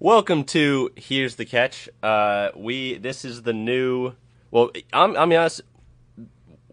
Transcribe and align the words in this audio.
Welcome 0.00 0.42
to 0.46 0.90
Here's 0.96 1.36
the 1.36 1.44
Catch. 1.44 1.88
Uh, 2.02 2.48
we 2.56 2.98
this 2.98 3.24
is 3.24 3.42
the 3.42 3.52
new. 3.52 4.14
Well, 4.50 4.72
I'm 4.92 5.16
I'm 5.16 5.32
honest. 5.32 5.60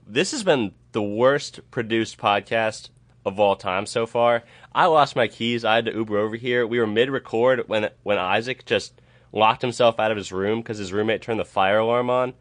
This 0.08 0.32
has 0.32 0.44
been 0.44 0.74
the 0.92 1.04
worst 1.04 1.60
produced 1.70 2.18
podcast 2.18 2.90
of 3.24 3.40
all 3.40 3.56
time 3.56 3.86
so 3.86 4.08
far. 4.08 4.44
I 4.74 4.88
lost 4.88 5.16
my 5.16 5.28
keys. 5.28 5.64
I 5.64 5.76
had 5.76 5.86
to 5.86 5.94
Uber 5.94 6.18
over 6.18 6.36
here. 6.36 6.66
We 6.66 6.80
were 6.80 6.88
mid 6.88 7.12
record 7.12 7.68
when 7.68 7.92
when 8.02 8.18
Isaac 8.18 8.66
just 8.66 9.00
locked 9.32 9.62
himself 9.62 10.00
out 10.00 10.10
of 10.10 10.18
his 10.18 10.32
room 10.32 10.60
because 10.60 10.80
his 10.80 10.92
roommate 10.92 11.22
turned 11.22 11.40
the 11.40 11.46
fire 11.46 11.78
alarm 11.78 12.10
on. 12.10 12.34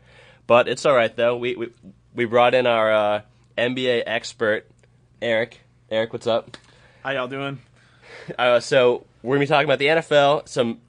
But 0.47 0.67
it's 0.67 0.87
all 0.87 0.95
right 0.97 1.15
though. 1.15 1.37
We 1.37 1.57
we, 1.57 1.69
we 2.15 2.25
brought 2.25 2.55
in 2.55 2.67
our 2.67 2.91
uh, 2.91 3.21
NBA 3.59 4.05
expert, 4.07 4.67
Eric. 5.21 5.61
Eric, 5.91 6.15
what's 6.15 6.27
up? 6.27 6.57
How 7.05 7.11
y'all 7.11 7.29
doing? 7.29 7.61
Uh, 8.39 8.61
so 8.61 9.05
we're 9.23 9.37
gonna 9.37 9.45
be 9.45 9.49
talking 9.49 9.67
about 9.67 9.79
the 9.79 9.87
NFL, 9.87 10.49
some 10.49 10.81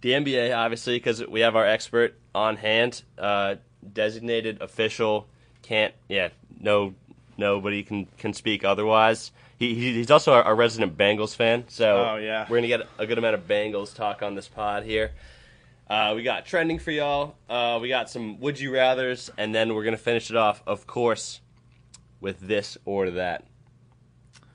the 0.00 0.10
NBA, 0.12 0.56
obviously, 0.56 0.96
because 0.96 1.24
we 1.26 1.40
have 1.40 1.54
our 1.56 1.66
expert 1.66 2.18
on 2.34 2.56
hand, 2.56 3.02
uh, 3.18 3.56
designated 3.92 4.60
official. 4.60 5.28
Can't, 5.62 5.94
yeah, 6.08 6.28
no, 6.60 6.94
nobody 7.36 7.82
can 7.82 8.06
can 8.18 8.32
speak 8.32 8.64
otherwise. 8.64 9.30
He, 9.58 9.74
he 9.74 9.92
he's 9.94 10.10
also 10.10 10.32
our, 10.32 10.42
our 10.42 10.54
resident 10.56 10.96
Bengals 10.98 11.36
fan, 11.36 11.64
so 11.68 12.12
Oh, 12.12 12.16
yeah. 12.16 12.46
we're 12.48 12.56
gonna 12.58 12.66
get 12.68 12.86
a 12.98 13.06
good 13.06 13.18
amount 13.18 13.34
of 13.34 13.46
Bengals 13.46 13.94
talk 13.94 14.22
on 14.22 14.34
this 14.34 14.48
pod 14.48 14.82
here. 14.84 15.12
Uh, 15.88 16.14
we 16.16 16.22
got 16.22 16.46
trending 16.46 16.78
for 16.78 16.90
y'all. 16.90 17.34
Uh, 17.50 17.78
we 17.80 17.88
got 17.88 18.08
some 18.10 18.40
would 18.40 18.58
you 18.58 18.72
rather's, 18.72 19.30
and 19.38 19.54
then 19.54 19.74
we're 19.74 19.84
gonna 19.84 19.96
finish 19.96 20.30
it 20.30 20.36
off, 20.36 20.62
of 20.66 20.86
course, 20.86 21.40
with 22.20 22.40
this 22.40 22.76
or 22.84 23.10
that. 23.10 23.44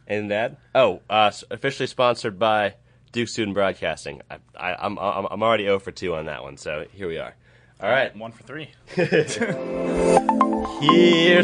And 0.07 0.31
that 0.31 0.57
oh, 0.73 1.01
uh, 1.09 1.31
officially 1.51 1.87
sponsored 1.87 2.37
by 2.39 2.75
Duke 3.17 3.27
Student 3.29 3.55
Broadcasting. 3.55 4.21
I, 4.29 4.37
I, 4.55 4.75
I'm 4.75 4.99
I'm 4.99 5.25
I'm 5.31 5.41
already 5.41 5.63
0 5.63 5.79
for 5.79 5.89
two 5.89 6.13
on 6.13 6.27
that 6.27 6.43
one, 6.43 6.55
so 6.55 6.85
here 6.93 7.07
we 7.07 7.17
are. 7.17 7.33
All 7.81 7.89
right, 7.89 8.15
One 8.15 8.31
for 8.31 8.43
three. 8.43 8.69
here's 8.95 9.37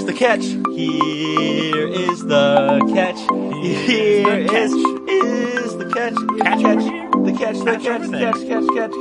the 0.05 0.13
catch. 0.15 0.43
Here 0.43 1.87
is 1.87 2.23
the 2.25 2.79
catch. 2.93 3.17
Here 3.65 4.43
the 4.43 4.49
catch. 4.49 4.69
is 4.69 4.73
is 5.65 5.75
the 5.75 5.89
catch. 5.91 6.13
Catch 6.43 6.61
catch. 6.61 6.83
The 7.23 7.33
catch. 7.39 7.57
The 7.57 7.65
Catch 7.65 7.83
catch. 7.83 8.03
The 8.03 8.19
catch. 8.19 8.45
Catch. 8.45 8.69
Catch. 8.69 8.93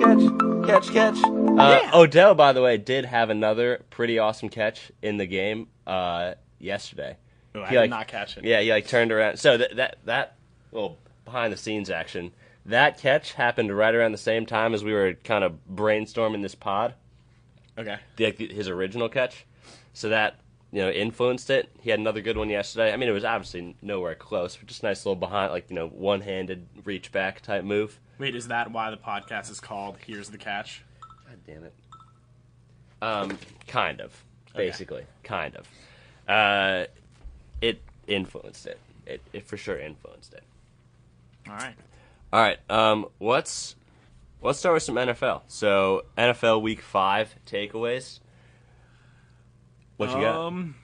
Catch. 0.65 0.67
Catch. 0.67 0.89
Catch. 0.95 1.19
Uh, 1.25 1.81
Yeah. 1.83 1.91
Odell, 1.93 2.35
by 2.35 2.55
the 2.55 2.63
way, 2.63 2.79
did 2.79 3.05
have 3.05 3.29
another 3.29 3.83
pretty 3.91 4.19
awesome 4.19 4.49
catch 4.49 4.91
in 5.03 5.19
the 5.19 5.27
game 5.27 5.67
uh, 5.87 6.33
yesterday. 6.59 7.19
Ooh, 7.55 7.65
I 7.65 7.69
did 7.69 7.77
like- 7.77 7.91
not 7.91 8.09
catch 8.09 8.39
it. 8.39 8.45
Yeah, 8.45 8.63
he 8.63 8.71
like 8.71 8.87
turned 8.89 9.13
around. 9.13 9.37
So 9.39 9.59
that 9.59 9.77
that 9.77 9.99
that 10.07 10.37
little 10.73 10.97
behind 11.27 11.53
the 11.53 11.59
scenes 11.59 11.91
action, 11.91 12.33
that 12.67 12.99
catch 12.99 13.33
happened 13.35 13.77
right 13.77 13.95
around 13.95 14.13
the 14.13 14.19
same 14.19 14.47
time 14.47 14.75
as 14.75 14.85
we 14.85 14.93
were 14.93 15.15
kind 15.25 15.43
of 15.45 15.57
brainstorming 15.73 16.43
this 16.43 16.55
pod, 16.55 16.95
Okay. 17.79 17.99
the, 18.17 18.25
like, 18.27 18.39
his 18.39 18.69
original 18.69 19.09
catch. 19.09 19.45
So 19.95 20.09
that 20.09 20.39
you 20.71 20.81
know 20.81 20.91
influenced 20.91 21.51
it. 21.51 21.69
He 21.81 21.91
had 21.91 21.99
another 21.99 22.21
good 22.23 22.37
one 22.39 22.49
yesterday. 22.49 22.93
I 22.93 22.97
mean, 22.97 23.09
it 23.09 23.13
was 23.13 23.25
obviously 23.25 23.77
nowhere 23.83 24.15
close, 24.15 24.57
but 24.57 24.67
just 24.69 24.83
a 24.83 24.87
nice 24.87 25.05
little 25.05 25.17
behind, 25.17 25.53
like 25.53 25.69
you 25.69 25.77
know, 25.77 25.89
one 25.89 26.23
handed 26.23 26.67
reach 26.85 27.13
back 27.13 27.41
type 27.43 27.65
move. 27.65 27.99
Wait, 28.19 28.35
is 28.35 28.49
that 28.49 28.71
why 28.71 28.91
the 28.91 28.97
podcast 28.97 29.51
is 29.51 29.61
called 29.61 29.99
Here's 30.07 30.31
the 30.31 30.39
Catch? 30.39 30.83
God 31.27 31.39
damn 31.47 31.65
it. 31.65 31.75
Um, 33.03 33.37
kind 33.67 34.01
of, 34.01 34.25
Okay. 34.55 34.67
basically, 34.67 35.05
kind 35.25 35.57
of. 35.57 35.69
Uh, 36.29 36.87
it 37.61 37.83
influenced 38.07 38.67
it. 38.67 38.79
It 39.07 39.21
it 39.33 39.47
for 39.47 39.57
sure 39.59 39.79
influenced 39.79 40.33
it. 40.35 40.45
All 41.49 41.55
right. 41.57 41.75
All 42.33 42.41
right. 42.41 42.59
Um, 42.71 43.07
let's 43.21 43.77
let's 44.41 44.59
start 44.59 44.75
with 44.75 44.83
some 44.83 44.97
NFL. 44.97 45.43
So 45.49 46.03
NFL 46.17 46.63
Week 46.63 46.81
Five 46.81 47.35
takeaways. 47.47 48.21
What 49.97 50.11
you 50.11 50.21
got? 50.21 50.47
Um, 50.47 50.75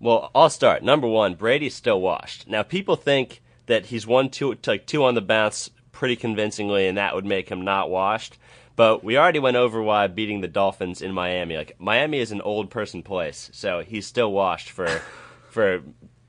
Well, 0.00 0.30
I'll 0.34 0.50
start. 0.50 0.82
Number 0.82 1.06
one, 1.06 1.34
Brady's 1.34 1.74
still 1.74 2.00
washed. 2.00 2.48
Now, 2.48 2.62
people 2.62 2.96
think 2.96 3.42
that 3.66 3.86
he's 3.86 4.06
won 4.06 4.30
two, 4.30 4.56
like 4.66 4.86
two 4.86 5.04
on 5.04 5.14
the 5.14 5.20
bounce 5.20 5.70
pretty 5.92 6.16
convincingly, 6.16 6.86
and 6.86 6.96
that 6.96 7.14
would 7.14 7.26
make 7.26 7.48
him 7.48 7.62
not 7.62 7.90
washed. 7.90 8.38
But 8.74 9.04
we 9.04 9.18
already 9.18 9.38
went 9.38 9.56
over 9.56 9.82
why 9.82 10.06
beating 10.06 10.40
the 10.40 10.48
Dolphins 10.48 11.02
in 11.02 11.12
Miami. 11.12 11.56
Like 11.56 11.76
Miami 11.78 12.18
is 12.18 12.32
an 12.32 12.40
old 12.40 12.70
person 12.70 13.02
place, 13.02 13.50
so 13.52 13.80
he's 13.80 14.06
still 14.06 14.32
washed 14.32 14.70
for 14.70 14.86
for 15.50 15.82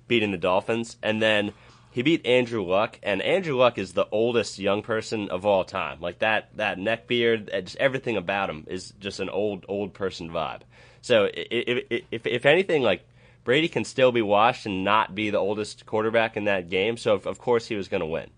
beating 0.07 0.31
the 0.31 0.37
Dolphins. 0.37 0.97
And 1.01 1.21
then 1.21 1.53
he 1.93 2.01
beat 2.01 2.25
Andrew 2.25 2.65
Luck, 2.65 2.99
and 3.03 3.21
Andrew 3.21 3.55
Luck 3.55 3.77
is 3.77 3.93
the 3.93 4.07
oldest 4.11 4.57
young 4.57 4.81
person 4.81 5.29
of 5.29 5.45
all 5.45 5.63
time. 5.63 6.01
Like 6.01 6.19
that 6.19 6.49
that 6.57 6.79
neck 6.79 7.05
beard, 7.05 7.51
just 7.53 7.77
everything 7.77 8.17
about 8.17 8.49
him 8.49 8.65
is 8.67 8.93
just 8.99 9.19
an 9.19 9.29
old 9.29 9.63
old 9.69 9.93
person 9.93 10.31
vibe. 10.31 10.61
So 11.01 11.29
if 11.31 12.03
if, 12.09 12.25
if 12.25 12.45
anything, 12.47 12.81
like 12.81 13.05
Brady 13.43 13.67
can 13.67 13.83
still 13.85 14.11
be 14.11 14.23
washed 14.23 14.65
and 14.65 14.83
not 14.83 15.13
be 15.13 15.29
the 15.29 15.37
oldest 15.37 15.85
quarterback 15.85 16.35
in 16.35 16.45
that 16.45 16.67
game. 16.67 16.97
So 16.97 17.13
of, 17.13 17.27
of 17.27 17.37
course 17.37 17.67
he 17.67 17.75
was 17.75 17.87
going 17.87 18.01
to 18.01 18.07
win. 18.07 18.29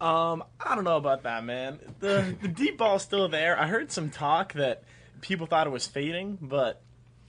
um, 0.00 0.42
I 0.58 0.74
don't 0.74 0.82
know 0.82 0.96
about 0.96 1.22
that, 1.22 1.44
man. 1.44 1.78
The 2.00 2.36
the 2.42 2.48
deep 2.48 2.76
ball's 2.76 3.02
still 3.02 3.28
there. 3.28 3.56
I 3.56 3.68
heard 3.68 3.92
some 3.92 4.10
talk 4.10 4.54
that 4.54 4.82
people 5.20 5.46
thought 5.46 5.68
it 5.68 5.70
was 5.70 5.86
fading, 5.86 6.38
but 6.42 6.82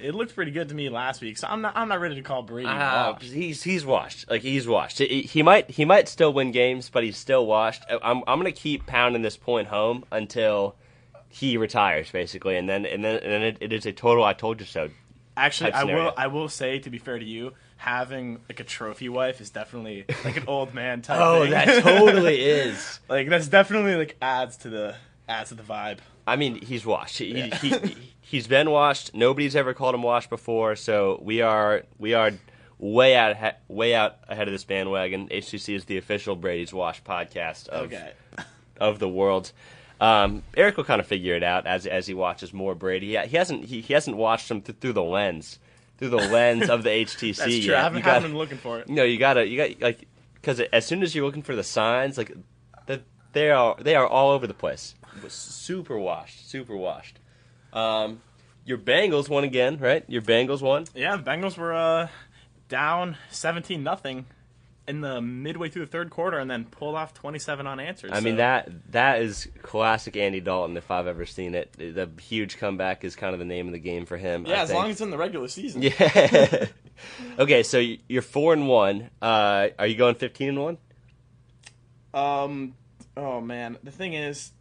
it 0.04 0.14
looked 0.14 0.36
pretty 0.36 0.52
good 0.52 0.70
to 0.70 0.76
me 0.76 0.90
last 0.90 1.22
week. 1.22 1.38
So 1.38 1.48
I'm 1.48 1.62
not 1.62 1.76
I'm 1.76 1.88
not 1.88 2.00
ready 2.00 2.16
to 2.16 2.22
call 2.22 2.44
Brady 2.44 2.68
Ah, 2.70 3.14
washed. 3.14 3.32
he's 3.32 3.64
he's 3.64 3.86
washed. 3.86 4.30
Like 4.30 4.42
he's 4.42 4.68
washed. 4.68 5.00
He, 5.00 5.22
he 5.24 5.42
might 5.42 5.70
he 5.72 5.86
might 5.86 6.08
still 6.08 6.34
win 6.34 6.52
games, 6.52 6.90
but 6.90 7.04
he's 7.04 7.18
still 7.18 7.46
washed. 7.46 7.84
I'm 7.90 8.18
I'm 8.28 8.38
gonna 8.40 8.52
keep 8.52 8.86
pounding 8.86 9.22
this 9.22 9.38
point 9.38 9.68
home 9.70 10.04
until 10.12 10.76
he 11.30 11.58
retires, 11.58 12.12
basically, 12.12 12.58
and 12.58 12.70
then 12.70 12.86
and 12.86 13.04
then 13.04 13.16
and 13.16 13.32
then 13.32 13.42
it, 13.44 13.58
it 13.62 13.74
is 13.74 13.86
a 13.86 13.92
total 13.92 14.24
I 14.24 14.34
told 14.34 14.60
you 14.60 14.66
so. 14.66 14.90
Actually, 15.36 15.72
I 15.72 15.84
will 15.86 16.14
I 16.16 16.28
will 16.28 16.48
say 16.50 16.78
to 16.80 16.90
be 16.92 17.00
fair 17.00 17.18
to 17.18 17.26
you, 17.26 17.54
having 17.78 18.40
like 18.48 18.60
a 18.60 18.64
trophy 18.64 19.10
wife 19.10 19.42
is 19.42 19.50
definitely 19.50 20.06
like 20.24 20.38
an 20.38 20.44
old 20.46 20.76
man 20.76 21.02
type. 21.02 21.20
Oh, 21.20 21.42
thing. 21.42 21.52
that 21.52 21.82
totally 21.84 22.40
is. 22.44 23.00
like 23.10 23.30
that's 23.30 23.48
definitely 23.48 23.96
like 23.96 24.16
adds 24.22 24.58
to 24.58 24.70
the 24.70 24.96
adds 25.28 25.50
to 25.50 25.56
the 25.56 25.64
vibe. 25.64 26.00
I 26.26 26.36
mean, 26.36 26.62
he's 26.62 26.86
washed. 26.86 27.18
He, 27.18 27.34
he, 27.50 27.70
he 27.70 27.96
he's 28.22 28.48
been 28.48 28.70
washed. 28.72 29.14
Nobody's 29.14 29.56
ever 29.56 29.74
called 29.74 29.96
him 29.96 30.04
washed 30.04 30.30
before, 30.30 30.76
so 30.76 31.20
we 31.22 31.42
are 31.42 31.84
we 31.98 32.14
are 32.14 32.32
way 32.80 33.16
out 33.16 33.36
way 33.68 33.94
out 33.96 34.18
ahead 34.28 34.48
of 34.48 34.54
this 34.54 34.64
bandwagon. 34.64 35.28
HTC 35.30 35.76
is 35.76 35.86
the 35.86 35.98
official 35.98 36.36
Brady's 36.36 36.74
Wash 36.74 37.04
podcast 37.04 37.68
of 37.70 37.88
Okay. 37.94 38.12
of 38.80 39.00
the 39.00 39.10
world. 39.10 39.52
Um, 40.02 40.44
Eric 40.58 40.76
will 40.78 40.84
kind 40.84 41.00
of 41.00 41.08
figure 41.08 41.36
it 41.36 41.44
out 41.44 41.66
as 41.68 41.86
as 41.88 42.08
he 42.08 42.14
watches 42.14 42.54
more 42.54 42.76
Brady. 42.76 43.16
He, 43.18 43.28
he 43.28 43.38
hasn't 43.38 43.66
he, 43.66 43.82
he 43.82 43.94
hasn't 43.94 44.18
watched 44.18 44.50
him 44.50 44.62
th- 44.62 44.78
through 44.80 44.94
the 44.94 45.04
lens 45.04 45.60
through 45.98 46.10
the 46.10 46.18
lens 46.18 46.70
of 46.70 46.84
the 46.84 46.90
HTC. 47.06 47.36
That's 47.38 47.44
true. 47.44 47.50
yet. 47.50 47.76
I 47.76 47.84
haven't, 47.84 47.98
You 48.00 48.04
gotta- 48.04 48.14
haven't 48.16 48.32
been 48.32 48.38
looking 48.38 48.58
for 48.58 48.80
it. 48.80 48.90
no, 48.90 49.04
you 49.04 49.18
gotta 49.18 49.46
you 49.48 49.58
got 49.58 49.82
like 49.82 50.08
because 50.36 50.60
as 50.60 50.86
soon 50.86 51.04
as 51.04 51.14
you're 51.14 51.26
looking 51.26 51.44
for 51.44 51.56
the 51.56 51.64
signs, 51.64 52.18
like 52.18 52.34
that 52.88 53.02
they 53.34 53.52
are 53.52 53.76
they 53.80 53.96
are 53.96 54.08
all 54.08 54.32
over 54.32 54.48
the 54.48 54.54
place. 54.54 54.96
Super 55.30 55.98
washed, 55.98 56.50
super 56.50 56.76
washed. 56.76 57.20
Um, 57.72 58.22
your 58.66 58.78
Bengals 58.78 59.30
won 59.30 59.44
again, 59.44 59.78
right? 59.80 60.04
Your 60.08 60.22
Bengals 60.22 60.62
won. 60.62 60.86
Yeah, 60.96 61.16
the 61.18 61.24
Bengals 61.24 61.58
were 61.58 61.74
uh, 61.74 62.08
down 62.70 63.18
seventeen 63.32 63.84
nothing 63.84 64.26
in 64.86 65.00
the 65.00 65.22
midway 65.22 65.70
through 65.70 65.86
the 65.86 65.92
third 65.92 66.10
quarter, 66.10 66.38
and 66.40 66.50
then 66.52 66.66
pulled 66.66 66.96
off 66.96 67.14
twenty 67.14 67.40
seven 67.40 67.66
unanswered. 67.68 68.12
I 68.12 68.20
mean 68.20 68.38
that 68.38 68.70
that 68.92 69.22
is 69.22 69.48
classic 69.62 70.16
Andy 70.18 70.40
Dalton 70.40 70.76
if 70.78 70.92
I've 70.92 71.08
ever 71.08 71.26
seen 71.26 71.56
it. 71.56 71.74
The 71.74 72.10
huge 72.22 72.58
comeback 72.58 73.04
is 73.04 73.16
kind 73.16 73.34
of 73.34 73.40
the 73.40 73.46
name 73.46 73.68
of 73.68 73.74
the 73.74 73.80
game 73.80 74.06
for 74.06 74.18
him. 74.18 74.46
Yeah, 74.46 74.60
I 74.60 74.62
as 74.64 74.70
think. 74.70 74.78
long 74.80 74.90
as 74.90 74.96
it's 74.96 75.02
in 75.02 75.10
the 75.10 75.18
regular 75.18 75.48
season. 75.48 75.82
Yeah. 76.00 76.66
okay, 77.40 77.64
so 77.64 77.80
you're 78.08 78.22
four 78.22 78.54
and 78.54 78.68
one. 78.68 79.10
Uh, 79.22 79.70
are 79.80 79.88
you 79.88 79.96
going 79.96 80.16
fifteen 80.16 80.50
and 80.50 80.62
one? 80.62 80.78
Um. 82.14 82.76
Oh 83.18 83.42
man, 83.42 83.78
the 83.84 83.92
thing 83.92 84.14
is, 84.14 84.52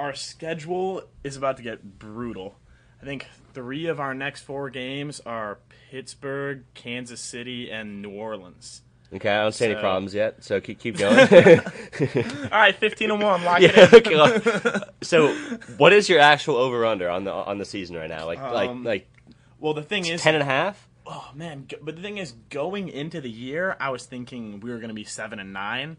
our 0.00 0.14
schedule 0.14 1.02
is 1.22 1.36
about 1.36 1.58
to 1.58 1.62
get 1.62 1.98
brutal. 1.98 2.56
I 3.02 3.04
think 3.04 3.26
three 3.52 3.86
of 3.86 4.00
our 4.00 4.14
next 4.14 4.42
four 4.42 4.70
games 4.70 5.20
are 5.26 5.58
Pittsburgh, 5.90 6.64
Kansas 6.72 7.20
City, 7.20 7.70
and 7.70 8.00
New 8.00 8.10
Orleans. 8.10 8.80
Okay, 9.12 9.28
I 9.28 9.42
don't 9.42 9.52
see 9.52 9.66
any 9.66 9.74
problems 9.74 10.14
yet. 10.14 10.42
So 10.42 10.60
keep 10.60 10.78
keep 10.78 10.96
going. 10.98 11.18
All 11.18 12.50
right, 12.50 12.74
fifteen 12.74 13.10
and 13.10 13.22
one. 13.22 13.44
Lock 13.44 13.60
yeah. 13.60 13.70
it 13.74 14.06
in. 14.06 14.18
Okay. 14.18 14.80
so, 15.02 15.34
what 15.76 15.92
is 15.92 16.08
your 16.08 16.20
actual 16.20 16.56
over 16.56 16.86
under 16.86 17.10
on 17.10 17.24
the 17.24 17.32
on 17.32 17.58
the 17.58 17.64
season 17.64 17.96
right 17.96 18.08
now? 18.08 18.24
Like 18.24 18.40
like 18.40 18.70
Um, 18.70 18.84
like 18.84 19.10
Well, 19.58 19.74
the 19.74 19.82
thing 19.82 20.06
is, 20.06 20.22
ten 20.22 20.34
and 20.34 20.42
a 20.42 20.46
half. 20.46 20.88
Oh 21.06 21.30
man, 21.34 21.66
but 21.82 21.96
the 21.96 22.02
thing 22.02 22.18
is, 22.18 22.32
going 22.50 22.88
into 22.88 23.20
the 23.20 23.30
year, 23.30 23.76
I 23.80 23.90
was 23.90 24.06
thinking 24.06 24.60
we 24.60 24.70
were 24.70 24.76
going 24.76 24.88
to 24.88 24.94
be 24.94 25.04
seven 25.04 25.40
and 25.40 25.52
nine, 25.52 25.96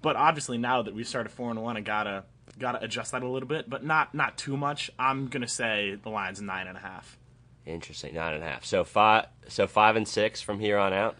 but 0.00 0.14
obviously 0.14 0.56
now 0.56 0.82
that 0.82 0.94
we 0.94 1.04
started 1.04 1.30
four 1.30 1.50
and 1.50 1.60
one, 1.60 1.76
I 1.76 1.80
gotta 1.80 2.24
gotta 2.58 2.82
adjust 2.82 3.12
that 3.12 3.22
a 3.22 3.28
little 3.28 3.48
bit, 3.48 3.68
but 3.68 3.84
not 3.84 4.14
not 4.14 4.36
too 4.38 4.56
much. 4.56 4.90
I'm 4.98 5.28
gonna 5.28 5.48
say 5.48 5.96
the 6.02 6.10
line's 6.10 6.40
nine 6.40 6.66
and 6.66 6.76
a 6.76 6.80
half. 6.80 7.18
Interesting, 7.64 8.14
nine 8.14 8.34
and 8.34 8.42
a 8.42 8.46
half. 8.46 8.64
So 8.64 8.84
five 8.84 9.26
so 9.48 9.66
five 9.66 9.96
and 9.96 10.06
six 10.06 10.40
from 10.40 10.60
here 10.60 10.78
on 10.78 10.92
out, 10.92 11.16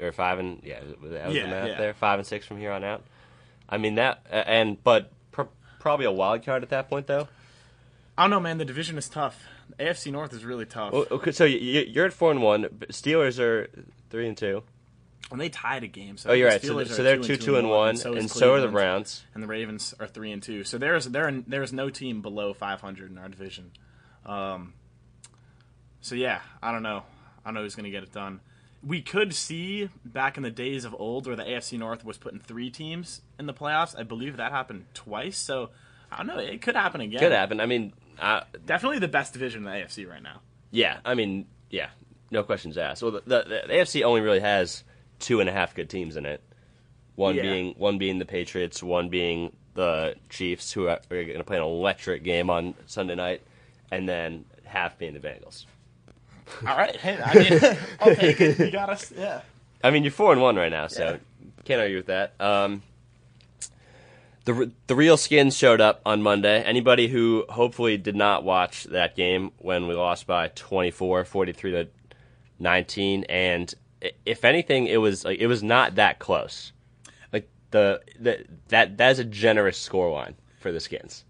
or 0.00 0.12
five 0.12 0.38
and 0.38 0.60
yeah, 0.62 0.80
that 0.80 1.00
was 1.00 1.34
Yeah, 1.34 1.42
the 1.42 1.48
math 1.48 1.68
yeah. 1.68 1.78
there. 1.78 1.94
Five 1.94 2.18
and 2.18 2.26
six 2.26 2.46
from 2.46 2.58
here 2.58 2.72
on 2.72 2.84
out. 2.84 3.02
I 3.68 3.78
mean 3.78 3.94
that, 3.94 4.26
uh, 4.30 4.36
and 4.46 4.82
but 4.84 5.10
pr- 5.30 5.42
probably 5.80 6.06
a 6.06 6.12
wild 6.12 6.44
card 6.44 6.62
at 6.62 6.68
that 6.70 6.88
point 6.90 7.06
though. 7.06 7.28
I 8.18 8.24
don't 8.24 8.30
know, 8.30 8.40
man. 8.40 8.58
The 8.58 8.64
division 8.66 8.98
is 8.98 9.08
tough. 9.08 9.42
AFC 9.78 10.12
North 10.12 10.34
is 10.34 10.44
really 10.44 10.66
tough. 10.66 10.92
Well, 10.92 11.06
okay, 11.10 11.32
so 11.32 11.44
you, 11.46 11.56
you're 11.88 12.04
at 12.04 12.12
four 12.12 12.30
and 12.30 12.42
one. 12.42 12.64
Steelers 12.90 13.38
are 13.40 13.68
three 14.10 14.28
and 14.28 14.36
two. 14.36 14.62
And 15.30 15.40
they 15.40 15.48
tied 15.48 15.82
a 15.82 15.86
game. 15.86 16.16
So 16.18 16.30
Oh, 16.30 16.32
you're 16.34 16.48
right. 16.48 16.60
So, 16.60 16.74
Steelers 16.74 16.88
so 16.88 17.02
they're 17.02 17.16
two, 17.16 17.36
two 17.36 17.56
and 17.56 17.70
one, 17.70 17.94
is 17.94 18.04
and 18.04 18.30
so 18.30 18.54
are 18.54 18.60
the 18.60 18.68
Browns. 18.68 19.24
and 19.34 19.42
the 19.42 19.46
Ravens 19.46 19.94
are 19.98 20.06
three 20.06 20.30
and 20.32 20.42
two. 20.42 20.62
So 20.64 20.76
there's 20.76 21.06
there 21.06 21.30
there's 21.46 21.72
no 21.72 21.88
team 21.88 22.20
below 22.20 22.52
500 22.52 23.10
in 23.10 23.16
our 23.18 23.28
division. 23.28 23.70
Um, 24.26 24.74
so 26.00 26.14
yeah, 26.14 26.40
I 26.62 26.72
don't 26.72 26.82
know. 26.82 27.04
I 27.44 27.48
don't 27.48 27.54
know 27.54 27.62
who's 27.62 27.74
going 27.74 27.84
to 27.84 27.90
get 27.90 28.02
it 28.02 28.12
done. 28.12 28.40
We 28.84 29.00
could 29.00 29.32
see 29.34 29.88
back 30.04 30.36
in 30.36 30.42
the 30.42 30.50
days 30.50 30.84
of 30.84 30.94
old 30.98 31.26
where 31.26 31.36
the 31.36 31.44
AFC 31.44 31.78
North 31.78 32.04
was 32.04 32.18
putting 32.18 32.40
three 32.40 32.68
teams 32.70 33.20
in 33.38 33.46
the 33.46 33.54
playoffs. 33.54 33.96
I 33.98 34.02
believe 34.02 34.36
that 34.36 34.50
happened 34.52 34.86
twice. 34.92 35.38
So 35.38 35.70
I 36.10 36.18
don't 36.18 36.26
know. 36.26 36.38
It 36.38 36.60
could 36.62 36.74
happen 36.76 37.00
again. 37.00 37.20
Could 37.20 37.32
happen. 37.32 37.60
I 37.60 37.66
mean, 37.66 37.92
uh, 38.20 38.40
Definitely 38.66 38.98
the 38.98 39.08
best 39.08 39.32
division 39.32 39.60
in 39.60 39.64
the 39.64 39.70
AFC 39.70 40.08
right 40.08 40.22
now. 40.22 40.40
yeah. 40.72 40.98
I 41.04 41.14
mean, 41.14 41.46
yeah. 41.70 41.90
No 42.32 42.42
questions 42.42 42.76
asked. 42.78 43.02
Well, 43.02 43.12
the, 43.12 43.20
the, 43.24 43.44
the 43.68 43.72
AFC 43.74 44.02
only 44.02 44.20
really 44.20 44.40
has 44.40 44.84
two 45.22 45.40
and 45.40 45.48
a 45.48 45.52
half 45.52 45.74
good 45.74 45.88
teams 45.88 46.16
in 46.16 46.26
it. 46.26 46.42
One 47.16 47.36
Yeah. 47.36 47.42
being 47.42 47.74
one 47.78 47.96
being 47.98 48.18
the 48.18 48.24
Patriots, 48.26 48.82
one 48.82 49.08
being 49.08 49.56
the 49.74 50.16
Chiefs, 50.28 50.72
who 50.72 50.88
are, 50.88 51.00
are 51.10 51.24
going 51.24 51.38
to 51.38 51.44
play 51.44 51.56
an 51.56 51.62
electric 51.62 52.22
game 52.24 52.50
on 52.50 52.74
Sunday 52.86 53.14
night, 53.14 53.40
and 53.90 54.06
then 54.08 54.44
half 54.64 54.98
being 54.98 55.14
the 55.14 55.20
Bengals. 55.20 55.64
All 56.66 56.76
right. 56.76 56.94
Hey, 56.96 57.18
I 57.22 57.34
mean, 57.34 57.78
I'll 58.00 58.14
take 58.14 58.40
it. 58.40 58.58
You 58.58 58.70
got 58.70 58.90
us. 58.90 59.10
Yeah. 59.16 59.40
I 59.82 59.90
mean, 59.90 60.02
you're 60.04 60.12
four 60.12 60.32
and 60.32 60.42
one 60.42 60.56
right 60.56 60.70
now, 60.70 60.86
so 60.88 61.12
Yeah. 61.12 61.16
can't 61.64 61.80
argue 61.80 61.96
with 61.96 62.06
that. 62.06 62.34
Um, 62.40 62.82
the 64.44 64.72
the 64.88 64.94
real 64.96 65.16
skins 65.16 65.56
showed 65.56 65.80
up 65.80 66.00
on 66.04 66.22
Monday. 66.22 66.62
Anybody 66.62 67.08
who 67.08 67.44
hopefully 67.48 67.96
did 67.96 68.16
not 68.16 68.42
watch 68.44 68.84
that 68.84 69.14
game 69.16 69.52
when 69.58 69.86
we 69.86 69.94
lost 69.94 70.26
by 70.26 70.48
24, 70.48 71.24
43 71.24 71.70
to 71.72 71.88
19, 72.58 73.24
and 73.24 73.72
if 74.26 74.44
anything, 74.44 74.86
it 74.86 74.98
was 74.98 75.24
like 75.24 75.38
it 75.38 75.46
was 75.46 75.62
not 75.62 75.94
that 75.96 76.18
close. 76.18 76.72
Like 77.32 77.48
the, 77.70 78.00
the 78.18 78.44
that 78.68 78.98
that 78.98 79.10
is 79.12 79.18
a 79.18 79.24
generous 79.24 79.86
scoreline 79.88 80.34
for 80.58 80.72
the 80.72 80.80
skins. 80.80 81.24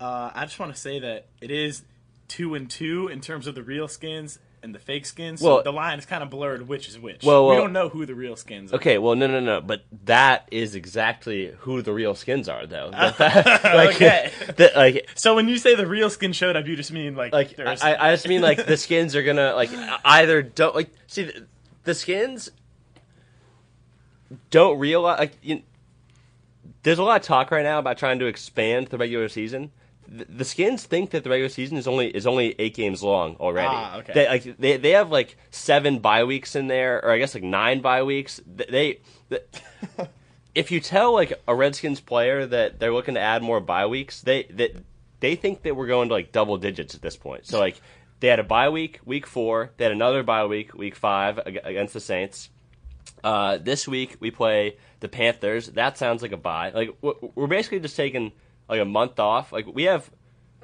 Uh, 0.00 0.30
I 0.34 0.44
just 0.44 0.58
want 0.58 0.74
to 0.74 0.80
say 0.80 0.98
that 0.98 1.26
it 1.40 1.50
is 1.50 1.82
two 2.28 2.54
and 2.54 2.68
two 2.70 3.08
in 3.08 3.20
terms 3.20 3.46
of 3.46 3.54
the 3.54 3.62
real 3.62 3.88
skins 3.88 4.38
and 4.62 4.74
the 4.74 4.78
fake 4.78 5.06
skins. 5.06 5.40
So 5.40 5.46
Well- 5.54 5.62
the 5.62 5.72
line 5.72 5.98
is 5.98 6.04
kind 6.06 6.22
of 6.22 6.28
blurred, 6.30 6.68
which 6.68 6.88
is 6.88 6.98
which. 6.98 7.22
Well, 7.22 7.48
we 7.48 7.56
don't 7.56 7.72
know 7.72 7.88
who 7.88 8.04
the 8.04 8.14
real 8.14 8.36
skins 8.36 8.72
are. 8.72 8.76
Okay, 8.76 8.98
well, 8.98 9.14
no, 9.14 9.26
no, 9.26 9.38
no, 9.40 9.60
but 9.60 9.84
that 10.04 10.48
is 10.50 10.74
exactly 10.74 11.54
who 11.60 11.82
the 11.82 11.92
real 11.92 12.14
skins 12.14 12.48
are, 12.48 12.66
though. 12.66 12.90
like, 12.92 13.94
Okay. 13.94 14.32
the- 14.56 14.72
like 14.74 15.08
So 15.14 15.34
when 15.34 15.48
you 15.48 15.56
say 15.56 15.74
the 15.76 15.86
real 15.86 16.10
skin 16.10 16.32
showed 16.32 16.56
up, 16.56 16.66
you 16.66 16.74
just 16.76 16.92
mean 16.92 17.14
like, 17.14 17.32
like 17.32 17.56
there's 17.56 17.80
I, 17.82 18.08
I 18.08 18.12
just 18.12 18.26
mean 18.28 18.42
like 18.42 18.66
the 18.66 18.76
skins 18.76 19.14
are 19.16 19.22
gonna 19.22 19.54
like 19.54 19.70
either 20.04 20.42
don't 20.42 20.74
like 20.74 20.90
see 21.06 21.24
the, 21.24 21.46
the 21.86 21.94
skins 21.94 22.50
don't 24.50 24.78
realize 24.78 25.18
like 25.18 25.32
you, 25.42 25.62
there's 26.82 26.98
a 26.98 27.02
lot 27.02 27.20
of 27.20 27.26
talk 27.26 27.50
right 27.50 27.62
now 27.62 27.78
about 27.78 27.96
trying 27.96 28.18
to 28.18 28.26
expand 28.26 28.88
the 28.88 28.98
regular 28.98 29.28
season. 29.28 29.70
The, 30.08 30.24
the 30.24 30.44
skins 30.44 30.84
think 30.84 31.10
that 31.10 31.24
the 31.24 31.30
regular 31.30 31.48
season 31.48 31.78
is 31.78 31.88
only 31.88 32.08
is 32.08 32.26
only 32.26 32.54
eight 32.58 32.74
games 32.74 33.02
long 33.02 33.36
already. 33.36 33.68
Ah, 33.70 33.98
okay. 33.98 34.12
They 34.12 34.28
like 34.28 34.58
they 34.58 34.76
they 34.76 34.90
have 34.90 35.10
like 35.10 35.36
seven 35.50 36.00
bye 36.00 36.24
weeks 36.24 36.54
in 36.54 36.66
there, 36.66 37.02
or 37.04 37.10
I 37.10 37.18
guess 37.18 37.34
like 37.34 37.44
nine 37.44 37.80
bye 37.80 38.02
weeks. 38.02 38.40
They, 38.46 38.98
they 39.30 39.38
if 40.54 40.70
you 40.70 40.80
tell 40.80 41.12
like 41.12 41.32
a 41.48 41.54
Redskins 41.54 42.00
player 42.00 42.46
that 42.46 42.78
they're 42.78 42.92
looking 42.92 43.14
to 43.14 43.20
add 43.20 43.42
more 43.42 43.60
bye 43.60 43.86
weeks, 43.86 44.20
they 44.20 44.44
that 44.50 44.76
they 45.20 45.36
think 45.36 45.62
that 45.62 45.74
we're 45.74 45.86
going 45.86 46.08
to 46.08 46.14
like 46.14 46.32
double 46.32 46.56
digits 46.56 46.94
at 46.94 47.02
this 47.02 47.16
point. 47.16 47.46
So 47.46 47.58
like 47.58 47.80
they 48.20 48.28
had 48.28 48.38
a 48.38 48.44
bye 48.44 48.68
week, 48.68 49.00
week 49.04 49.26
four. 49.26 49.72
They 49.76 49.84
had 49.84 49.92
another 49.92 50.22
bye 50.22 50.46
week, 50.46 50.74
week 50.74 50.94
five 50.94 51.38
against 51.38 51.94
the 51.94 52.00
Saints. 52.00 52.50
Uh, 53.22 53.58
this 53.58 53.86
week 53.86 54.16
we 54.20 54.30
play 54.30 54.78
the 55.00 55.08
Panthers. 55.08 55.68
That 55.68 55.98
sounds 55.98 56.22
like 56.22 56.32
a 56.32 56.36
bye. 56.36 56.70
Like 56.70 56.96
we're 57.00 57.46
basically 57.46 57.80
just 57.80 57.96
taking 57.96 58.32
like 58.68 58.80
a 58.80 58.84
month 58.84 59.18
off. 59.18 59.52
Like 59.52 59.66
we 59.66 59.84
have 59.84 60.10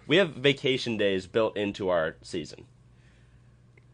we 0.07 0.17
have 0.17 0.31
vacation 0.31 0.97
days 0.97 1.27
built 1.27 1.57
into 1.57 1.89
our 1.89 2.17
season. 2.23 2.67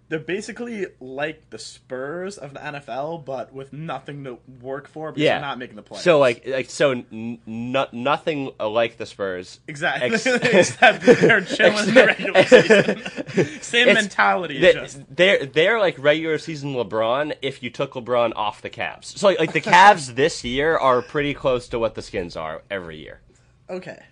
They're 0.09 0.19
basically 0.19 0.87
like 1.01 1.51
the 1.51 1.59
Spurs 1.59 2.39
of 2.39 2.55
the 2.55 2.61
NFL, 2.61 3.25
but 3.27 3.53
with 3.53 3.73
nothing 3.73 4.25
to 4.25 4.39
work 4.63 4.89
for 4.89 5.13
because 5.13 5.23
Yeah, 5.23 5.35
they're 5.35 5.49
not 5.49 5.59
making 5.59 5.77
the 5.77 5.83
playoffs. 5.83 5.99
So 5.99 6.19
like 6.19 6.47
like 6.47 6.71
so 6.71 6.93
n- 6.93 7.39
n- 7.47 7.87
nothing 7.93 8.51
like 8.59 8.97
the 8.97 9.05
Spurs. 9.07 9.61
exactly, 9.69 10.15
ex- 10.15 10.27
except 10.27 11.03
they're 11.03 11.43
chilling 11.43 11.89
in 11.89 11.95
the 11.95 12.07
regular 12.07 12.45
season. 12.45 13.61
Same 13.63 13.89
It's- 13.89 13.95
mentality. 14.03 14.59
They, 14.61 14.73
just 14.73 15.15
they're 15.15 15.45
they're 15.45 15.79
like 15.79 15.97
regular 15.99 16.39
season 16.39 16.75
LeBron 16.75 17.35
if 17.43 17.63
you 17.63 17.69
took 17.71 17.93
LeBron 17.93 18.33
off 18.35 18.63
the 18.63 18.71
Cavs. 18.71 19.05
So 19.19 19.27
like, 19.29 19.39
like 19.39 19.53
the 19.53 19.61
Cavs 19.61 20.15
this 20.15 20.43
year 20.45 20.77
are 20.77 21.03
pretty 21.03 21.35
close 21.35 21.69
to 21.69 21.79
what 21.79 21.95
the 21.95 22.03
Skins 22.03 22.35
are 22.37 22.63
every 22.71 22.97
year. 22.99 23.21
okay. 23.69 24.03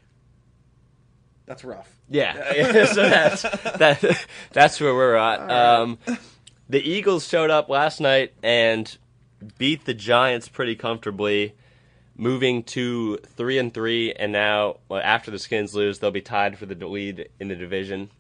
That's 1.47 1.65
rough. 1.65 1.89
Yeah, 2.09 2.35
so 2.93 3.09
that's 3.09 3.43
that, 3.43 4.27
that's 4.53 4.81
where 4.81 4.95
we're 4.95 5.15
at. 5.15 5.51
Um, 5.51 5.99
the 6.69 6.81
Eagles 6.81 7.27
showed 7.27 7.51
up 7.51 7.69
last 7.69 8.01
night 8.01 8.33
and 8.43 8.97
beat 9.59 9.85
the 9.85 9.95
Giants 9.95 10.49
pretty 10.49 10.75
comfortably, 10.75 11.55
moving 12.17 12.65
to 12.65 13.19
three 13.37 13.59
and 13.59 13.73
three. 13.73 14.13
And 14.13 14.33
now, 14.33 14.79
well, 14.89 15.01
after 15.03 15.31
the 15.31 15.39
Skins 15.39 15.75
lose, 15.75 16.01
they'll 16.01 16.11
be 16.11 16.21
tied 16.21 16.59
for 16.59 16.67
the 16.67 16.75
lead 16.87 17.29
in 17.39 17.49
the 17.49 17.57
division. 17.57 18.11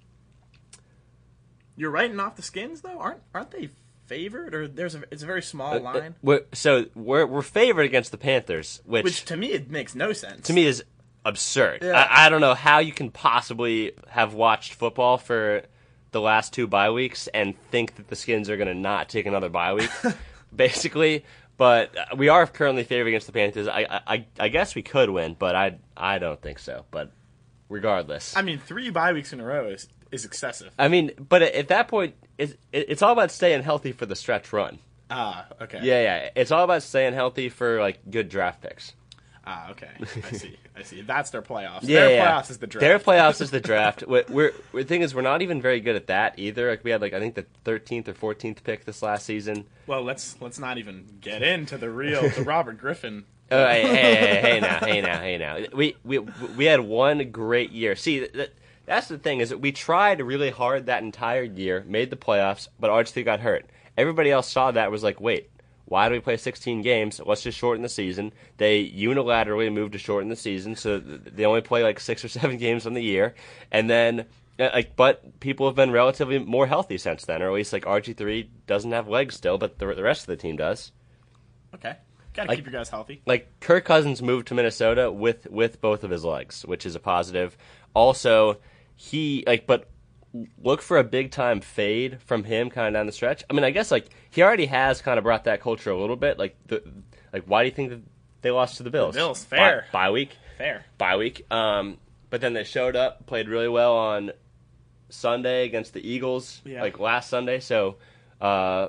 You're 1.77 1.91
writing 1.91 2.19
off 2.21 2.37
the 2.37 2.43
skins 2.43 2.81
though, 2.81 2.99
aren't 2.99 3.21
aren't 3.35 3.51
they 3.51 3.69
favored? 4.07 4.55
Or 4.55 4.67
there's 4.67 4.95
a 4.95 5.03
it's 5.11 5.23
a 5.23 5.27
very 5.27 5.43
small 5.43 5.79
line, 5.79 6.15
We're, 6.23 6.43
so 6.53 6.87
we're 6.95 7.27
we're 7.27 7.43
favored 7.43 7.83
against 7.85 8.13
the 8.13 8.19
Panthers, 8.19 8.81
which, 8.87 9.05
which 9.05 9.25
to 9.27 9.37
me 9.37 9.53
it 9.53 9.71
makes 9.71 9.95
no 9.95 10.13
sense. 10.13 10.47
to 10.47 10.53
me 10.55 10.65
is 10.65 10.83
absurd. 11.27 11.83
Yeah. 11.83 11.93
I, 11.93 12.27
I 12.27 12.29
don't 12.29 12.41
know 12.41 12.55
how 12.55 12.79
you 12.79 12.93
can 12.93 13.11
possibly 13.11 13.93
have 14.09 14.33
watched 14.35 14.75
football 14.75 15.19
for 15.19 15.63
the 16.13 16.21
last 16.21 16.53
two 16.53 16.67
bye 16.67 16.91
weeks 16.91 17.27
and 17.29 17.59
think 17.71 17.97
that 17.97 18.09
the 18.09 18.17
Skins 18.17 18.49
are 18.49 18.57
going 18.57 18.69
to 18.69 18.75
not 18.75 19.09
take 19.09 19.27
another 19.27 19.49
bye 19.49 19.75
week, 19.75 19.91
basically. 20.55 21.25
But 21.59 21.95
we 22.17 22.29
are 22.29 22.47
currently 22.47 22.85
favored 22.85 23.09
against 23.09 23.27
the 23.27 23.33
Panthers. 23.33 23.67
I, 23.67 24.01
I 24.07 24.27
I 24.39 24.49
guess 24.49 24.75
we 24.75 24.83
could 24.83 25.11
win, 25.11 25.37
but 25.39 25.57
I 25.57 25.79
I 25.97 26.19
don't 26.19 26.41
think 26.41 26.59
so. 26.59 26.85
But 26.91 27.13
regardless, 27.69 28.37
I 28.37 28.43
mean, 28.43 28.59
three 28.59 28.91
bye 28.91 29.13
weeks 29.13 29.33
in 29.33 29.41
a 29.41 29.45
row 29.45 29.69
is 29.69 29.89
is 30.13 30.25
excessive. 30.25 30.73
I 30.79 30.89
mean, 30.89 31.13
but 31.19 31.43
at 31.43 31.69
that 31.69 31.89
point, 31.89 32.15
it's 32.39 32.55
it's 32.73 33.03
all 33.03 33.13
about 33.13 33.31
staying 33.31 33.63
healthy 33.63 33.93
for 33.93 34.07
the 34.07 34.15
stretch 34.17 34.53
run. 34.53 34.79
Ah, 35.11 35.47
okay. 35.63 35.81
Yeah, 35.83 36.03
yeah. 36.03 36.31
It's 36.35 36.51
all 36.51 36.65
about 36.65 36.83
staying 36.83 37.15
healthy 37.15 37.49
for 37.49 37.81
like 37.81 38.01
good 38.11 38.29
draft 38.29 38.61
picks. 38.61 38.93
Ah, 39.49 39.71
okay. 39.71 39.91
I 40.01 40.33
see. 40.33 40.57
I 40.77 40.83
see. 40.83 41.03
That's 41.03 41.31
their 41.31 41.43
playoffs. 41.43 41.83
Yeah, 41.83 42.01
their 42.01 42.11
yeah. 42.17 42.27
playoffs 42.27 42.51
is 42.51 42.59
the 42.59 42.67
draft. 42.67 42.81
Their 42.81 42.99
playoffs 42.99 43.41
is 43.41 43.51
the 43.53 43.61
draft. 43.71 44.05
We're, 44.07 44.25
we're 44.29 44.53
the 44.73 44.85
thing 44.85 45.03
is 45.03 45.15
we're 45.15 45.23
not 45.23 45.41
even 45.41 45.63
very 45.63 45.81
good 45.81 45.95
at 45.95 46.09
that 46.09 46.39
either. 46.39 46.69
Like 46.69 46.83
we 46.83 46.91
had 46.91 47.01
like 47.01 47.13
I 47.13 47.21
think 47.21 47.37
the 47.37 47.47
13th 47.65 48.09
or 48.09 48.35
14th 48.35 48.65
pick 48.65 48.85
this 48.85 49.03
last 49.03 49.25
season. 49.25 49.67
well, 49.87 50.03
let's 50.03 50.37
let's 50.41 50.59
not 50.59 50.79
even 50.79 51.07
get 51.21 51.43
into 51.43 51.79
the 51.79 51.91
real 51.91 52.29
the 52.29 52.43
Robert 52.47 52.79
Griffin. 52.79 53.25
Oh, 53.49 53.67
hey, 53.69 53.83
hey, 53.83 54.15
hey, 54.15 54.41
hey 54.41 54.61
now, 54.61 54.79
hey 54.81 55.01
now, 55.01 55.21
hey 55.21 55.39
now. 55.39 55.59
We 55.73 55.97
we 56.03 56.19
we 56.19 56.65
had 56.65 56.81
one 56.81 57.31
great 57.31 57.71
year. 57.71 57.95
See, 57.95 58.27
that, 58.27 58.53
that's 58.85 59.07
the 59.07 59.19
thing 59.19 59.39
is 59.39 59.51
that 59.51 59.59
we 59.59 59.71
tried 59.71 60.21
really 60.21 60.51
hard 60.51 60.87
that 60.87 61.05
entire 61.05 61.45
year, 61.45 61.85
made 61.87 62.11
the 62.11 62.17
playoffs, 62.17 62.67
but 62.81 62.91
RG3 62.91 63.25
got 63.25 63.41
hurt. 63.41 63.67
Everybody 63.97 64.31
else 64.33 64.51
saw 64.51 64.73
that 64.73 64.91
was 64.91 65.05
like, 65.05 65.21
wait, 65.21 65.51
why 65.87 66.09
do 66.09 66.15
we 66.15 66.21
play 66.21 66.37
16 66.37 66.83
games? 66.83 67.21
Let's 67.25 67.43
just 67.43 67.57
shorten 67.59 67.83
the 67.83 67.89
season. 67.89 68.33
They 68.59 68.87
unilaterally 68.89 69.73
moved 69.73 69.93
to 69.95 69.99
shorten 69.99 70.29
the 70.29 70.37
season, 70.37 70.77
so 70.77 70.99
they 70.99 71.45
only 71.47 71.61
play 71.63 71.83
like 71.83 71.99
six 72.01 72.25
or 72.25 72.29
seven 72.29 72.57
games 72.67 72.87
on 72.87 72.95
the 72.95 73.03
year, 73.03 73.35
and 73.73 73.89
then. 73.89 74.27
uh, 74.59 74.71
Like, 74.75 74.97
but 74.97 75.39
people 75.41 75.67
have 75.67 75.77
been 75.77 75.91
relatively 75.93 76.39
more 76.39 76.67
healthy 76.67 76.99
since 76.99 77.25
then, 77.25 77.43
or 77.43 77.49
at 77.49 77.55
least 77.55 77.73
like 77.73 77.85
RG3 77.85 78.49
doesn't 78.67 78.93
have 78.93 79.07
legs 79.09 79.35
still, 79.37 79.59
but 79.59 79.79
the, 79.79 79.95
the 79.95 80.03
rest 80.03 80.23
of 80.23 80.27
the 80.29 80.37
team 80.37 80.57
does. 80.57 80.93
Okay, 81.75 81.95
gotta 82.35 82.49
Like- 82.49 82.59
keep 82.59 82.67
your 82.67 82.73
guys 82.73 82.89
healthy. 82.89 83.23
like 83.27 83.49
Kirk 83.61 83.85
Cousins 83.85 84.23
moved 84.23 84.49
to 84.49 84.55
Minnesota 84.55 85.11
with 85.13 85.47
with 85.51 85.81
both 85.81 86.05
of 86.05 86.11
his 86.11 86.25
legs, 86.25 86.63
which 86.65 86.87
is 86.87 86.95
a 86.95 87.01
positive. 87.01 87.57
Also, 87.95 88.59
he 88.97 89.45
like 89.47 89.67
but 89.67 89.89
look 90.63 90.83
for 90.83 90.99
a 90.99 91.05
big 91.05 91.31
time 91.31 91.61
fade 91.61 92.19
from 92.23 92.45
him 92.45 92.71
kind 92.71 92.89
of 92.89 92.99
down 92.99 93.07
the 93.07 93.13
stretch. 93.13 93.45
I 93.49 93.53
mean, 93.53 93.65
I 93.65 93.71
guess 93.71 93.91
like 93.91 94.07
he 94.31 94.43
already 94.43 94.67
has 94.67 95.01
kind 95.03 95.19
of 95.19 95.25
brought 95.25 95.45
that 95.45 95.61
culture 95.61 95.91
a 95.91 95.99
little 95.99 96.17
bit. 96.17 96.39
Like 96.39 96.57
the 96.67 96.83
like 97.33 97.45
why 97.47 97.63
do 97.63 97.69
you 97.69 97.75
think 97.75 97.91
that 97.91 98.01
they 98.43 98.51
lost 98.51 98.77
to 98.79 98.83
the 98.83 98.91
Bills? 98.91 99.15
Bills, 99.15 99.45
fair. 99.45 99.87
Bye, 99.93 100.07
bye 100.07 100.11
week. 100.11 100.31
Fair. 100.59 100.85
Bye 100.99 101.17
week. 101.17 101.51
Um, 101.53 101.99
but 102.31 102.41
then 102.41 102.53
they 102.55 102.65
showed 102.65 102.97
up, 102.97 103.27
played 103.27 103.49
really 103.49 103.69
well 103.69 103.97
on 103.97 104.33
Sunday 105.09 105.65
against 105.65 105.93
the 105.95 106.07
Eagles, 106.07 106.61
Yeah. 106.65 106.83
like 106.83 106.99
last 106.99 107.31
Sunday. 107.31 107.61
So, 107.61 107.97
uh, 108.41 108.89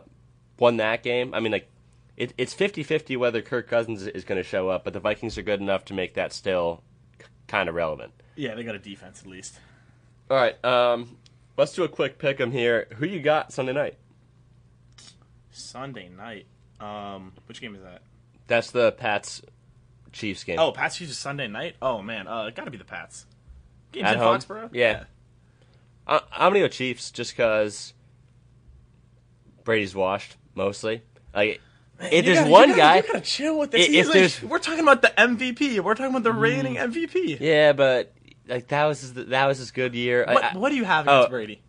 won 0.59 0.77
that 0.77 1.03
game. 1.03 1.33
I 1.33 1.39
mean, 1.39 1.51
like 1.51 1.69
it, 2.15 2.33
it's 2.37 2.53
50-50 2.55 3.17
whether 3.17 3.41
Kirk 3.41 3.67
Cousins 3.69 4.07
is 4.07 4.23
going 4.23 4.37
to 4.41 4.43
show 4.43 4.69
up, 4.69 4.83
but 4.83 4.93
the 4.93 4.99
Vikings 4.99 5.37
are 5.37 5.43
good 5.43 5.61
enough 5.61 5.85
to 5.85 5.93
make 5.93 6.15
that 6.15 6.33
still 6.33 6.81
kind 7.47 7.69
of 7.69 7.75
relevant. 7.75 8.11
Yeah, 8.35 8.55
they 8.55 8.63
got 8.63 8.75
a 8.75 8.79
defense 8.79 9.21
at 9.21 9.27
least. 9.27 9.59
All 10.29 10.37
right, 10.37 10.63
um, 10.65 11.15
let's 11.57 11.73
do 11.73 11.83
a 11.83 11.89
quick 11.89 12.17
pick 12.19 12.39
'em 12.39 12.51
here. 12.51 12.87
Who 12.97 13.05
you 13.05 13.19
got 13.19 13.51
Sunday 13.51 13.73
night? 13.73 13.97
Sunday 15.51 16.09
night. 16.09 16.45
Um, 16.79 17.33
which 17.47 17.59
game 17.61 17.75
is 17.75 17.81
that? 17.81 18.01
That's 18.47 18.71
the 18.71 18.91
Pats 18.93 19.41
Chiefs 20.13 20.43
game. 20.43 20.59
Oh, 20.59 20.71
Pats 20.71 20.97
Chiefs 20.97 21.11
is 21.11 21.17
Sunday 21.17 21.47
night. 21.47 21.75
Oh 21.81 22.01
man, 22.01 22.27
uh, 22.27 22.49
got 22.51 22.65
to 22.65 22.71
be 22.71 22.77
the 22.77 22.83
Pats. 22.85 23.25
Games 23.91 24.07
At 24.07 24.13
in 24.15 24.19
home? 24.19 24.37
Foxborough. 24.37 24.69
Yeah. 24.73 25.05
I, 26.05 26.17
I'm 26.31 26.51
gonna 26.51 26.59
go 26.59 26.67
Chiefs 26.67 27.11
just 27.11 27.31
because 27.33 27.93
Brady's 29.63 29.95
washed 29.95 30.37
mostly. 30.55 31.01
Like, 31.33 31.61
if 31.99 32.13
You 32.13 32.21
there's 32.21 32.37
gotta- 32.39 32.49
one 32.49 32.69
you 32.69 32.75
gotta- 32.75 33.01
guy, 33.01 33.07
you 33.07 33.13
gotta 33.13 33.25
chill 33.25 33.59
with 33.59 33.71
this. 33.71 33.85
I- 33.87 33.89
He's 33.91 33.95
if 34.01 34.05
like- 34.07 34.13
there's- 34.13 34.39
Mm. 34.39 34.49
we're 34.49 34.59
talking 34.59 34.79
about 34.81 35.01
the 35.01 35.13
MVP. 35.19 35.79
We're 35.79 35.95
talking 35.95 36.11
about 36.11 36.23
the 36.23 36.31
reigning 36.33 36.77
MVP. 36.77 37.37
yeah, 37.41 37.73
but 37.73 38.13
like 38.47 38.67
that 38.69 38.85
was 38.85 39.01
his, 39.01 39.13
that 39.13 39.45
was 39.45 39.57
his 39.57 39.71
good 39.71 39.93
year. 39.95 40.25
What, 40.27 40.43
I, 40.43 40.57
what 40.57 40.69
do 40.69 40.75
you 40.75 40.85
have 40.85 41.05
against 41.07 41.27
Oh. 41.27 41.29
Brady? 41.29 41.61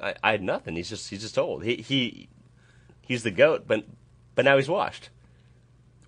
I, 0.00 0.14
I 0.22 0.30
had 0.32 0.42
nothing. 0.42 0.74
He's 0.76 0.88
just 0.88 1.08
he's 1.10 1.20
just 1.22 1.38
old. 1.38 1.64
He 1.64 1.76
he 1.76 2.28
he's 3.06 3.22
the 3.22 3.30
goat, 3.30 3.64
but 3.66 3.84
but 4.34 4.44
now 4.44 4.56
he's 4.56 4.68
washed. 4.68 5.10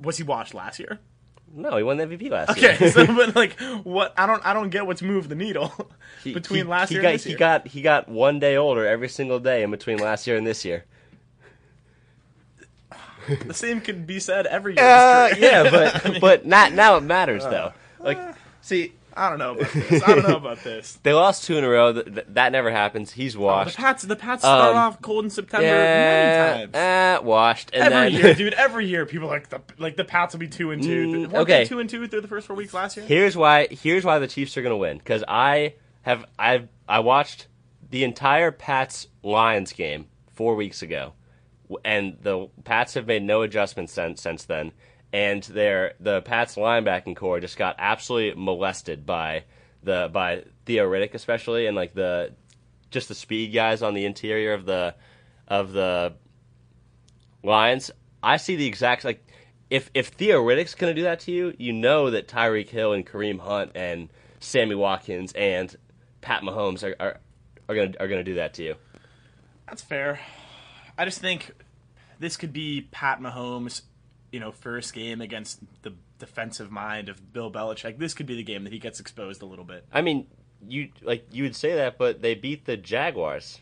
Was 0.00 0.16
he 0.16 0.23
washed 0.25 0.54
last 0.54 0.78
year? 0.81 0.99
No, 1.57 1.76
he 1.76 1.85
won 1.85 1.99
the 1.99 2.04
MVP 2.07 2.31
last 2.31 2.50
Okay, 2.50 2.61
year. 2.62 2.73
Okay, 2.75 2.90
so 2.90 3.07
but 3.14 3.37
like, 3.37 3.59
what? 3.85 4.12
I 4.19 4.26
don't, 4.26 4.45
I 4.45 4.52
don't 4.54 4.71
get 4.71 4.87
what's 4.87 5.02
moved 5.02 5.28
the 5.28 5.37
needle 5.37 5.73
He- 6.25 6.35
between 6.35 6.64
he- 6.64 6.71
last 6.71 6.88
he 6.88 6.97
year 6.97 7.02
got, 7.02 7.09
and 7.11 7.14
this 7.14 7.25
he 7.25 7.31
year. 7.31 7.38
got 7.38 7.69
he 7.69 7.81
got 7.83 8.09
one 8.09 8.40
day 8.40 8.57
older 8.57 8.85
every 8.87 9.09
single 9.09 9.38
day 9.38 9.62
in 9.62 9.71
between 9.71 9.99
last 9.99 10.26
year 10.26 10.37
and 10.37 10.45
this 10.47 10.64
year. 10.64 10.85
the 13.47 13.54
same 13.54 13.81
could 13.81 14.07
be 14.07 14.19
said 14.21 14.47
every 14.47 14.75
year. 14.75 14.85
Uh, 14.85 15.26
of 15.31 15.31
his 15.31 15.38
career. 15.38 15.50
yeah, 15.52 15.71
but 16.02 16.21
but 16.21 16.47
not 16.47 16.73
now. 16.73 16.97
It 16.97 17.02
matters 17.02 17.43
though. 17.45 17.73
Like, 18.00 18.19
see, 18.61 18.93
I 19.16 19.30
don't 19.30 19.38
know 19.38 19.52
about 19.54 19.73
this. 19.73 20.02
I 20.02 20.06
don't 20.14 20.28
know 20.28 20.37
about 20.37 20.64
this. 20.64 20.99
they 21.02 21.12
lost 21.12 21.44
two 21.44 21.56
in 21.56 21.64
a 21.64 21.68
row. 21.68 21.92
That, 21.92 22.35
that 22.35 22.52
never 22.52 22.71
happens. 22.71 23.12
He's 23.12 23.35
The 23.35 23.40
washed. 23.40 23.76
Pats, 23.76 24.02
the 24.02 24.16
Pats 24.16 24.42
start 24.42 24.71
Um, 24.73 24.76
off 24.76 25.00
cold 25.02 25.25
in 25.25 25.30
September 25.30 25.66
yeah, 25.66 26.54
many 26.56 26.73
times. 26.73 26.75
eh, 26.75 27.18
washed. 27.25 27.71
And 27.73 27.92
every 27.92 28.12
then 28.12 28.25
year, 28.25 28.35
dude. 28.37 28.54
Every 28.54 28.87
year, 28.87 29.06
people 29.06 29.28
like 29.28 29.49
the 29.50 29.61
like 29.78 29.97
the 29.97 30.04
Pats 30.04 30.35
will 30.35 30.40
be 30.40 30.49
two 30.49 30.71
and 30.73 30.83
two. 30.83 31.28
Mm, 31.28 31.35
okay. 31.35 31.64
two 31.64 31.78
and 31.80 31.88
two 31.88 32.06
through 32.09 32.21
the 32.23 32.28
first 32.28 32.47
four 32.47 32.56
weeks 32.56 32.75
last 32.75 32.97
year. 32.97 33.06
here's 33.06 33.37
why. 33.37 33.68
Here's 33.71 34.04
why 34.04 34.18
the 34.18 34.26
Chiefs 34.28 34.56
are 34.56 34.62
going 34.62 34.73
to 34.73 34.76
win. 34.76 34.99
Because 34.99 35.23
I 35.28 35.75
have 36.02 36.25
I've 36.38 36.68
I 36.88 37.00
watched 37.00 37.47
the 37.90 38.04
entire 38.04 38.50
Pats 38.50 39.06
Lions 39.23 39.73
game 39.73 40.06
four 40.33 40.56
weeks 40.56 40.83
ago, 40.83 41.12
and 41.85 42.16
the 42.23 42.49
Pats 42.64 42.94
have 42.94 43.06
made 43.06 43.23
no 43.23 43.42
adjustments 43.42 43.92
since 43.92 44.21
since 44.23 44.44
then. 44.44 44.73
And 45.14 45.44
their 45.44 45.94
the 46.00 46.23
Pats 46.23 46.56
linebacking 46.56 47.14
corps 47.14 47.38
just 47.38 47.56
got 47.56 47.76
absolutely 47.78 48.42
molested 48.42 49.06
by 49.06 49.44
the 49.85 50.11
by 50.12 50.42
Theo 50.66 50.90
Riddick 50.90 51.14
especially, 51.14 51.68
and 51.68 51.76
like 51.76 51.94
the 51.94 52.33
just 52.90 53.06
the 53.06 53.14
speed 53.14 53.54
guys 53.54 53.80
on 53.80 53.94
the 53.94 54.06
interior 54.06 54.54
of 54.54 54.66
the 54.66 54.97
of 55.47 55.73
the 55.73 56.14
Lions. 57.44 57.92
I 58.25 58.38
see 58.38 58.56
the 58.56 58.66
exact 58.66 59.04
like 59.04 59.25
if 59.71 59.88
if 59.94 60.09
Theo 60.09 60.42
Riddick's 60.42 60.75
gonna 60.75 60.94
do 60.94 61.02
that 61.02 61.21
to 61.21 61.30
you, 61.30 61.54
you 61.59 61.73
know 61.73 62.11
that 62.11 62.26
Tyreek 62.26 62.68
Hill 62.68 62.92
and 62.92 63.06
Kareem 63.06 63.38
Hunt 63.38 63.71
and 63.76 64.09
Sammy 64.40 64.75
Watkins 64.75 65.33
and 65.35 65.76
Pat 66.23 66.42
Mahomes 66.42 66.83
are 66.83 66.97
are, 66.99 67.21
are 67.68 67.75
gonna 67.76 67.92
are 68.00 68.09
gonna 68.09 68.25
do 68.25 68.35
that 68.35 68.54
to 68.54 68.64
you. 68.64 68.75
That's 69.68 69.83
fair. 69.83 70.18
I 70.99 71.04
just 71.04 71.21
think 71.21 71.52
this 72.18 72.37
could 72.37 72.52
be 72.52 72.88
Pat 72.90 73.21
Mahomes, 73.21 73.83
you 74.35 74.41
know, 74.41 74.50
first 74.50 74.93
game 74.93 75.21
against 75.21 75.61
the 75.83 75.93
defensive 76.19 76.69
mind 76.69 77.09
of 77.09 77.33
Bill 77.33 77.53
Belichick. 77.53 77.99
This 77.99 78.14
could 78.14 78.26
be 78.26 78.35
the 78.35 78.43
game 78.43 78.64
that 78.64 78.73
he 78.73 78.81
gets 78.81 78.99
exposed 78.99 79.43
a 79.43 79.47
little 79.47 79.64
bit. 79.64 79.85
I 79.93 80.03
mean, 80.03 80.26
you 80.69 80.88
like 81.03 81.26
you 81.31 81.45
would 81.45 81.55
say 81.55 81.76
that, 81.76 81.99
but 81.99 82.21
they 82.21 82.35
beat 82.35 82.64
the 82.64 82.76
Jaguars. 82.76 83.61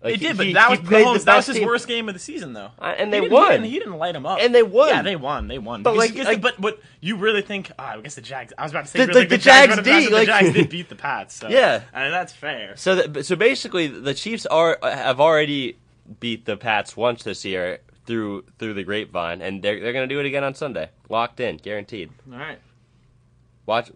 They 0.00 0.12
Like, 0.12 0.20
did, 0.20 0.36
but 0.36 0.46
he- 0.46 0.52
that 0.52 0.70
he 0.70 0.78
was 0.78 0.88
Mahomes. 0.88 1.24
That 1.24 1.36
was 1.38 1.46
his 1.46 1.56
team. 1.56 1.66
worst 1.66 1.88
game 1.88 2.08
of 2.08 2.14
the 2.14 2.20
season, 2.20 2.52
though. 2.52 2.70
Uh, 2.78 2.94
and 2.96 3.12
they 3.12 3.18
didn't- 3.20 3.32
won. 3.32 3.46
He 3.46 3.50
didn't, 3.56 3.64
he 3.72 3.78
didn't 3.80 3.94
light 3.98 4.14
him 4.14 4.24
up, 4.26 4.38
And 4.40 4.54
they 4.54 4.62
won. 4.62 4.90
Yeah, 4.90 5.02
they 5.02 5.16
won. 5.16 5.48
They 5.48 5.58
won. 5.58 5.82
But, 5.82 5.94
Because- 5.94 6.14
like- 6.18 6.24
like- 6.26 6.40
but 6.40 6.60
what 6.60 6.80
you 7.00 7.16
really 7.16 7.42
think? 7.42 7.72
ah, 7.80 7.94
I 7.96 8.00
guess 8.00 8.14
the 8.14 8.20
Jags. 8.20 8.52
I 8.56 8.62
was 8.62 8.70
about 8.70 8.84
to 8.84 8.90
say, 8.92 9.00
The- 9.00 9.06
really 9.08 9.22
the- 9.22 9.28
the 9.30 9.36
the, 9.38 9.42
Jags, 9.42 9.66
Jags 9.74 9.76
would 9.78 9.86
have- 9.86 10.04
D, 10.04 10.14
the 10.14 10.24
Jags 10.26 10.52
did 10.52 10.68
beat 10.76 10.88
the 10.88 10.94
Pats. 10.94 11.34
So. 11.34 11.48
Yeah. 11.48 11.82
I 11.92 12.02
mean 12.04 12.12
that's 12.12 12.32
fair. 12.32 12.76
So 12.76 12.94
that, 12.94 13.26
so 13.26 13.34
basically, 13.34 13.88
the 13.88 14.14
Chiefs 14.14 14.46
are 14.46 14.78
have 14.84 15.18
already 15.20 15.76
beat 16.20 16.44
the 16.44 16.56
Pats 16.56 16.96
once 16.96 17.24
this 17.24 17.44
year 17.44 17.80
through 18.08 18.42
through 18.58 18.72
the 18.74 18.82
grapevine, 18.82 19.42
and 19.42 19.62
they're 19.62 19.78
they're 19.78 19.92
going 19.92 20.08
to 20.08 20.12
do 20.12 20.18
it 20.18 20.26
again 20.26 20.42
on 20.42 20.54
Sunday, 20.54 20.88
locked 21.08 21.38
in, 21.38 21.58
guaranteed. 21.58 22.10
All 22.32 22.38
right. 22.38 22.58
Watch, 23.66 23.92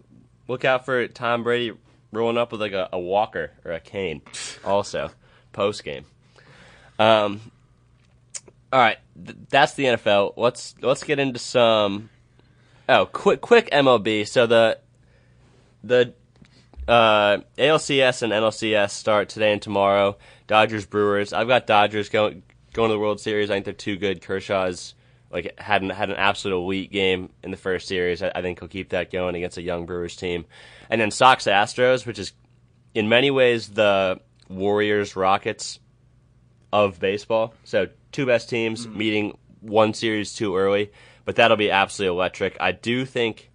look 0.47 0.66
out 0.66 0.85
for 0.85 1.09
Tom 1.09 1.42
Brady 1.42 1.73
rolling 2.12 2.37
up 2.37 2.52
with 2.52 2.61
like 2.61 2.73
a, 2.73 2.90
a 2.92 3.00
walker 3.00 3.52
or 3.64 3.73
a 3.73 3.81
cane, 3.81 4.21
also 4.64 5.11
post 5.52 5.83
game. 5.83 6.04
Um, 6.99 7.40
all 8.71 8.81
right, 8.81 8.99
th- 9.25 9.38
that's 9.49 9.73
the 9.75 9.85
NFL. 9.85 10.35
Let's 10.37 10.75
let's 10.83 11.02
get 11.02 11.19
into 11.19 11.38
some. 11.38 12.11
Oh, 12.88 13.07
quick 13.07 13.40
quick 13.40 13.71
MLB. 13.71 14.28
So 14.28 14.47
the 14.47 14.78
the 15.83 16.12
uh, 16.87 17.38
ALCS 17.57 18.21
and 18.21 18.31
NLCS 18.31 18.90
start 18.90 19.31
today 19.31 19.52
and 19.52 19.62
tomorrow. 19.62 20.19
Dodgers 20.47 20.85
Brewers. 20.85 21.33
I've 21.33 21.49
got 21.49 21.66
Dodgers 21.66 22.11
going 22.11 22.42
going 22.73 22.88
to 22.88 22.95
the 22.95 22.99
World 22.99 23.21
Series. 23.21 23.50
I 23.50 23.55
think 23.55 23.64
they're 23.64 23.75
too 23.75 23.97
good. 23.97 24.23
Kershaw's 24.23 24.95
like 25.31 25.59
had 25.59 25.83
an, 25.83 25.91
had 25.91 26.11
an 26.11 26.17
absolute 26.17 26.57
elite 26.57 26.93
game 26.93 27.31
in 27.43 27.50
the 27.50 27.57
first 27.57 27.88
series. 27.88 28.23
I, 28.23 28.31
I 28.35 28.43
think 28.43 28.61
he'll 28.61 28.69
keep 28.69 28.91
that 28.91 29.11
going 29.11 29.35
against 29.35 29.57
a 29.57 29.62
young 29.62 29.87
Brewers 29.87 30.14
team. 30.14 30.45
And 30.91 31.00
then 31.00 31.11
Sox 31.11 31.45
Astros, 31.45 32.07
which 32.07 32.19
is 32.19 32.33
in 32.95 33.09
many 33.09 33.31
ways 33.31 33.69
the 33.69 34.21
Warriors 34.49 35.17
Rockets 35.17 35.81
of 36.73 37.00
baseball. 37.00 37.55
So 37.64 37.88
two 38.12 38.26
best 38.26 38.50
teams 38.50 38.85
hmm. 38.85 38.97
meeting 38.97 39.38
one 39.61 39.95
series 39.95 40.35
too 40.35 40.57
early, 40.57 40.93
but 41.25 41.37
that'll 41.37 41.57
be 41.57 41.71
absolutely 41.71 42.17
electric. 42.17 42.57
I 42.61 42.73
do 42.73 43.05
think. 43.05 43.50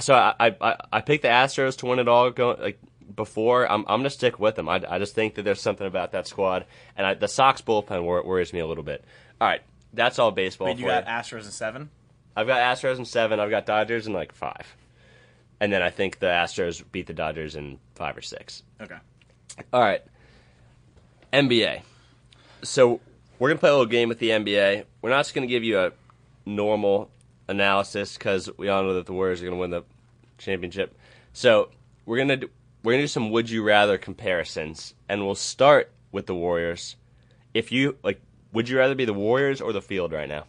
So 0.00 0.14
I 0.14 0.34
I, 0.40 0.56
I- 0.60 0.76
I 0.92 1.00
picked 1.00 1.22
the 1.22 1.28
Astros 1.28 1.78
to 1.78 1.86
win 1.86 1.98
it 1.98 2.08
all. 2.08 2.30
Going 2.30 2.60
like 2.60 2.80
before, 3.20 3.70
I'm 3.70 3.80
I'm 3.86 4.00
gonna 4.00 4.10
stick 4.10 4.38
with 4.38 4.54
them. 4.54 4.68
I, 4.68 4.82
I 4.88 4.98
just 4.98 5.14
think 5.14 5.34
that 5.34 5.42
there's 5.42 5.60
something 5.60 5.86
about 5.86 6.12
that 6.12 6.26
squad, 6.26 6.64
and 6.96 7.06
I, 7.06 7.14
the 7.14 7.28
Sox 7.28 7.60
bullpen 7.60 8.02
wor- 8.02 8.24
worries 8.24 8.52
me 8.52 8.60
a 8.60 8.66
little 8.66 8.82
bit. 8.82 9.04
All 9.40 9.46
right, 9.46 9.60
that's 9.92 10.18
all 10.18 10.30
baseball. 10.30 10.68
Wait, 10.68 10.78
you 10.78 10.86
got 10.86 11.06
Astros 11.06 11.44
in 11.44 11.50
seven. 11.50 11.90
I've 12.34 12.46
got 12.46 12.60
Astros 12.60 12.98
in 12.98 13.04
seven. 13.04 13.38
I've 13.38 13.50
got 13.50 13.66
Dodgers 13.66 14.06
in 14.06 14.14
like 14.14 14.32
five, 14.32 14.74
and 15.60 15.70
then 15.70 15.82
I 15.82 15.90
think 15.90 16.18
the 16.18 16.26
Astros 16.26 16.82
beat 16.90 17.06
the 17.06 17.12
Dodgers 17.12 17.56
in 17.56 17.78
five 17.94 18.16
or 18.16 18.22
six. 18.22 18.62
Okay. 18.80 18.96
All 19.72 19.80
right. 19.80 20.02
NBA. 21.32 21.82
So 22.62 23.00
we're 23.38 23.50
gonna 23.50 23.60
play 23.60 23.70
a 23.70 23.72
little 23.72 23.86
game 23.86 24.08
with 24.08 24.18
the 24.18 24.30
NBA. 24.30 24.84
We're 25.02 25.10
not 25.10 25.18
just 25.18 25.34
gonna 25.34 25.46
give 25.46 25.62
you 25.64 25.78
a 25.78 25.92
normal 26.46 27.10
analysis 27.48 28.16
because 28.16 28.48
we 28.56 28.68
all 28.68 28.82
know 28.82 28.94
that 28.94 29.06
the 29.06 29.12
Warriors 29.12 29.42
are 29.42 29.44
gonna 29.44 29.56
win 29.56 29.70
the 29.70 29.82
championship. 30.38 30.96
So 31.32 31.70
we're 32.06 32.18
gonna 32.18 32.48
we're 32.82 32.92
gonna 32.92 33.02
do 33.02 33.08
some 33.08 33.30
would 33.30 33.50
you 33.50 33.62
rather 33.62 33.98
comparisons, 33.98 34.94
and 35.08 35.24
we'll 35.24 35.34
start 35.34 35.90
with 36.12 36.26
the 36.26 36.34
Warriors. 36.34 36.96
If 37.52 37.72
you 37.72 37.96
like, 38.02 38.20
would 38.52 38.68
you 38.68 38.78
rather 38.78 38.94
be 38.94 39.04
the 39.04 39.14
Warriors 39.14 39.60
or 39.60 39.72
the 39.72 39.82
field 39.82 40.12
right 40.12 40.28
now? 40.28 40.44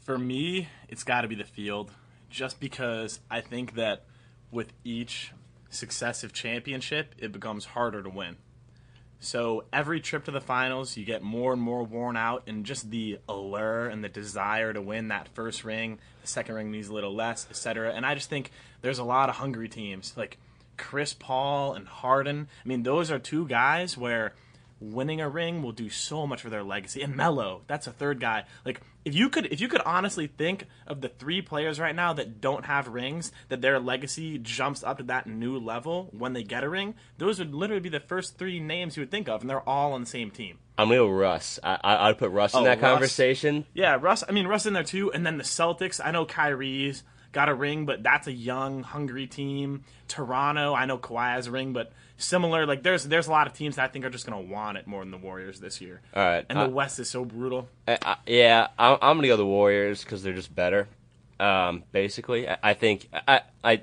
For 0.00 0.18
me, 0.18 0.68
it's 0.88 1.04
got 1.04 1.22
to 1.22 1.28
be 1.28 1.34
the 1.34 1.44
field, 1.44 1.90
just 2.28 2.60
because 2.60 3.20
I 3.30 3.40
think 3.40 3.74
that 3.74 4.04
with 4.50 4.72
each 4.84 5.32
successive 5.70 6.32
championship, 6.32 7.14
it 7.16 7.32
becomes 7.32 7.64
harder 7.64 8.02
to 8.02 8.10
win. 8.10 8.36
So 9.24 9.64
every 9.72 10.00
trip 10.00 10.24
to 10.24 10.30
the 10.30 10.40
finals, 10.40 10.96
you 10.98 11.04
get 11.04 11.22
more 11.22 11.54
and 11.54 11.62
more 11.62 11.82
worn 11.82 12.16
out, 12.16 12.42
and 12.46 12.64
just 12.64 12.90
the 12.90 13.18
allure 13.26 13.86
and 13.86 14.04
the 14.04 14.08
desire 14.08 14.72
to 14.72 14.82
win 14.82 15.08
that 15.08 15.28
first 15.28 15.64
ring, 15.64 15.98
the 16.20 16.28
second 16.28 16.54
ring 16.54 16.70
needs 16.70 16.88
a 16.88 16.92
little 16.92 17.14
less, 17.14 17.46
etc. 17.48 17.94
And 17.94 18.04
I 18.04 18.14
just 18.14 18.28
think 18.28 18.50
there's 18.82 18.98
a 18.98 19.04
lot 19.04 19.30
of 19.30 19.36
hungry 19.36 19.68
teams 19.68 20.12
like 20.14 20.36
Chris 20.76 21.14
Paul 21.14 21.72
and 21.72 21.88
Harden. 21.88 22.48
I 22.64 22.68
mean, 22.68 22.82
those 22.82 23.10
are 23.10 23.18
two 23.18 23.48
guys 23.48 23.96
where 23.96 24.34
winning 24.78 25.22
a 25.22 25.28
ring 25.28 25.62
will 25.62 25.72
do 25.72 25.88
so 25.88 26.26
much 26.26 26.42
for 26.42 26.50
their 26.50 26.62
legacy. 26.62 27.00
And 27.00 27.16
Melo, 27.16 27.62
that's 27.66 27.86
a 27.86 27.92
third 27.92 28.20
guy. 28.20 28.44
Like 28.66 28.82
if 29.04 29.14
you 29.14 29.28
could 29.28 29.46
if 29.52 29.60
you 29.60 29.68
could 29.68 29.82
honestly 29.82 30.26
think 30.26 30.66
of 30.86 31.00
the 31.00 31.08
three 31.08 31.42
players 31.42 31.78
right 31.78 31.94
now 31.94 32.12
that 32.14 32.40
don't 32.40 32.64
have 32.64 32.88
rings, 32.88 33.32
that 33.48 33.60
their 33.60 33.78
legacy 33.78 34.38
jumps 34.38 34.82
up 34.82 34.98
to 34.98 35.02
that 35.04 35.26
new 35.26 35.58
level 35.58 36.08
when 36.16 36.32
they 36.32 36.42
get 36.42 36.64
a 36.64 36.68
ring, 36.68 36.94
those 37.18 37.38
would 37.38 37.54
literally 37.54 37.80
be 37.80 37.88
the 37.88 38.00
first 38.00 38.38
three 38.38 38.60
names 38.60 38.96
you 38.96 39.02
would 39.02 39.10
think 39.10 39.28
of, 39.28 39.40
and 39.42 39.50
they're 39.50 39.68
all 39.68 39.92
on 39.92 40.00
the 40.00 40.06
same 40.06 40.30
team. 40.30 40.58
I'm 40.78 40.88
gonna 40.88 40.98
go 41.00 41.08
Russ. 41.08 41.58
I, 41.62 41.78
I 41.84 42.08
I'd 42.08 42.18
put 42.18 42.30
Russ 42.30 42.54
in 42.54 42.60
Oh, 42.60 42.64
that 42.64 42.80
Russ. 42.80 42.90
conversation. 42.92 43.66
Yeah, 43.74 43.96
Russ. 44.00 44.24
I 44.28 44.32
mean, 44.32 44.46
Russ 44.46 44.66
in 44.66 44.72
there 44.72 44.82
too, 44.82 45.12
and 45.12 45.24
then 45.24 45.38
the 45.38 45.44
Celtics. 45.44 46.00
I 46.04 46.10
know 46.10 46.24
Kyrie's 46.26 47.02
got 47.34 47.50
a 47.50 47.54
ring, 47.54 47.84
but 47.84 48.02
that's 48.02 48.26
a 48.26 48.32
young, 48.32 48.82
hungry 48.82 49.26
team. 49.26 49.84
Toronto, 50.08 50.72
I 50.74 50.86
know 50.86 50.96
Kawhi 50.96 51.34
has 51.34 51.48
a 51.48 51.50
ring, 51.50 51.74
but 51.74 51.92
similar. 52.16 52.64
Like 52.64 52.82
there's 52.82 53.04
there's 53.04 53.26
a 53.26 53.30
lot 53.30 53.46
of 53.46 53.52
teams 53.52 53.76
that 53.76 53.84
I 53.84 53.88
think 53.88 54.04
are 54.06 54.10
just 54.10 54.24
going 54.26 54.42
to 54.46 54.50
want 54.50 54.78
it 54.78 54.86
more 54.86 55.00
than 55.02 55.10
the 55.10 55.18
Warriors 55.18 55.60
this 55.60 55.80
year. 55.82 56.00
All 56.14 56.22
right, 56.24 56.46
And 56.48 56.58
I- 56.58 56.64
the 56.66 56.72
West 56.72 56.98
is 56.98 57.10
so 57.10 57.24
brutal. 57.26 57.68
I, 57.86 57.98
I, 58.02 58.16
yeah, 58.26 58.68
I'm, 58.78 58.96
I'm 59.02 59.16
gonna 59.18 59.28
go 59.28 59.36
the 59.36 59.44
Warriors 59.44 60.02
because 60.02 60.22
they're 60.22 60.32
just 60.32 60.54
better. 60.54 60.88
Um, 61.38 61.82
basically, 61.92 62.48
I, 62.48 62.56
I 62.62 62.74
think 62.74 63.08
I, 63.28 63.40
I 63.62 63.82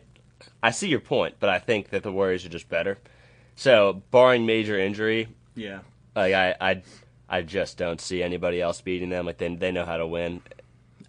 I 0.64 0.72
see 0.72 0.88
your 0.88 1.02
point, 1.02 1.36
but 1.40 1.50
I 1.50 1.60
think 1.60 1.90
that 1.90 2.02
the 2.04 2.12
Warriors 2.12 2.46
are 2.46 2.50
just 2.50 2.70
better. 2.70 2.98
So, 3.56 4.02
barring 4.12 4.46
major 4.46 4.80
injury, 4.80 5.28
Yeah. 5.54 5.80
like 6.16 6.34
I 6.34 6.56
I, 6.62 6.82
I 7.30 7.42
just 7.42 7.78
don't 7.78 8.00
see 8.00 8.24
anybody 8.24 8.62
else 8.62 8.80
beating 8.82 9.10
them. 9.10 9.26
Like 9.26 9.38
they 9.38 9.54
they 9.54 9.72
know 9.72 9.86
how 9.86 9.98
to 9.98 10.08
win. 10.08 10.42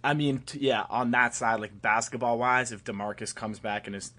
I 0.03 0.13
mean, 0.13 0.39
t- 0.45 0.59
yeah, 0.59 0.85
on 0.89 1.11
that 1.11 1.33
side, 1.33 1.59
like 1.59 1.81
basketball 1.81 2.37
wise, 2.37 2.71
if 2.71 2.83
Demarcus 2.83 3.33
comes 3.33 3.59
back 3.59 3.87
and 3.87 3.95
is 3.95 4.11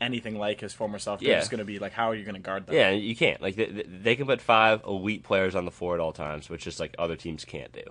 anything 0.00 0.36
like 0.38 0.60
his 0.60 0.72
former 0.72 0.98
self, 0.98 1.22
Yeah. 1.22 1.38
just 1.38 1.50
going 1.50 1.58
to 1.58 1.64
be 1.64 1.78
like, 1.78 1.92
how 1.92 2.10
are 2.10 2.14
you 2.14 2.24
going 2.24 2.34
to 2.34 2.40
guard 2.40 2.66
them? 2.66 2.74
Yeah, 2.74 2.90
you 2.90 3.14
can't. 3.16 3.40
Like 3.40 3.56
they, 3.56 3.66
they 3.86 4.16
can 4.16 4.26
put 4.26 4.40
five 4.40 4.82
elite 4.84 5.22
players 5.22 5.54
on 5.54 5.64
the 5.64 5.70
floor 5.70 5.94
at 5.94 6.00
all 6.00 6.12
times, 6.12 6.48
which 6.48 6.66
is 6.66 6.80
like 6.80 6.94
other 6.98 7.16
teams 7.16 7.44
can't 7.44 7.72
do. 7.72 7.82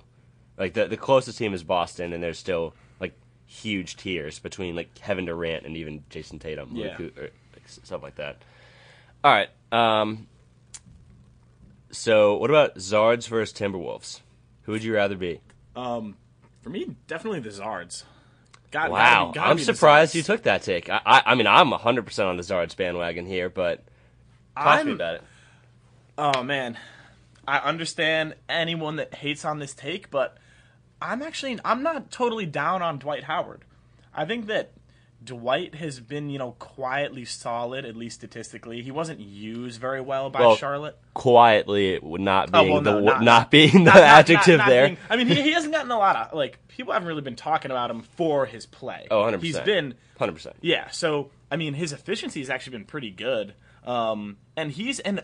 Like 0.58 0.74
the 0.74 0.88
the 0.88 0.98
closest 0.98 1.38
team 1.38 1.54
is 1.54 1.64
Boston, 1.64 2.14
and 2.14 2.22
there's 2.24 2.40
still 2.40 2.74
like 3.00 3.14
huge 3.46 3.96
tiers 3.96 4.40
between 4.40 4.76
like 4.76 4.94
Kevin 4.96 5.26
Durant 5.26 5.66
and 5.66 5.78
even 5.78 6.04
Jayson 6.10 6.40
Tatum, 6.40 6.72
Yeah. 6.76 6.96
Luke, 7.00 7.18
or, 7.18 7.22
like, 7.54 7.68
stuff 7.68 8.02
like 8.04 8.16
that. 8.16 8.42
All 9.24 9.32
right. 9.32 9.50
Um. 9.72 10.28
So 11.92 12.36
what 12.38 12.50
about 12.50 12.76
Zards 12.76 13.28
versus 13.28 13.58
Timberwolves? 13.58 14.22
Who 14.64 14.74
would 14.74 14.84
you 14.84 14.94
rather 14.94 15.16
be? 15.16 15.40
Um, 15.76 16.18
for 16.68 16.74
me, 16.74 16.96
definitely 17.08 17.40
the 17.40 17.50
Zards. 17.50 18.04
Got, 18.72 18.92
Wow, 18.92 19.00
gotta 19.00 19.32
be- 19.32 19.34
gotta 19.36 19.50
I'm 19.52 19.60
surprised 19.60 20.16
you 20.16 20.22
took 20.22 20.44
that 20.44 20.62
take. 20.64 20.90
I, 20.90 21.00
I 21.06 21.22
I 21.28 21.36
mean 21.36 21.48
I'm 21.48 21.70
100 21.70 22.06
percent 22.06 22.28
on 22.28 22.36
the 22.36 22.44
Zards 22.44 22.76
bandwagon 22.76 23.26
here, 23.26 23.50
but 23.50 23.86
talk 24.58 24.80
to 24.80 24.86
me 24.86 24.92
I'm- 24.92 24.96
about 24.96 25.16
it. 25.16 25.24
Oh 26.18 26.44
man, 26.44 26.78
I 27.48 27.60
understand 27.60 28.36
anyone 28.50 28.98
that 28.98 29.14
hates 29.14 29.46
on 29.46 29.60
this 29.60 29.74
take, 29.74 30.10
but 30.12 30.38
I'm 31.02 31.22
actually 31.22 31.58
I'm 31.64 31.82
not 31.84 32.12
totally 32.12 32.46
down 32.46 32.82
on 32.82 32.98
Dwight 33.00 33.24
Howard. 33.24 33.64
I 34.14 34.26
think 34.26 34.48
that 34.48 34.72
Dwight 35.28 35.76
has 35.76 36.00
been 36.00 36.30
you 36.32 36.40
know 36.40 36.54
quietly 36.54 37.24
solid, 37.26 37.86
at 37.86 37.96
least 37.96 38.16
statistically. 38.16 38.82
He 38.82 38.90
wasn't 38.92 39.20
used 39.20 39.80
very 39.80 40.02
well 40.02 40.30
by 40.32 40.40
Well, 40.40 40.56
Charlotte. 40.56 40.98
quietly 41.14 42.00
not 42.02 42.50
Oh, 42.54 42.64
well, 42.64 42.82
the 42.82 42.92
no, 42.94 42.98
wo- 43.00 43.06
not- 43.12 43.22
not, 43.24 43.52
being 43.52 43.72
the 43.84 43.92
Not- 43.92 43.98
adjective 43.98 44.58
not- 44.58 44.68
there. 44.70 44.88
being- 44.88 44.98
I 45.10 45.16
mean, 45.18 45.28
he, 45.28 45.36
he 45.42 45.52
hasn't 45.52 45.74
gotten 45.74 45.92
a 45.92 45.98
lot 45.98 46.16
of 46.16 46.34
like 46.34 46.66
people 46.68 46.94
haven't 46.94 47.08
really 47.08 47.22
been 47.22 47.36
talking 47.36 47.70
about 47.70 47.92
him 47.92 48.02
for 48.02 48.46
his 48.48 48.66
play. 48.66 49.08
Oh, 49.12 49.22
100%. 49.24 49.42
He's 49.42 49.60
been 49.60 49.94
Hundred 50.18 50.34
percent. 50.34 50.56
Yeah, 50.62 50.90
so 50.90 51.30
I 51.52 51.58
mean, 51.58 51.76
his 51.76 51.94
efficiency 51.94 52.40
has 52.40 52.50
actually 52.50 52.72
been 52.78 52.86
pretty 52.86 53.12
good, 53.12 53.54
um, 53.86 54.38
and 54.56 54.72
he's 54.72 55.00
and 55.00 55.22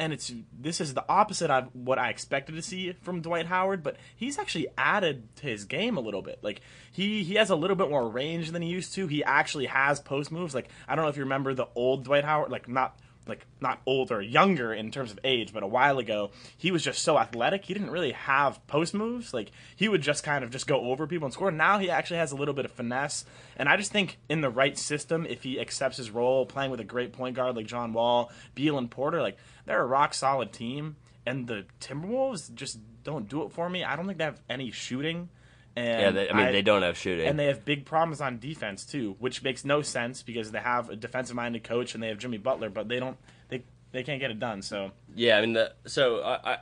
and 0.00 0.14
it's 0.14 0.32
this 0.58 0.80
is 0.80 0.94
the 0.94 1.04
opposite 1.08 1.50
of 1.50 1.68
what 1.74 1.98
I 1.98 2.08
expected 2.08 2.54
to 2.56 2.62
see 2.62 2.92
from 3.02 3.20
Dwight 3.20 3.46
Howard, 3.46 3.82
but 3.82 3.96
he's 4.16 4.38
actually 4.38 4.68
added 4.78 5.36
to 5.36 5.46
his 5.46 5.64
game 5.64 5.98
a 5.98 6.00
little 6.00 6.22
bit. 6.22 6.38
Like 6.42 6.62
he 6.90 7.22
he 7.22 7.34
has 7.34 7.50
a 7.50 7.54
little 7.54 7.76
bit 7.76 7.90
more 7.90 8.08
range 8.08 8.50
than 8.50 8.62
he 8.62 8.68
used 8.68 8.94
to. 8.94 9.06
He 9.06 9.22
actually 9.22 9.66
has 9.66 10.00
post 10.00 10.32
moves. 10.32 10.54
Like 10.54 10.70
I 10.88 10.96
don't 10.96 11.04
know 11.04 11.10
if 11.10 11.18
you 11.18 11.24
remember 11.24 11.52
the 11.52 11.68
old 11.74 12.04
Dwight 12.04 12.24
Howard, 12.24 12.50
like 12.50 12.66
not 12.66 12.98
like 13.30 13.46
not 13.60 13.80
older, 13.86 14.20
younger 14.20 14.74
in 14.74 14.90
terms 14.90 15.10
of 15.10 15.18
age, 15.24 15.54
but 15.54 15.62
a 15.62 15.66
while 15.66 15.98
ago, 15.98 16.30
he 16.58 16.70
was 16.70 16.84
just 16.84 17.02
so 17.02 17.18
athletic. 17.18 17.64
He 17.64 17.72
didn't 17.72 17.90
really 17.90 18.12
have 18.12 18.64
post 18.66 18.92
moves. 18.92 19.32
Like 19.32 19.50
he 19.74 19.88
would 19.88 20.02
just 20.02 20.22
kind 20.22 20.44
of 20.44 20.50
just 20.50 20.66
go 20.66 20.90
over 20.90 21.06
people 21.06 21.24
and 21.24 21.32
score. 21.32 21.50
Now 21.50 21.78
he 21.78 21.88
actually 21.88 22.18
has 22.18 22.32
a 22.32 22.36
little 22.36 22.52
bit 22.52 22.66
of 22.66 22.72
finesse, 22.72 23.24
and 23.56 23.68
I 23.68 23.78
just 23.78 23.92
think 23.92 24.18
in 24.28 24.42
the 24.42 24.50
right 24.50 24.76
system, 24.76 25.24
if 25.26 25.42
he 25.42 25.58
accepts 25.58 25.96
his 25.96 26.10
role, 26.10 26.44
playing 26.44 26.70
with 26.70 26.80
a 26.80 26.84
great 26.84 27.14
point 27.14 27.36
guard 27.36 27.56
like 27.56 27.66
John 27.66 27.94
Wall, 27.94 28.30
Beal, 28.54 28.76
and 28.76 28.90
Porter, 28.90 29.22
like 29.22 29.38
they're 29.64 29.80
a 29.80 29.86
rock 29.86 30.12
solid 30.12 30.52
team. 30.52 30.96
And 31.26 31.46
the 31.46 31.66
Timberwolves 31.80 32.52
just 32.54 32.78
don't 33.04 33.28
do 33.28 33.42
it 33.44 33.52
for 33.52 33.68
me. 33.68 33.84
I 33.84 33.94
don't 33.94 34.06
think 34.06 34.18
they 34.18 34.24
have 34.24 34.40
any 34.48 34.70
shooting. 34.70 35.28
And 35.76 35.86
Yeah, 36.00 36.10
they, 36.10 36.30
I 36.30 36.32
mean 36.36 36.52
they 36.52 36.62
don't 36.62 36.82
have 36.82 36.96
shooting. 36.98 37.26
and 37.26 37.38
they 37.38 37.46
have 37.46 37.64
big 37.64 37.84
problems 37.84 38.20
on 38.20 38.38
defense 38.38 38.84
too, 38.84 39.16
which 39.18 39.42
makes 39.42 39.64
no 39.64 39.82
sense 39.82 40.22
because 40.22 40.50
they 40.50 40.58
have 40.58 40.90
a 40.90 40.96
defensive-minded 40.96 41.62
coach 41.64 41.94
and 41.94 42.02
they 42.02 42.08
have 42.08 42.18
Jimmy 42.18 42.38
Butler, 42.38 42.70
but 42.70 42.88
they 42.88 42.98
don't 42.98 43.16
they 43.48 43.62
they 43.92 44.02
can't 44.02 44.20
get 44.20 44.30
it 44.30 44.38
done. 44.38 44.62
So 44.62 44.90
yeah, 45.14 45.38
I 45.38 45.40
mean 45.42 45.52
the 45.52 45.72
so 45.86 46.20
I, 46.22 46.52
I 46.54 46.58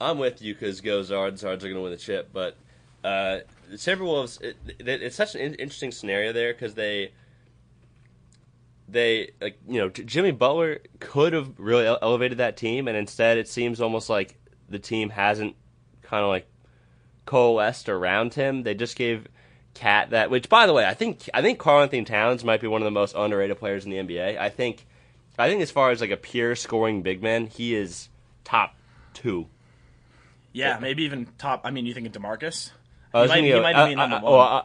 I'm 0.00 0.18
with 0.18 0.42
you 0.42 0.54
because 0.54 0.80
go 0.80 1.00
Zards. 1.02 1.42
Zards 1.42 1.62
are 1.62 1.68
going 1.68 1.74
to 1.74 1.80
win 1.82 1.92
the 1.92 1.98
chip, 1.98 2.30
but 2.32 2.56
uh, 3.04 3.40
the 3.70 3.76
Timberwolves. 3.76 4.40
It, 4.42 4.56
it, 4.78 4.88
it's 4.88 5.14
such 5.16 5.34
an 5.34 5.40
in- 5.42 5.54
interesting 5.54 5.92
scenario 5.92 6.32
there 6.32 6.52
because 6.52 6.74
they 6.74 7.12
they 8.88 9.30
like 9.40 9.58
you 9.68 9.78
know 9.80 9.88
Jimmy 9.88 10.32
Butler 10.32 10.80
could 11.00 11.32
have 11.32 11.52
really 11.58 11.86
elevated 11.86 12.38
that 12.38 12.56
team, 12.56 12.88
and 12.88 12.96
instead 12.96 13.38
it 13.38 13.48
seems 13.48 13.80
almost 13.80 14.08
like 14.10 14.38
the 14.68 14.78
team 14.78 15.10
hasn't 15.10 15.54
kind 16.02 16.22
of 16.22 16.28
like 16.28 16.46
coalesced 17.26 17.88
around 17.88 18.34
him. 18.34 18.62
They 18.62 18.74
just 18.74 18.96
gave 18.96 19.26
KAT 19.74 20.10
that, 20.10 20.30
which 20.30 20.48
by 20.48 20.66
the 20.66 20.72
way, 20.72 20.84
I 20.86 20.94
think 20.94 21.28
I 21.32 21.42
think 21.42 21.58
Karl-Anthony 21.58 22.04
Towns 22.04 22.44
might 22.44 22.60
be 22.60 22.66
one 22.66 22.82
of 22.82 22.84
the 22.84 22.90
most 22.90 23.14
underrated 23.16 23.58
players 23.58 23.84
in 23.84 23.90
the 23.90 23.96
NBA. 23.98 24.38
I 24.38 24.48
think 24.48 24.84
I 25.38 25.48
think 25.48 25.62
as 25.62 25.70
far 25.70 25.90
as 25.90 26.00
like 26.00 26.10
a 26.10 26.16
pure 26.16 26.54
scoring 26.54 27.02
big 27.02 27.22
man, 27.22 27.46
he 27.46 27.74
is 27.74 28.08
top 28.44 28.74
two. 29.14 29.46
yeah, 30.52 30.78
maybe 30.80 31.04
even 31.04 31.26
top. 31.38 31.62
I 31.64 31.70
mean, 31.70 31.86
you 31.86 31.94
think 31.94 32.06
of 32.06 32.12
Demarcus? 32.12 32.70
I 33.14 33.22
was 33.22 33.30
he 33.30 33.36
might, 33.36 33.40
gonna 33.40 33.46
he 33.46 33.52
go, 33.52 33.62
might 33.62 33.76
I, 33.76 33.88
be 33.88 33.94
number 33.94 34.16
I- 34.16 34.22
one. 34.22 34.32
well, 34.32 34.40
I, 34.40 34.64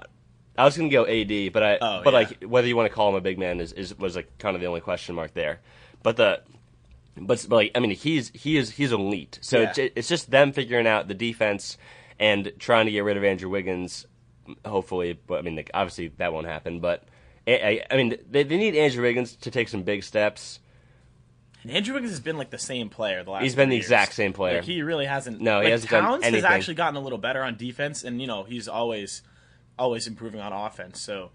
I 0.58 0.66
was 0.66 0.76
gonna 0.78 0.90
go 0.90 1.06
AD, 1.06 1.54
but 1.54 1.64
I 1.64 1.78
Oh, 1.80 2.02
but 2.04 2.12
yeah. 2.14 2.20
like 2.20 2.44
whether 2.44 2.68
you 2.68 2.76
want 2.76 2.90
to 2.90 2.94
call 2.96 3.10
him 3.10 3.16
a 3.16 3.22
big 3.22 3.38
man 3.38 3.60
is, 3.62 3.72
is 3.74 3.98
was 3.98 4.16
like 4.16 4.38
kind 4.40 4.56
of 4.56 4.62
the 4.62 4.68
only 4.68 4.82
question 4.82 5.16
mark 5.16 5.34
there. 5.34 5.60
But 6.04 6.18
the 6.18 6.42
but, 7.16 7.46
but 7.50 7.56
like 7.56 7.72
I 7.76 7.80
mean 7.80 7.92
he's 7.92 8.30
he 8.34 8.58
is 8.58 8.72
he's 8.72 8.92
elite. 8.92 9.40
So 9.42 9.62
Yeah. 9.62 9.70
it's, 9.76 9.94
it's 9.96 10.08
just 10.08 10.32
them 10.32 10.52
figuring 10.52 10.88
out 10.88 11.08
the 11.08 11.14
defense 11.14 11.78
and 12.20 12.52
trying 12.60 12.86
to 12.86 12.92
get 12.92 13.04
rid 13.04 13.18
of 13.18 13.24
Andrew 13.24 13.50
Wiggins. 13.50 14.06
Hopefully, 14.66 15.20
but 15.28 15.40
I 15.40 15.42
mean 15.42 15.56
like, 15.56 15.72
obviously 15.74 16.10
that 16.18 16.32
won't 16.32 16.48
happen. 16.48 16.80
But 16.80 17.04
I, 17.46 17.52
I, 17.52 17.86
I 17.92 17.98
mean 17.98 18.16
they, 18.30 18.44
they 18.44 18.58
need 18.58 18.76
Andrew 18.76 19.04
Wiggins 19.04 19.36
to 19.38 19.52
take 19.52 19.68
some 19.70 19.84
big 19.84 20.04
steps. 20.04 20.60
Andrew 21.70 21.94
Wiggins 21.94 22.12
has 22.12 22.20
been 22.20 22.38
like 22.38 22.50
the 22.50 22.58
same 22.58 22.90
player 22.90 23.24
the 23.24 23.32
last. 23.32 23.44
He's 23.44 23.56
been 23.56 23.70
the 23.70 23.76
exact 23.76 24.14
same 24.14 24.34
player. 24.34 24.58
Like, 24.58 24.66
he 24.66 24.82
really 24.82 25.06
hasn't. 25.06 25.42
No, 25.42 25.60
he 25.60 25.66
like, 25.66 25.72
hasn't 25.72 25.92
done 25.92 26.04
Towns 26.04 26.24
has 26.24 26.44
actually 26.44 26.76
gotten 26.76 26.96
a 26.96 27.02
little 27.02 27.18
better 27.18 27.44
on 27.44 27.58
defense, 27.58 28.04
and 28.04 28.22
you 28.22 28.28
know 28.28 28.44
he's 28.44 28.68
always 28.68 29.22
always 29.78 30.08
improving 30.08 30.40
on 30.40 30.54
offense. 30.54 31.00
So 31.02 31.32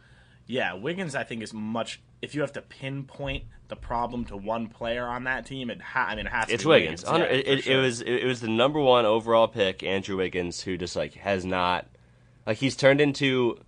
yeah, 0.47 0.75
Wiggins 0.75 1.15
I 1.15 1.25
think 1.25 1.43
is 1.43 1.53
much. 1.53 2.01
If 2.23 2.35
you 2.35 2.41
have 2.41 2.53
to 2.53 2.63
pinpoint 2.63 3.45
the 3.69 3.77
problem 3.77 4.25
to 4.27 4.37
one 4.37 4.69
player 4.69 5.07
on 5.07 5.25
that 5.25 5.45
team, 5.45 5.71
it 5.71 5.83
ha- 5.83 6.07
I 6.11 6.15
mean 6.15 6.27
it 6.27 6.31
has 6.31 6.47
to 6.47 6.55
It's 6.55 6.63
be 6.63 6.69
Wiggins. 6.69 7.05
Yeah, 7.07 7.17
it, 7.19 7.49
it, 7.49 7.67
it 7.67 7.77
was 7.77 8.01
it, 8.01 8.25
was 8.25 8.41
the 8.41 8.49
number 8.49 8.79
one 8.81 9.05
overall 9.05 9.49
pick, 9.49 9.83
Andrew 9.83 10.17
Wiggins, 10.17 10.63
who 10.63 10.77
just 10.77 10.95
like 10.95 11.15
has 11.15 11.45
not 11.45 11.87
like 12.47 12.59
he's 12.59 12.77
turned 12.77 13.01
into 13.01 13.59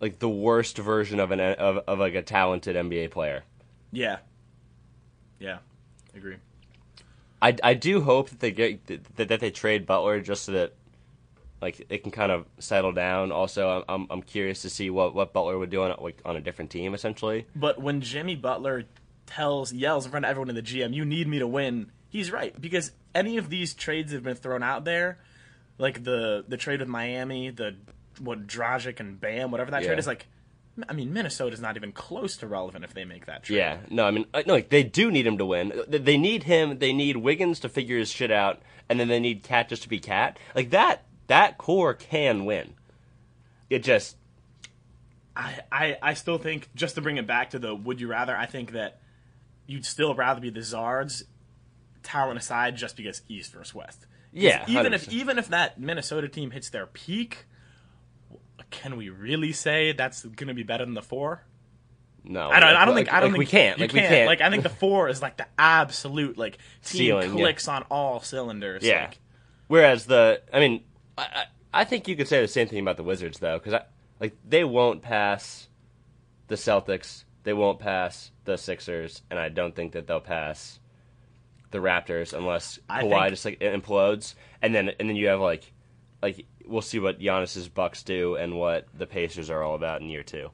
like 0.00 0.18
the 0.18 0.28
worst 0.28 0.78
version 0.78 1.20
of 1.20 1.30
an 1.30 1.40
of, 1.40 1.78
of 1.86 1.98
like 1.98 2.14
a 2.14 2.22
talented 2.22 2.76
NBA 2.76 3.10
player. 3.10 3.44
Yeah. 3.92 4.18
Yeah. 5.38 5.58
Agree. 6.14 6.36
I, 7.42 7.56
I 7.62 7.74
do 7.74 8.02
hope 8.02 8.30
that 8.30 8.40
they 8.40 8.50
get 8.50 8.86
that, 9.16 9.28
that 9.28 9.40
they 9.40 9.50
trade 9.50 9.86
Butler 9.86 10.20
just 10.20 10.44
so 10.44 10.52
that 10.52 10.74
like 11.62 11.86
it 11.88 12.02
can 12.02 12.10
kind 12.12 12.32
of 12.32 12.46
settle 12.58 12.92
down. 12.92 13.32
Also, 13.32 13.68
I'm 13.68 13.84
I'm, 14.02 14.06
I'm 14.10 14.22
curious 14.22 14.62
to 14.62 14.70
see 14.70 14.90
what, 14.90 15.14
what 15.14 15.32
Butler 15.32 15.58
would 15.58 15.70
do 15.70 15.82
on 15.82 15.90
a, 15.90 16.00
like 16.02 16.20
on 16.24 16.36
a 16.36 16.40
different 16.40 16.70
team 16.70 16.94
essentially. 16.94 17.46
But 17.54 17.80
when 17.80 18.00
Jimmy 18.00 18.34
Butler 18.36 18.84
tells, 19.26 19.72
yells 19.72 20.04
in 20.06 20.10
front 20.10 20.24
of 20.24 20.30
everyone 20.30 20.48
in 20.48 20.54
the 20.56 20.62
GM, 20.62 20.92
"You 20.94 21.04
need 21.04 21.28
me 21.28 21.38
to 21.38 21.46
win," 21.46 21.92
he's 22.08 22.30
right 22.32 22.58
because 22.60 22.92
any 23.14 23.36
of 23.36 23.48
these 23.50 23.74
trades 23.74 24.10
that 24.10 24.16
have 24.18 24.24
been 24.24 24.36
thrown 24.36 24.62
out 24.62 24.84
there, 24.84 25.18
like 25.78 26.02
the 26.04 26.44
the 26.48 26.56
trade 26.56 26.80
with 26.80 26.88
Miami, 26.88 27.50
the 27.50 27.76
what 28.18 28.46
Dragic 28.46 29.00
and 29.00 29.20
Bam, 29.20 29.50
whatever 29.50 29.70
that 29.70 29.82
Yeah. 29.82 29.88
trade 29.88 29.98
is, 29.98 30.06
like, 30.06 30.26
I 30.88 30.92
mean, 30.92 31.12
Minnesota's 31.12 31.60
not 31.60 31.76
even 31.76 31.90
close 31.92 32.36
to 32.38 32.46
relevant 32.46 32.84
if 32.84 32.92
they 32.92 33.04
make 33.04 33.26
that 33.26 33.44
trade. 33.44 33.56
Yeah, 33.58 33.78
no, 33.90 34.04
I 34.04 34.10
mean, 34.10 34.26
uh, 34.34 34.42
no, 34.46 34.54
like, 34.54 34.68
they 34.68 34.82
do 34.82 35.10
need 35.10 35.26
him 35.26 35.38
to 35.38 35.46
win. 35.46 35.72
They- 35.88 35.98
They 35.98 36.18
need 36.18 36.42
him. 36.44 36.78
They 36.80 36.92
need 36.92 37.16
Wiggins 37.18 37.60
to 37.60 37.68
figure 37.68 37.96
his 37.98 38.10
shit 38.10 38.30
out, 38.30 38.60
and 38.88 39.00
then 39.00 39.08
they 39.08 39.20
need 39.20 39.42
KAT 39.42 39.68
just 39.70 39.82
to 39.84 39.88
be 39.88 39.98
KAT. 40.00 40.38
Like 40.54 40.70
that, 40.70 41.04
that 41.30 41.58
core 41.58 41.94
can 41.94 42.44
win. 42.44 42.74
It 43.70 43.84
just, 43.84 44.16
I, 45.36 45.60
I 45.70 45.96
I 46.02 46.14
still 46.14 46.38
think 46.38 46.68
just 46.74 46.96
to 46.96 47.00
bring 47.00 47.18
it 47.18 47.26
back 47.26 47.50
to 47.50 47.58
the 47.60 47.72
would 47.72 48.00
you 48.00 48.08
rather, 48.08 48.36
I 48.36 48.46
think 48.46 48.72
that 48.72 48.98
you'd 49.66 49.86
still 49.86 50.12
rather 50.14 50.40
be 50.40 50.50
the 50.50 50.58
Zards, 50.60 51.22
talent 52.02 52.36
aside, 52.38 52.76
just 52.76 52.96
because 52.96 53.22
East 53.28 53.52
versus 53.52 53.72
West. 53.74 54.06
Yeah, 54.32 54.64
even 54.66 54.92
if 54.92 55.06
100%. 55.06 55.12
even 55.12 55.38
if 55.38 55.48
that 55.48 55.80
Minnesota 55.80 56.28
team 56.28 56.50
hits 56.50 56.68
their 56.70 56.86
peak, 56.86 57.46
can 58.70 58.96
we 58.96 59.08
really 59.08 59.52
say 59.52 59.92
that's 59.92 60.24
going 60.24 60.48
to 60.48 60.54
be 60.54 60.64
better 60.64 60.84
than 60.84 60.94
the 60.94 61.02
four? 61.02 61.44
no. 62.24 62.50
I 62.50 62.58
don't. 62.58 62.76
I 62.76 62.84
don't 62.84 62.94
like- 62.96 63.06
think. 63.06 63.14
I 63.16 63.20
don't 63.20 63.30
like 63.30 63.32
think 63.32 63.38
we 63.38 63.46
can't. 63.46 63.78
you 63.78 63.84
Like 63.84 63.92
we 63.92 64.00
can't. 64.00 64.26
Like 64.26 64.40
I 64.40 64.50
think 64.50 64.64
the 64.64 64.68
four 64.68 65.08
is 65.08 65.22
like 65.22 65.36
the 65.36 65.46
absolute 65.56 66.36
like 66.36 66.58
team 66.84 66.98
Ceiling, 66.98 67.30
yeah. 67.30 67.44
clicks 67.44 67.68
on 67.68 67.84
all 67.84 68.20
cylinders. 68.20 68.82
Yeah. 68.82 69.02
Like, 69.04 69.18
Whereas 69.68 70.06
the, 70.06 70.42
I 70.52 70.58
mean, 70.58 70.82
I, 71.18 71.22
I 71.22 71.44
I 71.72 71.84
think 71.84 72.08
you 72.08 72.16
could 72.16 72.28
say 72.28 72.40
the 72.40 72.48
same 72.48 72.66
thing 72.68 72.80
about 72.80 72.96
the 72.96 73.02
Wizards 73.04 73.38
though, 73.38 73.58
because 73.58 73.80
like 74.20 74.36
they 74.48 74.64
won't 74.64 75.02
pass 75.02 75.68
the 76.48 76.56
Celtics. 76.56 77.24
They 77.44 77.52
won't 77.52 77.78
pass 77.78 78.32
the 78.44 78.56
Sixers, 78.58 79.22
and 79.30 79.38
I 79.38 79.48
don't 79.48 79.74
think 79.74 79.92
that 79.92 80.06
they'll 80.06 80.20
pass 80.20 80.78
the 81.70 81.78
Raptors 81.78 82.32
unless 82.36 82.78
I 82.88 83.02
Kawhi 83.02 83.20
think- 83.20 83.30
just 83.30 83.44
like 83.44 83.60
implodes, 83.60 84.34
and 84.60 84.74
then 84.74 84.90
and 84.98 85.08
then 85.08 85.16
you 85.16 85.28
have 85.28 85.40
like 85.40 85.72
like 86.22 86.46
we'll 86.66 86.82
see 86.82 86.98
what 86.98 87.20
Giannis's 87.20 87.68
Bucks 87.68 88.02
do 88.02 88.34
and 88.36 88.56
what 88.58 88.86
the 88.96 89.06
Pacers 89.06 89.48
are 89.50 89.62
all 89.62 89.74
about 89.74 90.00
in 90.00 90.08
year 90.08 90.22
two. 90.22 90.50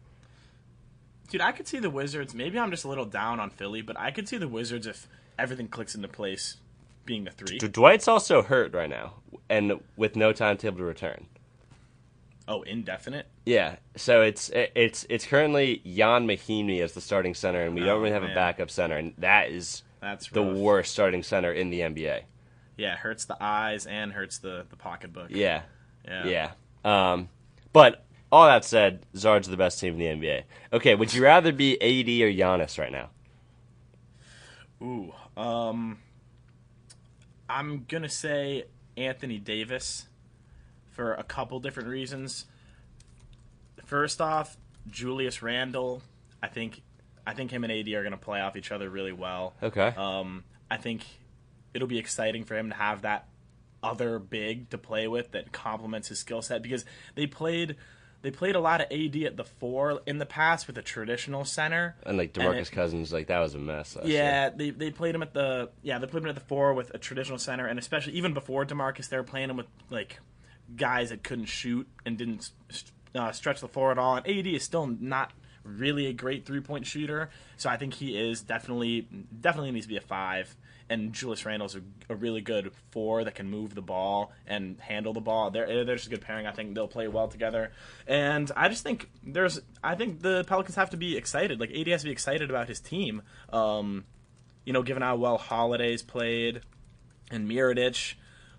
Dude, 1.28 1.40
I 1.40 1.50
could 1.52 1.66
see 1.66 1.78
the 1.80 1.90
Wizards. 1.90 2.34
Maybe 2.34 2.58
I'm 2.58 2.70
just 2.70 2.84
a 2.84 2.88
little 2.88 3.04
down 3.04 3.40
on 3.40 3.50
Philly, 3.50 3.82
but 3.82 3.98
I 3.98 4.10
could 4.12 4.28
see 4.28 4.36
the 4.38 4.46
Wizards 4.48 4.86
if 4.86 5.08
everything 5.38 5.66
clicks 5.68 5.94
into 5.94 6.08
place 6.08 6.58
being 7.06 7.24
the 7.24 7.30
three. 7.30 7.58
D- 7.58 7.68
Dwight's 7.68 8.08
also 8.08 8.42
hurt 8.42 8.74
right 8.74 8.90
now, 8.90 9.14
and 9.48 9.80
with 9.96 10.16
no 10.16 10.32
timetable 10.32 10.78
to 10.78 10.84
return. 10.84 11.26
Oh, 12.48 12.62
indefinite? 12.62 13.26
Yeah, 13.44 13.76
so 13.96 14.22
it's 14.22 14.50
it's 14.54 15.06
it's 15.08 15.26
currently 15.26 15.82
Ian 15.84 16.26
Mahinmi 16.28 16.80
as 16.80 16.92
the 16.92 17.00
starting 17.00 17.34
center, 17.34 17.62
and 17.62 17.74
we 17.74 17.80
don't 17.80 17.88
Oh, 17.90 17.98
really 17.98 18.12
have 18.12 18.22
a 18.22 18.34
backup 18.34 18.70
center, 18.70 18.96
and 18.96 19.14
that 19.18 19.50
is 19.50 19.82
That's 20.00 20.28
the 20.28 20.42
rough. 20.42 20.56
worst 20.56 20.92
starting 20.92 21.22
center 21.24 21.52
in 21.52 21.70
the 21.70 21.80
NBA. 21.80 22.22
Yeah, 22.76 22.92
it 22.92 22.98
hurts 22.98 23.24
the 23.24 23.36
eyes 23.40 23.86
and 23.86 24.12
hurts 24.12 24.38
the, 24.38 24.66
the 24.68 24.76
pocketbook. 24.76 25.30
Yeah, 25.30 25.62
Yeah. 26.04 26.26
yeah. 26.84 27.12
Um, 27.12 27.30
but 27.72 28.04
all 28.30 28.46
that 28.46 28.64
said, 28.64 29.04
Zard's 29.16 29.48
the 29.48 29.56
best 29.56 29.80
team 29.80 29.98
in 30.00 30.20
the 30.20 30.26
NBA. 30.26 30.42
Okay, 30.74 30.94
would 30.94 31.14
you 31.14 31.24
rather 31.24 31.52
be 31.52 31.74
AD 31.80 32.08
or 32.22 32.30
Giannis 32.32 32.78
right 32.78 32.92
now? 32.92 33.10
Ooh. 34.82 35.12
Um 35.36 35.98
I'm 37.48 37.84
gonna 37.88 38.08
say 38.08 38.64
Anthony 38.96 39.38
Davis 39.38 40.06
for 40.90 41.14
a 41.14 41.22
couple 41.22 41.60
different 41.60 41.88
reasons. 41.88 42.46
First 43.84 44.20
off, 44.20 44.56
Julius 44.90 45.42
Randle. 45.42 46.02
I 46.42 46.48
think 46.48 46.82
I 47.26 47.34
think 47.34 47.50
him 47.50 47.64
and 47.64 47.72
AD 47.72 47.88
are 47.94 48.02
gonna 48.02 48.16
play 48.16 48.40
off 48.40 48.56
each 48.56 48.72
other 48.72 48.88
really 48.88 49.12
well. 49.12 49.54
Okay. 49.62 49.94
Um, 49.96 50.44
I 50.70 50.76
think 50.76 51.04
it'll 51.74 51.88
be 51.88 51.98
exciting 51.98 52.44
for 52.44 52.56
him 52.56 52.70
to 52.70 52.76
have 52.76 53.02
that 53.02 53.28
other 53.82 54.18
big 54.18 54.70
to 54.70 54.78
play 54.78 55.06
with 55.06 55.32
that 55.32 55.52
complements 55.52 56.08
his 56.08 56.18
skill 56.18 56.42
set 56.42 56.62
because 56.62 56.84
they 57.14 57.26
played 57.26 57.76
they 58.26 58.32
played 58.32 58.56
a 58.56 58.60
lot 58.60 58.80
of 58.80 58.88
AD 58.90 59.14
at 59.22 59.36
the 59.36 59.44
four 59.44 60.00
in 60.04 60.18
the 60.18 60.26
past 60.26 60.66
with 60.66 60.76
a 60.76 60.82
traditional 60.82 61.44
center. 61.44 61.94
and 62.04 62.18
like 62.18 62.36
and 62.36 62.44
Demarcus 62.48 62.62
it- 62.62 62.72
Cousins, 62.72 63.12
like 63.12 63.28
that 63.28 63.38
was 63.38 63.54
a 63.54 63.58
mess. 63.58 63.96
year. 64.02 64.16
Yeah, 64.16 64.50
they 64.50 64.70
they 64.70 64.90
played 64.90 65.14
him 65.14 65.22
at 65.22 65.32
the 65.32 65.70
yeah 65.82 66.00
they 66.00 66.08
played 66.08 66.24
him 66.24 66.28
at 66.28 66.34
the 66.34 66.40
four 66.40 66.74
with 66.74 66.90
a 66.92 66.98
traditional 66.98 67.38
center, 67.38 67.68
and 67.68 67.78
especially 67.78 68.14
even 68.14 68.34
before 68.34 68.66
Demarcus, 68.66 69.08
they 69.08 69.16
were 69.16 69.22
playing 69.22 69.48
him 69.50 69.56
with 69.56 69.66
like 69.90 70.18
guys 70.74 71.10
that 71.10 71.22
couldn't 71.22 71.44
shoot 71.44 71.86
and 72.04 72.18
didn't 72.18 72.50
uh, 73.14 73.30
stretch 73.30 73.60
the 73.60 73.68
floor 73.68 73.92
at 73.92 73.98
all. 73.98 74.16
And 74.16 74.26
AD 74.26 74.48
is 74.48 74.64
still 74.64 74.88
not 74.88 75.30
really 75.62 76.06
a 76.06 76.12
great 76.12 76.44
three 76.44 76.60
point 76.60 76.84
shooter, 76.84 77.30
so 77.56 77.70
I 77.70 77.76
think 77.76 77.94
he 77.94 78.18
is 78.18 78.40
definitely 78.40 79.06
definitely 79.40 79.70
needs 79.70 79.86
to 79.86 79.90
be 79.90 79.98
a 79.98 80.00
five. 80.00 80.56
And 80.88 81.12
Julius 81.12 81.44
Randle's 81.44 81.74
a, 81.74 81.80
a 82.08 82.14
really 82.14 82.40
good 82.40 82.70
four 82.90 83.24
that 83.24 83.34
can 83.34 83.50
move 83.50 83.74
the 83.74 83.82
ball 83.82 84.32
and 84.46 84.80
handle 84.80 85.12
the 85.12 85.20
ball. 85.20 85.50
They're 85.50 85.84
they're 85.84 85.96
just 85.96 86.06
a 86.06 86.10
good 86.10 86.20
pairing. 86.20 86.46
I 86.46 86.52
think 86.52 86.74
they'll 86.74 86.86
play 86.86 87.08
well 87.08 87.28
together. 87.28 87.72
And 88.06 88.50
I 88.56 88.68
just 88.68 88.82
think 88.84 89.10
there's 89.24 89.60
I 89.82 89.96
think 89.96 90.20
the 90.20 90.44
Pelicans 90.44 90.76
have 90.76 90.90
to 90.90 90.96
be 90.96 91.16
excited. 91.16 91.58
Like 91.58 91.72
AD 91.72 91.88
has 91.88 92.02
to 92.02 92.06
be 92.06 92.12
excited 92.12 92.50
about 92.50 92.68
his 92.68 92.80
team. 92.80 93.22
Um, 93.52 94.04
you 94.64 94.72
know, 94.72 94.82
given 94.82 95.02
how 95.02 95.16
well 95.16 95.38
Holiday's 95.38 96.02
played 96.02 96.60
and 97.30 97.48
Mirotic 97.48 98.14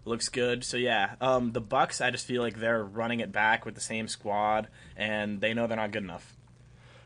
looks 0.05 0.29
good. 0.29 0.63
So 0.63 0.77
yeah, 0.77 1.15
um, 1.21 1.51
the 1.51 1.61
Bucks. 1.61 2.01
I 2.01 2.11
just 2.11 2.25
feel 2.25 2.41
like 2.41 2.59
they're 2.59 2.83
running 2.83 3.19
it 3.19 3.31
back 3.31 3.65
with 3.65 3.75
the 3.75 3.81
same 3.81 4.07
squad, 4.07 4.69
and 4.95 5.39
they 5.41 5.53
know 5.53 5.67
they're 5.67 5.77
not 5.77 5.91
good 5.91 6.03
enough. 6.03 6.36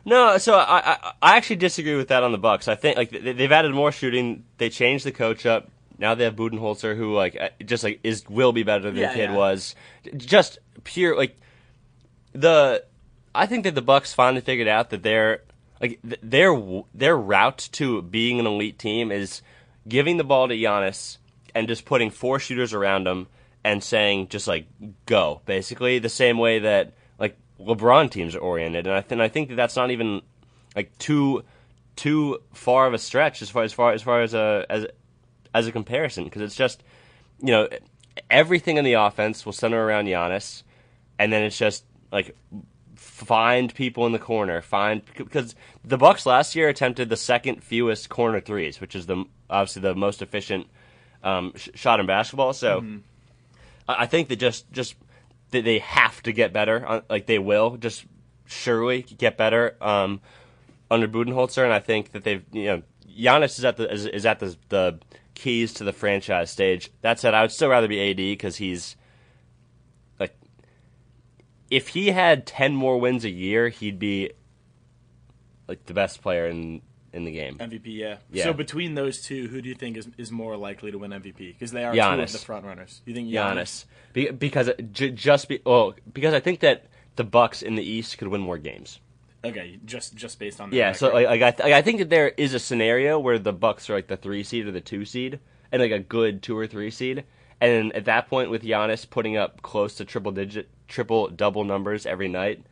No, 0.05 0.37
so 0.37 0.55
I, 0.55 0.93
I 0.93 1.13
I 1.21 1.37
actually 1.37 1.57
disagree 1.57 1.95
with 1.95 2.07
that 2.07 2.23
on 2.23 2.31
the 2.31 2.37
Bucks. 2.37 2.67
I 2.67 2.75
think 2.75 2.97
like 2.97 3.11
they- 3.11 3.33
they've 3.33 3.51
added 3.51 3.73
more 3.73 3.91
shooting. 3.91 4.43
They 4.57 4.69
changed 4.69 5.05
the 5.05 5.11
coach 5.11 5.45
up. 5.45 5.69
Now 5.99 6.15
they 6.15 6.23
have 6.23 6.35
Budenholzer, 6.35 6.95
who 6.97 7.13
like 7.13 7.37
uh, 7.39 7.49
just 7.63 7.83
like 7.83 7.99
is 8.03 8.27
will 8.27 8.51
be 8.53 8.63
better 8.63 8.83
than 8.85 8.95
Yeah, 8.95 9.09
the 9.09 9.15
kid 9.15 9.29
yeah. 9.29 9.35
was. 9.35 9.75
Just 10.17 10.57
pure 10.83 11.15
like 11.15 11.37
the. 12.33 12.83
I 13.33 13.45
think 13.45 13.63
that 13.63 13.75
the 13.75 13.81
Bucks 13.81 14.13
finally 14.13 14.41
figured 14.41 14.67
out 14.67 14.89
that 14.89 15.03
their 15.03 15.43
like 15.79 15.99
their 16.03 16.59
their 16.93 17.15
route 17.17 17.69
to 17.73 18.01
being 18.01 18.39
an 18.39 18.45
elite 18.47 18.79
team 18.79 19.11
is 19.11 19.41
giving 19.87 20.17
the 20.17 20.23
ball 20.23 20.47
to 20.47 20.55
Giannis 20.55 21.17
and 21.55 21.67
just 21.67 21.85
putting 21.85 22.09
four 22.09 22.39
shooters 22.39 22.73
around 22.73 23.07
him 23.07 23.27
and 23.63 23.83
saying 23.83 24.27
just 24.29 24.47
like 24.47 24.65
go 25.05 25.41
basically 25.45 25.99
the 25.99 26.09
same 26.09 26.37
way 26.39 26.59
that 26.59 26.93
LeBron 27.65 28.09
teams 28.09 28.35
are 28.35 28.39
oriented 28.39 28.87
and 28.87 28.95
I 28.95 29.01
think 29.01 29.21
I 29.21 29.27
think 29.27 29.49
that 29.49 29.55
that's 29.55 29.75
not 29.75 29.91
even 29.91 30.21
like 30.75 30.97
too 30.97 31.43
too 31.95 32.39
far 32.53 32.87
of 32.87 32.93
a 32.93 32.97
stretch 32.97 33.41
as 33.41 33.49
far 33.49 33.63
as 33.63 33.73
far 33.73 33.93
as 33.93 34.01
far 34.01 34.21
as 34.21 34.33
a 34.33 34.65
as 34.69 34.85
as 35.53 35.67
a 35.67 35.71
comparison 35.71 36.23
because 36.23 36.41
it's 36.41 36.55
just 36.55 36.83
you 37.39 37.51
know 37.51 37.67
everything 38.29 38.77
in 38.77 38.85
the 38.85 38.93
offense 38.93 39.45
will 39.45 39.53
center 39.53 39.83
around 39.85 40.05
Giannis 40.05 40.63
and 41.19 41.31
then 41.31 41.43
it's 41.43 41.57
just 41.57 41.83
like 42.11 42.35
find 42.95 43.73
people 43.73 44.05
in 44.05 44.11
the 44.11 44.19
corner 44.19 44.61
find 44.61 45.01
because 45.15 45.55
the 45.83 45.97
Bucks 45.97 46.25
last 46.25 46.55
year 46.55 46.69
attempted 46.69 47.09
the 47.09 47.17
second 47.17 47.63
fewest 47.63 48.09
corner 48.09 48.39
threes 48.39 48.79
which 48.79 48.95
is 48.95 49.05
the 49.05 49.25
obviously 49.49 49.81
the 49.81 49.95
most 49.95 50.21
efficient 50.21 50.67
um, 51.23 51.53
sh- 51.55 51.69
shot 51.75 51.99
in 51.99 52.05
basketball 52.05 52.53
so 52.53 52.79
I 53.87 54.03
I 54.03 54.05
think 54.05 54.29
that 54.29 54.37
just 54.37 54.71
just 54.71 54.95
that 55.51 55.63
they 55.63 55.79
have 55.79 56.21
to 56.23 56.31
get 56.31 56.53
better 56.53 56.83
uh, 56.87 57.01
like 57.09 57.25
they 57.25 57.39
will 57.39 57.77
just 57.77 58.05
surely 58.45 59.01
get 59.01 59.37
better 59.37 59.77
um, 59.81 60.21
under 60.89 61.07
Budenholzer 61.07 61.63
and 61.63 61.73
I 61.73 61.79
think 61.79 62.11
that 62.11 62.23
they've 62.23 62.43
you 62.51 62.65
know 62.65 62.81
Giannis 63.17 63.57
is 63.59 63.65
at 63.65 63.77
the 63.77 63.91
is, 63.91 64.05
is 64.05 64.25
at 64.25 64.39
the 64.39 64.55
the 64.69 64.99
keys 65.33 65.73
to 65.73 65.83
the 65.83 65.93
franchise 65.93 66.51
stage. 66.51 66.91
That 67.01 67.19
said 67.19 67.33
I 67.33 67.41
would 67.41 67.51
still 67.51 67.69
rather 67.69 67.87
be 67.87 68.11
AD 68.11 68.17
because 68.17 68.57
he's 68.57 68.95
like 70.19 70.35
if 71.69 71.89
he 71.89 72.07
had 72.07 72.45
10 72.45 72.75
more 72.75 72.99
wins 72.99 73.25
a 73.25 73.29
year, 73.29 73.69
he'd 73.69 73.99
be 73.99 74.31
like 75.67 75.85
the 75.85 75.93
best 75.93 76.21
player 76.21 76.47
in 76.47 76.81
in 77.13 77.25
the 77.25 77.31
game. 77.31 77.57
MVP, 77.57 77.81
yeah. 77.85 78.17
Yeah. 78.31 78.45
So 78.45 78.53
between 78.53 78.95
those 78.95 79.21
two, 79.21 79.47
who 79.47 79.61
do 79.61 79.69
you 79.69 79.75
think 79.75 79.97
is, 79.97 80.07
is 80.17 80.31
more 80.31 80.55
likely 80.57 80.91
to 80.91 80.97
win 80.97 81.11
MVP? 81.11 81.37
Because 81.37 81.71
they 81.71 81.83
are 81.83 81.93
two 81.93 81.99
of 82.21 82.31
the 82.31 82.37
front 82.37 82.65
runners. 82.65 83.01
You 83.05 83.13
think 83.13 83.29
Giannis, 83.29 83.55
Giannis? 83.55 83.85
Be, 84.13 84.29
because 84.31 84.69
j- 84.91 85.11
just 85.11 85.47
be 85.49 85.61
well, 85.65 85.93
because 86.13 86.33
I 86.33 86.39
think 86.39 86.61
that 86.61 86.85
the 87.15 87.23
Bucks 87.23 87.61
in 87.61 87.75
the 87.75 87.83
East 87.83 88.17
could 88.17 88.27
win 88.29 88.41
more 88.41 88.57
games. 88.57 88.99
Okay, 89.43 89.79
just 89.85 90.15
just 90.15 90.37
based 90.39 90.61
on 90.61 90.69
that. 90.69 90.75
Yeah, 90.75 90.91
so 90.91 91.11
like, 91.11 91.25
like 91.27 91.41
I, 91.41 91.51
th- 91.51 91.73
I 91.73 91.81
think 91.81 91.99
that 91.99 92.09
there 92.09 92.29
is 92.29 92.53
a 92.53 92.59
scenario 92.59 93.17
where 93.17 93.39
the 93.39 93.53
Bucks 93.53 93.89
are 93.89 93.95
like 93.95 94.07
the 94.07 94.17
three 94.17 94.43
seed 94.43 94.67
or 94.67 94.71
the 94.71 94.81
two 94.81 95.03
seed, 95.03 95.39
and 95.71 95.81
like 95.81 95.91
a 95.91 95.99
good 95.99 96.43
two 96.43 96.55
or 96.57 96.67
three 96.67 96.91
seed, 96.91 97.23
and 97.59 97.91
at 97.93 98.05
that 98.05 98.27
point 98.27 98.51
with 98.51 98.61
Giannis 98.61 99.09
putting 99.09 99.37
up 99.37 99.61
close 99.63 99.95
to 99.95 100.05
triple 100.05 100.31
digit, 100.31 100.69
triple 100.87 101.27
double 101.27 101.63
numbers 101.63 102.05
every 102.05 102.27
night, 102.27 102.63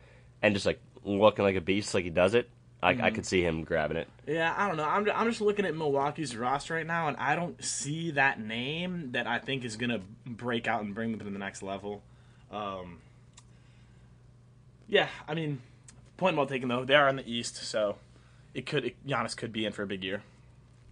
and 0.42 0.54
just 0.54 0.64
like 0.64 0.80
looking 1.04 1.44
like 1.44 1.56
a 1.56 1.60
beast 1.60 1.92
like 1.92 2.04
he 2.04 2.10
does 2.10 2.34
it, 2.34 2.48
I, 2.82 2.90
I 2.90 3.10
could 3.10 3.26
see 3.26 3.42
him 3.42 3.64
grabbing 3.64 3.98
it. 3.98 4.08
Yeah, 4.26 4.54
I 4.56 4.66
don't 4.66 4.76
know. 4.76 4.84
I'm, 4.84 5.08
I'm 5.14 5.28
just 5.28 5.42
looking 5.42 5.66
at 5.66 5.76
Milwaukee's 5.76 6.34
roster 6.34 6.74
right 6.74 6.86
now, 6.86 7.08
and 7.08 7.16
I 7.18 7.36
don't 7.36 7.62
see 7.62 8.12
that 8.12 8.40
name 8.40 9.12
that 9.12 9.26
I 9.26 9.38
think 9.38 9.64
is 9.64 9.76
going 9.76 9.90
to 9.90 10.00
break 10.24 10.66
out 10.66 10.82
and 10.82 10.94
bring 10.94 11.10
them 11.10 11.18
to 11.20 11.24
the 11.24 11.38
next 11.38 11.62
level. 11.62 12.02
Um, 12.50 12.98
yeah, 14.88 15.08
I 15.28 15.34
mean, 15.34 15.60
point 16.16 16.36
well 16.36 16.46
taken 16.46 16.68
though. 16.68 16.84
They 16.84 16.94
are 16.94 17.08
in 17.08 17.16
the 17.16 17.30
East, 17.30 17.56
so 17.56 17.96
it 18.54 18.66
could 18.66 18.86
it, 18.86 19.06
Giannis 19.06 19.36
could 19.36 19.52
be 19.52 19.66
in 19.66 19.72
for 19.72 19.82
a 19.82 19.86
big 19.86 20.02
year. 20.02 20.22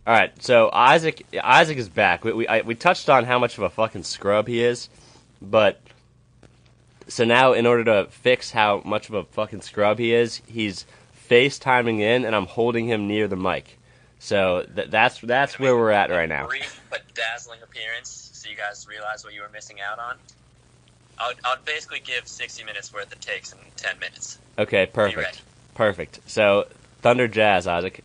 All 0.06 0.14
right, 0.14 0.42
so 0.42 0.70
Isaac 0.72 1.26
Isaac 1.42 1.78
is 1.78 1.88
back. 1.88 2.24
We 2.24 2.32
we, 2.32 2.48
I, 2.48 2.60
we 2.60 2.74
touched 2.74 3.08
on 3.08 3.24
how 3.24 3.38
much 3.38 3.58
of 3.58 3.64
a 3.64 3.70
fucking 3.70 4.04
scrub 4.04 4.46
he 4.46 4.62
is, 4.62 4.88
but 5.40 5.80
so 7.08 7.24
now 7.24 7.54
in 7.54 7.66
order 7.66 7.84
to 7.84 8.10
fix 8.10 8.50
how 8.50 8.82
much 8.84 9.08
of 9.08 9.14
a 9.14 9.24
fucking 9.24 9.62
scrub 9.62 9.98
he 9.98 10.14
is, 10.14 10.42
he's 10.46 10.86
FaceTiming 11.28 12.00
in, 12.00 12.24
and 12.24 12.34
I'm 12.34 12.46
holding 12.46 12.86
him 12.86 13.06
near 13.06 13.28
the 13.28 13.36
mic. 13.36 13.78
So 14.18 14.66
th- 14.74 14.90
that's 14.90 15.20
that's 15.20 15.58
where 15.58 15.76
we're 15.76 15.90
at 15.90 16.10
right 16.10 16.28
now. 16.28 16.46
Brief 16.46 16.80
but 16.90 17.02
dazzling 17.14 17.60
appearance, 17.62 18.30
so 18.32 18.50
you 18.50 18.56
guys 18.56 18.86
realize 18.88 19.24
what 19.24 19.34
you 19.34 19.42
were 19.42 19.50
missing 19.52 19.80
out 19.80 19.98
on. 19.98 20.16
I'll, 21.18 21.32
I 21.44 21.54
would 21.54 21.64
basically 21.64 22.00
give 22.00 22.26
60 22.26 22.64
minutes 22.64 22.92
worth 22.92 23.12
of 23.12 23.20
takes 23.20 23.52
in 23.52 23.58
10 23.76 23.98
minutes. 23.98 24.38
Okay, 24.58 24.86
perfect, 24.86 25.42
perfect. 25.74 26.20
So 26.26 26.66
Thunder 27.00 27.28
Jazz, 27.28 27.66
Isaac. 27.66 28.02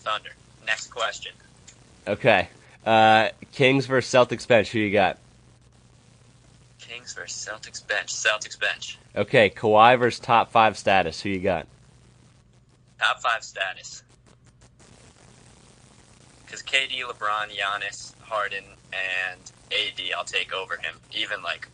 Thunder. 0.00 0.30
Next 0.66 0.88
question. 0.88 1.32
Okay, 2.06 2.48
uh, 2.86 3.30
Kings 3.52 3.86
versus 3.86 4.12
Celtics 4.12 4.46
bench. 4.46 4.70
Who 4.70 4.78
you 4.78 4.92
got? 4.92 5.18
Kings 6.78 7.14
versus 7.14 7.48
Celtics 7.48 7.86
bench. 7.86 8.12
Celtics 8.12 8.58
bench. 8.58 8.98
Okay, 9.16 9.50
Kawhi 9.50 9.98
versus 9.98 10.20
top 10.20 10.52
five 10.52 10.78
status. 10.78 11.20
Who 11.20 11.28
you 11.30 11.40
got? 11.40 11.66
Top 13.02 13.20
five 13.20 13.42
status. 13.42 14.04
Because 16.46 16.62
KD, 16.62 17.02
LeBron, 17.02 17.48
Giannis, 17.48 18.14
Harden, 18.20 18.62
and 18.92 19.40
AD, 19.72 20.00
I'll 20.16 20.22
take 20.24 20.52
over 20.52 20.76
him. 20.76 20.94
Even 21.12 21.42
like, 21.42 21.66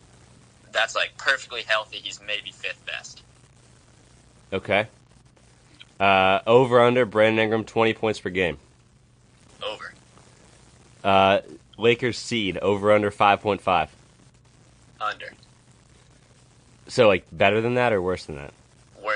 that's 0.71 0.95
like 0.95 1.15
perfectly 1.17 1.61
healthy. 1.61 1.97
He's 1.97 2.19
maybe 2.25 2.49
fifth 2.51 2.83
best. 2.87 3.21
Okay. 4.51 4.87
Uh, 5.99 6.39
over 6.47 6.79
under 6.81 7.05
Brandon 7.05 7.43
Ingram 7.43 7.63
twenty 7.63 7.93
points 7.93 8.19
per 8.19 8.31
game. 8.31 8.57
Over. 9.61 9.93
Uh, 11.03 11.41
Lakers 11.77 12.17
seed 12.17 12.57
over 12.57 12.91
under 12.91 13.11
five 13.11 13.41
point 13.41 13.61
five. 13.61 13.91
Under. 14.99 15.31
So 16.87 17.07
like 17.07 17.25
better 17.31 17.61
than 17.61 17.75
that 17.75 17.93
or 17.93 18.01
worse 18.01 18.25
than 18.25 18.37
that? 18.37 18.53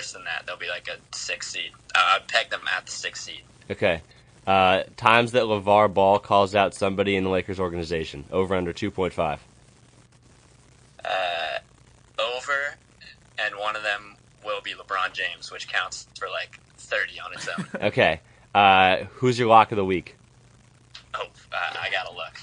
Worse 0.04 0.12
than 0.12 0.26
that, 0.26 0.44
they'll 0.46 0.58
be 0.58 0.68
like 0.68 0.90
a 0.90 0.98
six 1.16 1.50
seed. 1.50 1.72
Uh, 1.96 2.16
I'd 2.16 2.28
peg 2.28 2.50
them 2.50 2.60
at 2.76 2.86
the 2.86 2.92
six 2.92 3.22
seed. 3.22 3.40
Okay. 3.72 4.02
Uh, 4.46 4.84
times 4.98 5.32
that 5.32 5.44
LaVar 5.44 5.94
Ball 5.94 6.20
calls 6.20 6.56
out 6.56 6.74
somebody 6.74 7.16
in 7.16 7.24
the 7.24 7.30
Lakers 7.30 7.58
organization. 7.58 8.26
Over 8.30 8.54
under 8.54 8.74
2.5. 8.74 9.40
Uh, 11.06 12.20
over, 12.20 12.76
and 13.40 13.56
one 13.56 13.78
of 13.78 13.84
them 13.84 14.18
will 14.44 14.60
be 14.60 14.74
LeBron 14.74 15.14
James, 15.14 15.50
which 15.50 15.70
counts 15.70 16.06
for 16.20 16.28
like 16.28 16.60
30 16.80 17.22
on 17.22 17.32
its 17.32 17.48
own. 17.48 17.66
Okay. 17.88 18.20
Uh, 18.54 19.06
who's 19.14 19.40
your 19.40 19.48
lock 19.48 19.72
of 19.72 19.78
the 19.78 19.86
week? 19.86 20.18
oh, 21.14 21.28
I 21.54 21.90
gotta 21.90 22.14
look. 22.14 22.42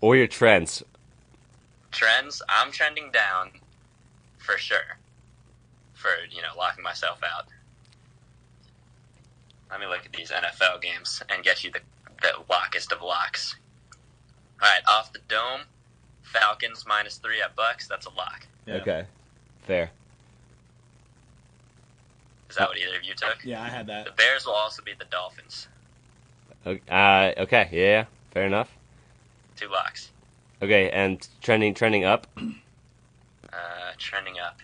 Or 0.00 0.16
your 0.16 0.26
trends? 0.26 0.82
Trends, 1.92 2.40
I'm 2.48 2.72
trending 2.72 3.10
down 3.12 3.50
for 4.44 4.58
sure. 4.58 4.98
For, 5.94 6.10
you 6.30 6.42
know, 6.42 6.48
locking 6.56 6.84
myself 6.84 7.20
out. 7.22 7.46
Let 9.70 9.80
me 9.80 9.86
look 9.86 10.04
at 10.04 10.12
these 10.12 10.30
NFL 10.30 10.82
games 10.82 11.22
and 11.28 11.42
get 11.42 11.64
you 11.64 11.72
the, 11.72 11.80
the 12.20 12.32
lockest 12.48 12.92
of 12.92 13.02
locks. 13.02 13.56
Alright, 14.62 14.82
off 14.86 15.12
the 15.12 15.20
dome, 15.28 15.62
Falcons 16.22 16.84
minus 16.86 17.16
three 17.16 17.40
at 17.40 17.56
Bucs, 17.56 17.88
that's 17.88 18.06
a 18.06 18.10
lock. 18.10 18.46
Yeah. 18.66 18.74
Okay. 18.74 19.04
Fair. 19.62 19.90
Is 22.50 22.56
that 22.56 22.68
what 22.68 22.78
either 22.78 22.96
of 22.96 23.02
you 23.02 23.14
took? 23.14 23.38
Yeah, 23.44 23.62
I 23.62 23.68
had 23.68 23.86
that. 23.88 24.04
The. 24.04 24.12
Bears 24.12 24.46
will 24.46 24.52
also 24.52 24.82
beat 24.82 24.98
the 24.98 25.06
Dolphins. 25.06 25.66
Okay. 26.66 26.80
Uh, 26.88 27.42
okay. 27.42 27.68
Yeah. 27.72 28.04
Fair 28.30 28.44
enough. 28.46 28.70
Two 29.56 29.68
locks. 29.68 30.10
Okay. 30.62 30.90
And 30.90 31.26
trending 31.42 31.74
trending 31.74 32.04
up. 32.04 32.26
Uh, 33.54 33.92
trending 33.98 34.38
up. 34.38 34.58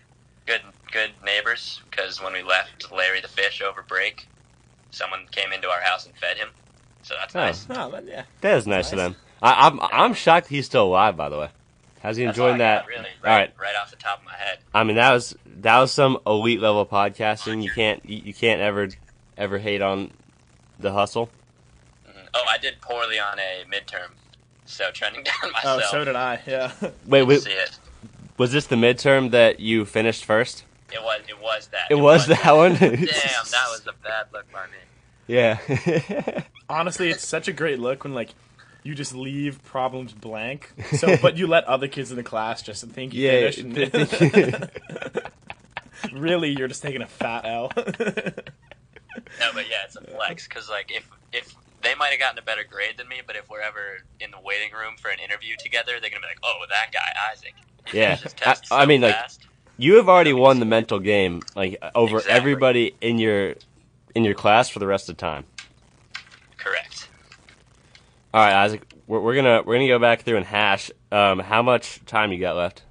Good, 0.45 0.61
good 0.91 1.11
neighbors. 1.23 1.81
Because 1.89 2.21
when 2.21 2.33
we 2.33 2.43
left 2.43 2.91
Larry 2.91 3.21
the 3.21 3.27
fish 3.27 3.61
over 3.61 3.81
break, 3.83 4.27
someone 4.89 5.21
came 5.31 5.53
into 5.53 5.69
our 5.69 5.79
house 5.81 6.05
and 6.05 6.15
fed 6.15 6.37
him. 6.37 6.49
So 7.03 7.15
that's 7.17 7.35
Oh. 7.35 7.39
nice. 7.39 7.69
No, 7.69 7.91
that, 7.91 8.05
yeah. 8.07 8.23
That 8.41 8.57
is 8.57 8.67
nice 8.67 8.91
of 8.91 8.97
them. 8.97 9.15
I, 9.41 9.67
I'm 9.67 9.79
I'm 9.81 10.13
shocked 10.13 10.47
he's 10.47 10.65
still 10.65 10.85
alive. 10.85 11.15
By 11.17 11.29
the 11.29 11.39
way, 11.39 11.49
how's 12.03 12.15
he 12.17 12.25
That's 12.25 12.37
enjoying 12.37 12.57
that? 12.59 12.81
got, 12.81 12.87
really. 12.89 13.07
All 13.23 13.31
right. 13.31 13.51
right 13.59 13.75
off 13.81 13.89
the 13.89 13.95
top 13.97 14.19
of 14.19 14.25
my 14.25 14.35
head. 14.35 14.59
I 14.73 14.83
mean 14.83 14.97
that 14.97 15.11
was 15.13 15.35
that 15.61 15.79
was 15.79 15.91
some 15.91 16.19
elite 16.27 16.59
level 16.59 16.85
podcasting. 16.85 17.63
You 17.63 17.71
can't 17.71 18.07
you, 18.07 18.21
you 18.25 18.33
can't 18.35 18.61
ever 18.61 18.89
ever 19.37 19.57
hate 19.57 19.81
on 19.81 20.11
the 20.79 20.91
hustle. 20.91 21.29
Mhm. 22.07 22.27
Oh, 22.35 22.43
I 22.47 22.57
did 22.59 22.81
poorly 22.81 23.17
on 23.19 23.39
a 23.39 23.63
midterm, 23.67 24.09
so 24.65 24.91
trending 24.91 25.23
down 25.41 25.51
myself. 25.53 25.63
Oh, 25.65 25.75
myself. 25.77 25.91
so 25.91 26.05
did 26.05 26.15
I. 26.15 26.39
Yeah. 26.45 26.71
Wait, 26.81 26.91
Didn't 27.21 27.27
wait 27.29 27.41
see 27.41 27.51
it. 27.51 27.79
Was 28.41 28.51
this 28.51 28.65
the 28.65 28.75
midterm 28.75 29.29
that 29.29 29.59
you 29.59 29.85
finished 29.85 30.25
first? 30.25 30.63
It 30.91 30.99
was. 30.99 31.21
It 31.29 31.39
was 31.39 31.67
that. 31.67 31.91
It 31.91 31.95
was 31.95 32.25
that 32.25 32.51
one? 32.51 32.73
Damn, 32.79 32.97
that 32.97 33.67
was 33.69 33.85
a 33.87 33.93
bad 34.03 34.25
look 34.33 34.51
by 34.51 34.65
me. 34.65 34.71
Yeah. 35.27 36.43
Honestly, 36.69 37.11
it's 37.11 37.25
such 37.25 37.47
a 37.47 37.53
great 37.53 37.77
look 37.77 38.03
when 38.03 38.15
like 38.15 38.29
you 38.81 38.95
just 38.95 39.13
leave 39.13 39.63
problems 39.63 40.11
blank. 40.13 40.73
So, 40.93 41.17
but 41.21 41.37
you 41.37 41.45
let 41.45 41.65
other 41.65 41.87
kids 41.87 42.09
in 42.09 42.17
the 42.17 42.23
class 42.23 42.63
just 42.63 42.83
think 42.87 43.13
you 43.13 43.27
yeah. 43.27 43.51
finished. 43.51 44.63
And 46.03 46.19
really, 46.19 46.49
you're 46.49 46.67
just 46.67 46.81
taking 46.81 47.03
a 47.03 47.07
fat 47.07 47.45
L. 47.45 47.71
No, 47.75 47.83
but 49.53 49.69
yeah, 49.69 49.83
it's 49.85 49.95
a 49.95 50.01
flex 50.01 50.47
because 50.47 50.67
like 50.67 50.91
if 50.91 51.07
if 51.31 51.53
they 51.83 51.95
might 51.95 52.09
have 52.09 52.19
gotten 52.19 52.37
a 52.39 52.41
better 52.41 52.63
grade 52.63 52.95
than 52.97 53.07
me, 53.07 53.21
but 53.25 53.35
if 53.35 53.49
we're 53.49 53.61
ever 53.61 53.99
in 54.19 54.31
the 54.31 54.39
waiting 54.39 54.71
room 54.71 54.95
for 54.99 55.09
an 55.09 55.19
interview 55.19 55.55
together, 55.57 55.93
they're 56.01 56.09
gonna 56.09 56.21
be 56.21 56.27
like, 56.27 56.39
"Oh, 56.43 56.63
that 56.69 56.91
guy 56.91 57.13
Isaac." 57.31 57.53
Yeah. 57.93 58.17
I- 58.23 58.27
tests 58.29 58.71
I 58.71 58.83
so 58.83 58.87
mean, 58.87 59.01
like, 59.01 59.15
you 59.77 59.95
have 59.95 60.07
already 60.07 60.33
won 60.33 60.59
the 60.59 60.65
mental 60.65 60.99
game 60.99 61.41
like 61.55 61.77
over 61.95 62.17
Exactly. 62.17 62.37
everybody 62.39 62.95
in 63.01 63.17
your 63.17 63.55
in 64.13 64.23
your 64.23 64.35
class 64.35 64.69
for 64.69 64.79
the 64.79 64.85
rest 64.87 65.09
of 65.09 65.17
the 65.17 65.21
time. 65.21 65.45
correct. 66.57 67.07
All 68.33 68.43
right, 68.43 68.53
Isaac, 68.63 68.81
we're, 69.07 69.19
we're 69.19 69.35
gonna 69.35 69.61
we're 69.63 69.75
gonna 69.75 69.87
go 69.87 69.99
back 69.99 70.21
through 70.21 70.37
and 70.37 70.45
hash. 70.45 70.91
Um, 71.11 71.39
how 71.39 71.61
much 71.61 72.03
time 72.05 72.31
you 72.31 72.39
got 72.39 72.55
left? 72.55 72.83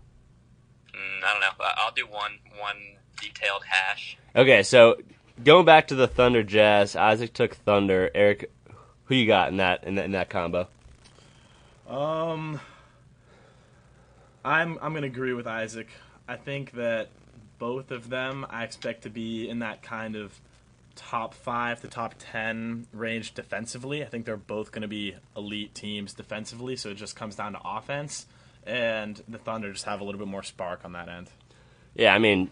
Mm, 0.92 1.24
I 1.24 1.32
don't 1.32 1.40
know. 1.40 1.64
I'll 1.76 1.92
do 1.92 2.06
one 2.06 2.32
one 2.58 2.76
detailed 3.20 3.62
hash. 3.66 4.18
Okay, 4.36 4.62
so 4.62 4.96
going 5.44 5.64
back 5.64 5.88
to 5.88 5.94
the 5.94 6.06
Thunder 6.08 6.42
Jazz, 6.42 6.96
Isaac 6.96 7.32
took 7.32 7.54
Thunder. 7.54 8.10
Eric, 8.14 8.50
who 9.10 9.16
you 9.16 9.26
got 9.26 9.48
in 9.48 9.56
that 9.56 9.82
in 9.82 9.96
that, 9.96 10.04
in 10.04 10.12
that 10.12 10.30
combo? 10.30 10.68
Um, 11.88 12.60
I'm 14.44 14.78
I'm 14.80 14.94
gonna 14.94 15.08
agree 15.08 15.32
with 15.32 15.48
Isaac. 15.48 15.88
I 16.28 16.36
think 16.36 16.70
that 16.72 17.08
both 17.58 17.90
of 17.90 18.08
them 18.08 18.46
I 18.48 18.62
expect 18.62 19.02
to 19.02 19.10
be 19.10 19.48
in 19.48 19.58
that 19.58 19.82
kind 19.82 20.14
of 20.14 20.40
top 20.94 21.34
five 21.34 21.80
to 21.80 21.88
top 21.88 22.14
ten 22.20 22.86
range 22.92 23.34
defensively. 23.34 24.04
I 24.04 24.06
think 24.06 24.26
they're 24.26 24.36
both 24.36 24.70
gonna 24.70 24.86
be 24.86 25.16
elite 25.36 25.74
teams 25.74 26.14
defensively, 26.14 26.76
so 26.76 26.90
it 26.90 26.96
just 26.96 27.16
comes 27.16 27.34
down 27.34 27.54
to 27.54 27.60
offense. 27.64 28.26
And 28.64 29.20
the 29.26 29.38
Thunder 29.38 29.72
just 29.72 29.86
have 29.86 30.00
a 30.00 30.04
little 30.04 30.20
bit 30.20 30.28
more 30.28 30.44
spark 30.44 30.84
on 30.84 30.92
that 30.92 31.08
end. 31.08 31.30
Yeah, 31.94 32.14
I 32.14 32.20
mean, 32.20 32.48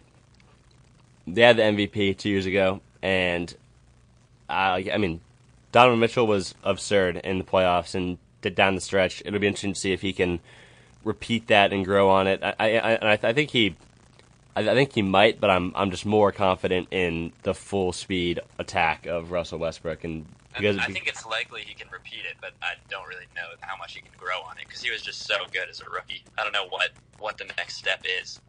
they 1.25 1.42
had 1.42 1.57
the 1.57 1.62
MVP 1.62 2.18
two 2.18 2.31
years 2.31 2.47
ago, 2.47 2.81
and 3.01 3.55
uh, 4.49 4.83
I 4.92 4.97
mean, 4.99 5.21
Donovan 5.72 6.00
Mitchell 6.00 6.26
was 6.26 6.54
absurd 6.62 7.18
in 7.18 7.38
the 7.38 7.44
playoffs 7.44 7.94
and 7.94 8.18
did 8.40 8.54
down 8.54 8.74
the 8.74 8.81
stretch. 8.81 9.22
It'll 9.24 9.38
be 9.38 9.46
interesting 9.46 9.74
to 9.74 9.78
see 9.78 9.92
if 9.92 10.02
he 10.02 10.12
can 10.12 10.40
repeat 11.04 11.48
that 11.48 11.72
and 11.72 11.85
grow 11.85 12.09
on 12.09 12.26
it. 12.26 12.42
I, 12.42 12.54
I, 12.59 12.94
I, 12.94 13.18
I 13.22 13.33
think 13.33 13.50
he, 13.50 13.76
I, 14.57 14.68
I 14.68 14.74
think 14.74 14.94
he 14.94 15.02
might, 15.02 15.40
but 15.40 15.50
I'm, 15.50 15.72
I'm 15.74 15.90
just 15.90 16.07
more 16.07 16.33
confident 16.33 16.88
in 16.90 17.33
the 17.42 17.54
full 17.54 17.92
speed 17.92 18.40
attack 18.59 19.07
of 19.07 19.31
Russell 19.31 19.59
Westbrook, 19.59 20.04
and 20.04 20.26
I, 20.54 20.61
because 20.61 20.78
I 20.78 20.87
think 20.87 21.07
it's 21.07 21.26
likely 21.26 21.62
he 21.62 21.74
can 21.74 21.88
repeat 21.90 22.24
it, 22.28 22.37
but 22.40 22.52
I 22.62 22.74
don't 22.88 23.07
really 23.07 23.26
know 23.37 23.48
how 23.61 23.76
much 23.76 23.94
he 23.94 24.00
can 24.00 24.12
grow 24.16 24.40
on 24.42 24.59
it 24.59 24.66
because 24.66 24.83
he 24.83 24.90
was 24.90 25.02
just 25.02 25.26
so 25.26 25.37
good 25.52 25.68
as 25.68 25.81
a 25.81 25.90
rookie. 25.90 26.22
I 26.38 26.44
don't 26.44 26.52
know 26.52 26.66
what 26.68 26.90
what 27.18 27.37
the 27.37 27.44
next 27.57 27.76
step 27.76 28.04
is. 28.20 28.40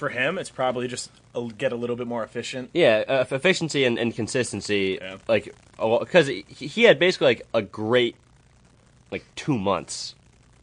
For 0.00 0.08
him, 0.08 0.38
it's 0.38 0.48
probably 0.48 0.88
just 0.88 1.10
a, 1.34 1.46
get 1.46 1.72
a 1.72 1.76
little 1.76 1.94
bit 1.94 2.06
more 2.06 2.24
efficient. 2.24 2.70
Yeah, 2.72 3.04
uh, 3.06 3.24
efficiency 3.30 3.84
and, 3.84 3.98
and 3.98 4.14
consistency. 4.14 4.98
Yeah. 4.98 5.18
Like, 5.28 5.54
because 5.78 6.26
he, 6.26 6.46
he 6.48 6.84
had 6.84 6.98
basically 6.98 7.26
like 7.26 7.46
a 7.52 7.60
great, 7.60 8.16
like 9.10 9.26
two 9.36 9.58
months, 9.58 10.14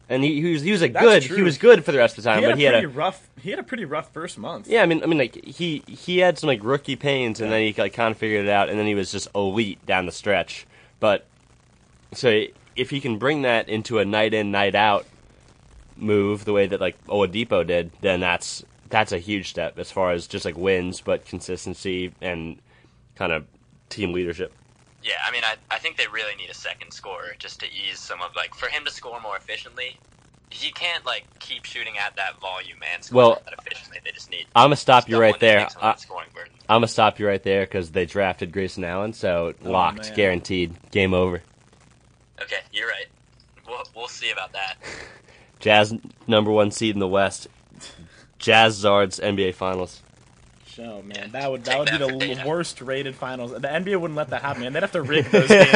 and 0.08 0.24
he, 0.24 0.40
he 0.40 0.52
was 0.52 0.62
he 0.62 0.72
was 0.72 0.80
like 0.82 0.92
That's 0.92 1.04
good. 1.04 1.36
He 1.36 1.42
was 1.42 1.56
good 1.56 1.84
for 1.84 1.92
the 1.92 1.98
rest 1.98 2.18
of 2.18 2.24
the 2.24 2.30
time, 2.30 2.40
He 2.40 2.44
had 2.46 2.50
but 2.50 2.54
a 2.54 2.58
he 2.58 2.64
had 2.64 2.72
pretty 2.72 2.86
a 2.86 2.88
rough. 2.88 3.28
He 3.40 3.50
had 3.50 3.58
a 3.60 3.62
pretty 3.62 3.84
rough 3.84 4.12
first 4.12 4.38
month. 4.38 4.66
yeah. 4.66 4.82
I 4.82 4.86
mean, 4.86 5.04
I 5.04 5.06
mean, 5.06 5.18
like 5.18 5.44
he 5.44 5.84
he 5.86 6.18
had 6.18 6.36
some 6.36 6.48
like 6.48 6.64
rookie 6.64 6.96
pains, 6.96 7.40
and 7.40 7.52
then 7.52 7.60
he 7.62 7.80
like 7.80 7.92
kind 7.92 8.10
of 8.10 8.18
figured 8.18 8.44
it 8.44 8.50
out, 8.50 8.68
and 8.68 8.76
then 8.76 8.86
he 8.86 8.96
was 8.96 9.12
just 9.12 9.28
elite 9.36 9.86
down 9.86 10.06
the 10.06 10.12
stretch. 10.12 10.66
But 10.98 11.26
so 12.12 12.42
if 12.74 12.90
he 12.90 13.00
can 13.00 13.18
bring 13.18 13.42
that 13.42 13.68
into 13.68 14.00
a 14.00 14.04
night 14.04 14.34
in 14.34 14.50
night 14.50 14.74
out 14.74 15.06
move, 15.96 16.44
the 16.44 16.52
way 16.52 16.66
that 16.66 16.80
like 16.80 17.02
Oladipo 17.06 17.64
did, 17.64 17.92
then 18.00 18.18
that's 18.18 18.64
that's 18.88 19.12
a 19.12 19.18
huge 19.18 19.50
step 19.50 19.78
as 19.78 19.90
far 19.90 20.12
as 20.12 20.26
just 20.26 20.44
like 20.44 20.56
wins, 20.56 21.00
but 21.00 21.24
consistency 21.26 22.12
and 22.20 22.58
kind 23.14 23.32
of 23.32 23.46
team 23.88 24.12
leadership. 24.12 24.52
Yeah, 25.02 25.14
I 25.24 25.30
mean, 25.30 25.42
I, 25.44 25.54
I 25.70 25.78
think 25.78 25.96
they 25.96 26.06
really 26.08 26.34
need 26.34 26.50
a 26.50 26.54
second 26.54 26.92
scorer 26.92 27.34
just 27.38 27.60
to 27.60 27.66
ease 27.66 27.98
some 27.98 28.20
of 28.20 28.34
like 28.34 28.54
for 28.54 28.68
him 28.68 28.84
to 28.84 28.90
score 28.90 29.20
more 29.20 29.36
efficiently. 29.36 29.98
He 30.50 30.70
can't 30.72 31.04
like 31.04 31.24
keep 31.38 31.64
shooting 31.64 31.98
at 31.98 32.16
that 32.16 32.40
volume 32.40 32.78
and 32.94 33.04
score 33.04 33.16
Well, 33.16 33.42
that 33.44 33.54
efficiently. 33.58 33.98
They 34.04 34.10
just 34.12 34.30
need. 34.30 34.46
I'm 34.56 34.66
gonna 34.66 34.76
stop 34.76 35.08
you 35.08 35.20
right 35.20 35.38
there. 35.38 35.68
I, 35.80 35.94
scoring 35.96 36.28
I'm 36.68 36.76
gonna 36.76 36.88
stop 36.88 37.18
you 37.18 37.26
right 37.26 37.42
there 37.42 37.64
because 37.64 37.90
they 37.90 38.06
drafted 38.06 38.52
Grayson 38.52 38.84
Allen, 38.84 39.12
so 39.12 39.54
oh, 39.64 39.70
locked, 39.70 40.06
man. 40.06 40.16
guaranteed, 40.16 40.90
game 40.90 41.14
over. 41.14 41.42
Okay, 42.42 42.60
you're 42.72 42.88
right. 42.88 43.06
We'll 43.66 43.84
we'll 43.94 44.08
see 44.08 44.30
about 44.30 44.52
that. 44.52 44.76
Jazz 45.60 45.94
number 46.26 46.50
one 46.50 46.70
seed 46.70 46.94
in 46.94 47.00
the 47.00 47.08
West. 47.08 47.48
Jazz 48.38 48.82
Zards 48.82 49.20
NBA 49.20 49.54
Finals. 49.54 50.02
Oh 50.80 51.02
man, 51.02 51.30
that 51.32 51.50
would 51.50 51.64
that 51.64 51.78
would 51.78 51.90
be 51.90 52.34
the 52.34 52.44
worst 52.46 52.80
rated 52.80 53.16
finals. 53.16 53.50
The 53.50 53.58
NBA 53.58 54.00
wouldn't 54.00 54.16
let 54.16 54.30
that 54.30 54.42
happen, 54.42 54.62
man. 54.62 54.72
They'd 54.72 54.82
have 54.82 54.92
to 54.92 55.02
rig 55.02 55.24
those 55.24 55.48
games. 55.48 55.70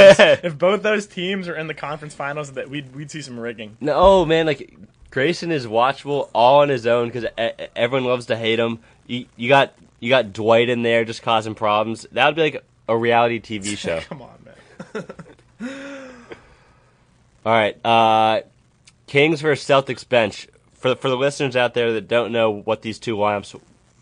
if 0.44 0.56
both 0.56 0.82
those 0.82 1.06
teams 1.06 1.48
are 1.48 1.56
in 1.56 1.66
the 1.66 1.74
conference 1.74 2.14
finals, 2.14 2.52
that 2.52 2.70
we'd 2.70 2.94
we'd 2.94 3.10
see 3.10 3.20
some 3.20 3.38
rigging. 3.38 3.76
No, 3.80 3.94
oh, 3.94 4.24
man, 4.24 4.46
like 4.46 4.76
Grayson 5.10 5.50
is 5.50 5.66
watchable 5.66 6.30
all 6.32 6.60
on 6.60 6.68
his 6.68 6.86
own 6.86 7.08
because 7.08 7.26
everyone 7.74 8.08
loves 8.08 8.26
to 8.26 8.36
hate 8.36 8.58
him. 8.58 8.78
You, 9.06 9.26
you 9.36 9.48
got 9.48 9.74
you 9.98 10.08
got 10.08 10.32
Dwight 10.32 10.68
in 10.68 10.82
there 10.82 11.04
just 11.04 11.22
causing 11.22 11.54
problems. 11.54 12.06
That 12.12 12.26
would 12.26 12.36
be 12.36 12.42
like 12.42 12.64
a 12.88 12.96
reality 12.96 13.40
TV 13.40 13.76
show. 13.76 14.00
Come 14.00 14.22
on, 14.22 14.44
man. 14.44 15.04
All 17.44 17.52
right, 17.52 17.84
uh, 17.84 18.42
Kings 19.08 19.40
versus 19.40 19.68
Celtics 19.68 20.08
bench. 20.08 20.46
For 20.82 20.96
for 20.96 21.08
the 21.08 21.16
listeners 21.16 21.54
out 21.54 21.74
there 21.74 21.92
that 21.92 22.08
don't 22.08 22.32
know 22.32 22.50
what 22.50 22.82
these 22.82 22.98
two 22.98 23.16
lineups 23.16 23.58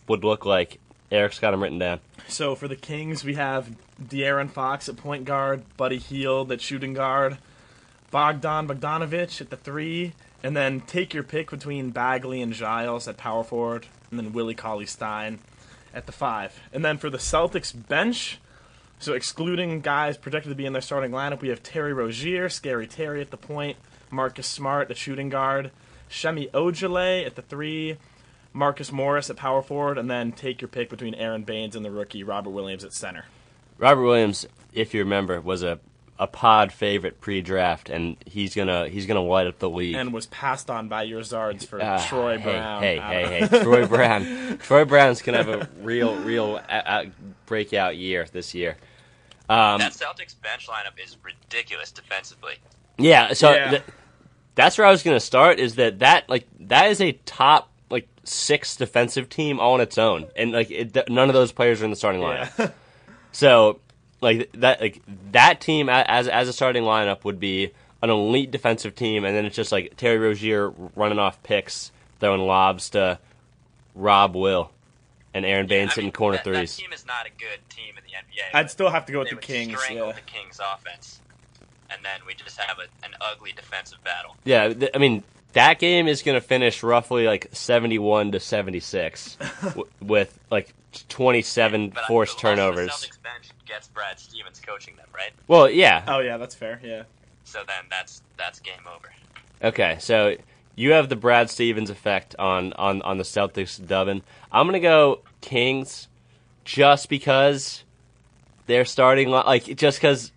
would 0.09 0.25
look 0.25 0.47
like, 0.47 0.81
Eric's 1.13 1.39
got 1.39 1.51
them 1.51 1.63
written 1.63 1.79
down. 1.79 2.01
So 2.27 2.55
for 2.55 2.69
the 2.69 2.77
Kings, 2.77 3.23
we 3.23 3.35
have 3.35 3.69
De'Aaron 4.03 4.51
Fox 4.51 4.89
at 4.89 4.97
point 4.97 5.27
guard, 5.27 5.63
Buddy 5.77 5.99
Hield 5.99 6.51
at 6.51 6.63
shooting 6.63 6.95
guard, 6.95 7.37
Bogdan 8.11 8.67
Bogdanovich 8.67 9.43
at 9.43 9.51
the 9.51 9.59
three, 9.59 10.15
and 10.43 10.57
then 10.57 10.81
take 10.81 11.13
your 11.13 11.23
pick 11.23 11.51
between 11.51 11.91
Bagley 11.91 12.41
and 12.41 12.55
Giles 12.55 13.07
at 13.07 13.19
power 13.19 13.45
forward, 13.45 13.87
and 14.11 14.19
then 14.19 14.33
Willie 14.33 14.55
Cauley 14.55 14.87
Stein 14.87 15.41
at 15.93 16.07
the 16.07 16.13
five. 16.13 16.59
And 16.73 16.83
then 16.83 16.97
for 16.97 17.11
the 17.11 17.19
Celtics 17.19 17.75
bench, 17.89 18.39
so 18.99 19.13
excluding 19.13 19.83
guys 19.83 20.17
projected 20.17 20.49
to 20.49 20.57
be 20.57 20.65
in 20.65 20.73
their 20.73 20.81
starting 20.81 21.11
lineup, 21.11 21.43
we 21.43 21.49
have 21.49 21.63
Terry 21.63 21.93
Rozier, 21.93 22.49
Scary 22.49 22.87
Terry 22.87 23.21
at 23.21 23.31
the 23.31 23.37
point, 23.37 23.77
Marcus 24.11 24.47
Smart 24.47 24.91
at 24.91 24.97
shooting 24.97 25.29
guard, 25.29 25.73
Semi 26.11 26.49
Ojeleye 26.49 27.25
at 27.25 27.37
the 27.37 27.43
three, 27.43 27.97
Marcus 28.53 28.91
Morris 28.93 29.31
at 29.31 29.37
power 29.37 29.63
forward, 29.63 29.97
and 29.97 30.11
then 30.11 30.33
take 30.33 30.61
your 30.61 30.69
pick 30.69 30.91
between 30.91 31.15
Aron 31.15 31.45
Baynes 31.45 31.77
and 31.77 31.85
the 31.85 31.91
rookie 31.91 32.23
Robert 32.25 32.51
Williams 32.51 32.85
at 32.85 32.93
center. 32.93 33.25
Robert 33.79 34.03
Williams, 34.03 34.47
if 34.73 34.93
you 34.93 35.01
remember, 35.01 35.41
was 35.41 35.63
a 35.63 35.79
a 36.19 36.27
pod 36.27 36.71
favorite 36.71 37.19
pre-draft, 37.23 37.89
and 37.89 38.15
he's 38.27 38.55
gonna 38.55 38.89
he's 38.91 39.07
gonna 39.07 39.23
light 39.23 39.47
up 39.47 39.59
the 39.59 39.71
league. 39.71 39.95
And 39.95 40.13
was 40.13 40.27
passed 40.27 40.69
on 40.69 40.87
by 40.89 41.05
your 41.05 41.23
Zards 41.23 41.67
for 41.67 41.83
Ah, 41.83 41.97
Troy 42.07 42.37
hey, 42.37 42.43
Brown. 42.45 42.83
Hey, 42.83 42.99
I 42.99 43.15
hey, 43.15 43.47
hey. 43.47 43.63
Troy 43.63 43.87
Brown. 43.89 44.59
Troy 44.59 44.85
Brown's 44.85 45.23
gonna 45.23 45.39
have 45.43 45.49
a 45.49 45.69
real, 45.81 46.15
real 46.17 46.61
uh, 46.69 46.73
uh, 46.73 47.05
breakout 47.47 47.97
year 47.97 48.27
this 48.33 48.55
year. 48.55 48.77
Um, 49.49 49.79
that 49.79 49.93
Celtics 49.93 50.35
bench 50.43 50.69
lineup 50.69 51.03
is 51.03 51.17
ridiculous 51.25 51.91
defensively. 51.91 52.57
yeah, 52.99 53.33
so 53.33 53.53
Yeah. 53.55 53.71
th- 53.71 53.83
that's 54.61 54.79
where 54.79 54.87
I 54.87 54.91
was 54.91 55.03
gonna 55.03 55.21
start. 55.21 55.59
Is 55.59 55.77
that 55.77 56.01
that 56.01 56.29
like 56.29 56.47
that 56.61 56.91
is 56.91 57.01
a 57.01 57.13
top 57.27 57.71
like 57.91 58.09
six 58.25 58.77
defensive 58.77 59.29
team 59.29 59.59
all 59.61 59.75
on 59.75 59.81
its 59.81 59.99
own, 59.99 60.27
and 60.37 60.53
like 60.53 60.71
it, 60.71 60.95
th- 60.95 61.09
none 61.09 61.29
of 61.29 61.35
those 61.35 61.53
players 61.53 61.81
are 61.83 61.85
in 61.85 61.91
the 61.91 61.97
starting 61.97 62.21
lineup. 62.21 62.51
Yeah. 62.59 62.71
So 63.33 63.79
like 64.21 64.51
that 64.55 64.81
like 64.81 65.01
that 65.31 65.61
team 65.61 65.89
as 65.89 66.27
as 66.27 66.49
a 66.49 66.53
starting 66.53 66.83
lineup 66.83 67.23
would 67.23 67.39
be 67.39 67.71
an 68.03 68.11
elite 68.11 68.51
defensive 68.51 68.97
team, 68.97 69.25
and 69.25 69.37
then 69.37 69.45
it's 69.47 69.55
just 69.55 69.71
like 69.71 69.97
Terry 69.97 70.19
Rozier 70.19 70.71
running 70.97 71.21
off 71.21 71.41
picks, 71.45 71.93
throwing 72.19 72.41
lobs 72.41 72.91
to 72.91 73.21
Rob 73.95 74.35
Will 74.35 74.73
and 75.33 75.47
Aron 75.47 75.69
Baynes 75.69 75.91
I 75.91 75.93
mean, 75.93 75.95
hitting 76.07 76.13
corner 76.13 76.39
that, 76.39 76.45
threes. 76.45 76.77
That 76.77 76.83
team 76.83 76.93
is 76.93 77.07
not 77.07 77.27
a 77.27 77.31
good 77.31 77.61
team 77.69 77.95
in 77.97 78.03
the 78.05 78.11
NBA. 78.11 78.59
I'd 78.59 78.71
still 78.71 78.91
have 78.91 79.07
to 79.07 79.13
go 79.13 79.21
with 79.21 79.29
they 79.29 79.31
the 79.31 79.37
would 79.37 79.45
Kings. 79.45 79.79
strangle 79.81 80.09
Yeah. 80.09 80.13
the 80.15 80.21
Kings 80.23 80.59
offense, 80.61 81.21
and 81.91 82.05
then 82.05 82.21
we 82.27 82.35
just 82.35 82.59
have 82.59 82.79
a, 82.79 82.83
an 83.05 83.13
ugly 83.21 83.53
defensive 83.53 84.03
battle. 84.05 84.37
Yeah, 84.45 84.73
th- 84.73 84.91
I 84.95 84.99
mean 84.99 85.23
that 85.53 85.79
game 85.81 86.07
is 86.07 86.23
going 86.23 86.37
to 86.37 86.41
finish 86.47 86.83
roughly 86.83 87.27
like 87.27 87.49
seventy-one 87.53 88.33
to 88.33 88.41
seventy-six, 88.41 89.37
w- 89.63 89.89
with 90.01 90.39
like 90.51 90.73
twenty-seven 91.09 91.91
But 91.91 92.05
I- 92.05 92.07
forced 92.07 92.35
also 92.37 92.49
turnovers. 92.49 92.87
The 93.01 93.07
Celtics 93.09 93.23
bench 93.23 93.49
gets 93.67 93.89
Brad 93.89 94.19
Stevens 94.19 94.61
coaching 94.65 94.97
them, 94.97 95.07
right? 95.15 95.33
Well, 95.49 95.69
yeah. 95.71 96.05
Oh 96.07 96.21
yeah, 96.21 96.37
that's 96.37 96.55
fair. 96.55 96.81
Yeah. 96.83 97.03
So 97.45 97.61
then 97.67 97.85
that's 97.91 98.23
that's 98.37 98.61
game 98.61 98.81
over. 98.87 99.11
Okay, 99.63 99.97
so 100.01 100.37
you 100.77 100.93
have 100.93 101.09
the 101.09 101.17
Brad 101.17 101.51
Stevens 101.51 101.91
effect 101.91 102.35
on 102.39 102.73
on 102.75 103.03
on 103.03 103.19
the 103.19 103.25
Celtics 103.25 103.85
dubbing. 103.85 104.23
I'm 104.53 104.67
gonna 104.67 104.81
go 104.81 105.21
Kings, 105.41 106.07
just 106.65 107.09
because 107.09 107.83
they're 108.67 108.85
starting 108.85 109.31
like 109.31 109.65
just 109.77 109.99
because 109.99 110.31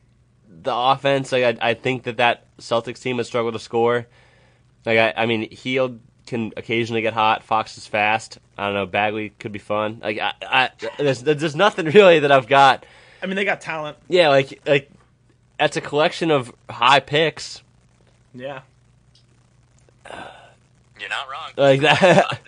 the 0.62 0.74
offense. 0.74 1.32
Like 1.32 1.44
I, 1.62 1.70
I 1.70 1.74
think 1.74 2.04
that 2.04 2.18
that 2.18 2.46
Celtics 2.58 3.02
team 3.02 3.18
has 3.18 3.28
struggled 3.28 3.54
to 3.54 3.60
score. 3.60 4.08
Like 4.86 4.98
I, 4.98 5.14
I 5.24 5.26
mean, 5.26 5.50
Hield 5.50 6.00
can 6.26 6.54
occasionally 6.58 7.02
get 7.02 7.14
hot. 7.14 7.44
Fox 7.44 7.78
is 7.78 7.88
fast. 7.88 8.40
I 8.58 8.66
don't 8.66 8.76
know. 8.76 8.86
Bagley 8.86 9.30
could 9.40 9.52
be 9.52 9.60
fun. 9.60 10.00
Like 10.02 10.20
I, 10.20 10.34
I 10.42 10.70
there's 10.98 11.22
there's 11.22 11.56
nothing 11.56 11.86
really 11.94 12.20
that 12.20 12.32
I've 12.32 12.48
got. 12.48 12.86
I 13.22 13.26
mean, 13.26 13.36
they 13.36 13.46
got 13.46 13.62
talent. 13.62 13.98
Yeah, 14.08 14.30
like 14.30 14.62
like 14.66 14.92
that's 15.58 15.78
a 15.78 15.82
collection 15.82 16.32
of 16.32 16.54
high 16.70 17.00
picks. 17.00 17.62
Yeah. 18.34 18.62
You're 21.00 21.10
not 21.10 21.30
wrong. 21.30 21.50
Like 21.58 21.82
that. 21.82 22.40